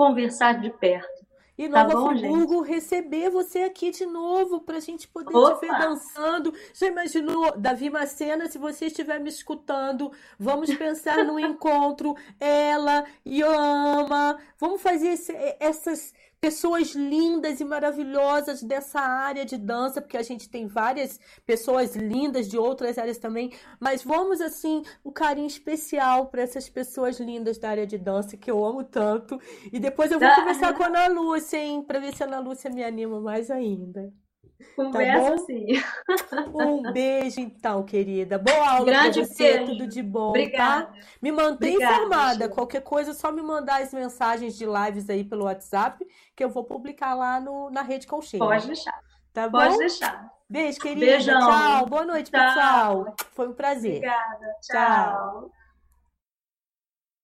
conversar 0.00 0.58
de 0.58 0.70
perto. 0.70 1.20
E 1.58 1.68
tá 1.68 1.84
Nova 1.84 1.94
bom, 1.94 2.08
Friburgo 2.08 2.64
gente? 2.64 2.74
receber 2.74 3.28
você 3.28 3.58
aqui 3.64 3.90
de 3.90 4.06
novo 4.06 4.62
para 4.62 4.78
a 4.78 4.80
gente 4.80 5.06
poder 5.06 5.36
Opa. 5.36 5.56
te 5.56 5.66
ver 5.66 5.78
dançando. 5.78 6.54
Já 6.72 6.86
imaginou, 6.86 7.52
Davi 7.58 7.90
Macena, 7.90 8.48
se 8.48 8.56
você 8.56 8.86
estiver 8.86 9.20
me 9.20 9.28
escutando, 9.28 10.10
vamos 10.38 10.74
pensar 10.74 11.22
no 11.22 11.36
encontro. 11.38 12.16
Ela, 12.40 13.04
Yama, 13.26 14.38
vamos 14.58 14.80
fazer 14.80 15.08
esse, 15.08 15.34
essas 15.60 16.14
pessoas 16.40 16.94
lindas 16.94 17.60
e 17.60 17.64
maravilhosas 17.64 18.62
dessa 18.62 19.00
área 19.00 19.44
de 19.44 19.58
dança, 19.58 20.00
porque 20.00 20.16
a 20.16 20.22
gente 20.22 20.48
tem 20.48 20.66
várias 20.66 21.20
pessoas 21.44 21.94
lindas 21.94 22.48
de 22.48 22.56
outras 22.56 22.96
áreas 22.98 23.18
também, 23.18 23.52
mas 23.78 24.02
vamos 24.02 24.40
assim, 24.40 24.82
um 25.04 25.12
carinho 25.12 25.46
especial 25.46 26.26
para 26.28 26.42
essas 26.42 26.68
pessoas 26.68 27.20
lindas 27.20 27.58
da 27.58 27.68
área 27.68 27.86
de 27.86 27.98
dança 27.98 28.36
que 28.36 28.50
eu 28.50 28.64
amo 28.64 28.82
tanto. 28.82 29.38
E 29.72 29.78
depois 29.78 30.10
eu 30.10 30.18
vou 30.18 30.28
ah. 30.28 30.36
conversar 30.36 30.74
com 30.74 30.82
a 30.82 30.86
Ana 30.86 31.08
Lúcia, 31.08 31.58
hein, 31.58 31.82
para 31.82 32.00
ver 32.00 32.14
se 32.14 32.22
a 32.22 32.26
Ana 32.26 32.40
Lúcia 32.40 32.70
me 32.70 32.82
anima 32.82 33.20
mais 33.20 33.50
ainda. 33.50 34.12
Conversa 34.76 35.30
tá 35.30 35.38
sim. 35.38 35.66
Um 36.54 36.92
beijo, 36.92 37.40
então, 37.40 37.82
querida. 37.84 38.38
Boa 38.38 38.70
aula 38.70 38.84
Grande 38.84 39.20
pra 39.20 39.28
você, 39.28 39.58
beijo. 39.58 39.72
tudo 39.72 39.86
de 39.86 40.02
bom, 40.02 40.26
tá? 40.26 40.28
Obrigada. 40.30 40.86
tá? 40.86 40.92
Me 41.20 41.32
mantém 41.32 41.74
Obrigada, 41.74 41.94
informada. 41.96 42.48
Qualquer 42.48 42.82
coisa, 42.82 43.10
é 43.10 43.14
só 43.14 43.30
me 43.30 43.42
mandar 43.42 43.82
as 43.82 43.92
mensagens 43.92 44.56
de 44.56 44.66
lives 44.66 45.08
aí 45.10 45.24
pelo 45.24 45.44
WhatsApp, 45.44 46.04
que 46.34 46.42
eu 46.42 46.48
vou 46.48 46.64
publicar 46.64 47.14
lá 47.14 47.40
no, 47.40 47.70
na 47.70 47.82
rede 47.82 48.06
com 48.06 48.20
Sheila. 48.20 48.46
Pode 48.46 48.66
deixar. 48.66 48.98
Tá 49.32 49.48
bom? 49.48 49.58
Pode 49.58 49.78
deixar. 49.78 50.30
Beijo, 50.48 50.80
querida. 50.80 51.06
Beijão. 51.06 51.38
Tchau. 51.40 51.86
Boa 51.86 52.04
noite, 52.04 52.30
tchau. 52.30 52.40
pessoal. 52.40 53.14
Foi 53.32 53.48
um 53.48 53.52
prazer. 53.52 53.96
Obrigada. 53.96 54.56
tchau. 54.60 55.40
tchau. 55.42 55.59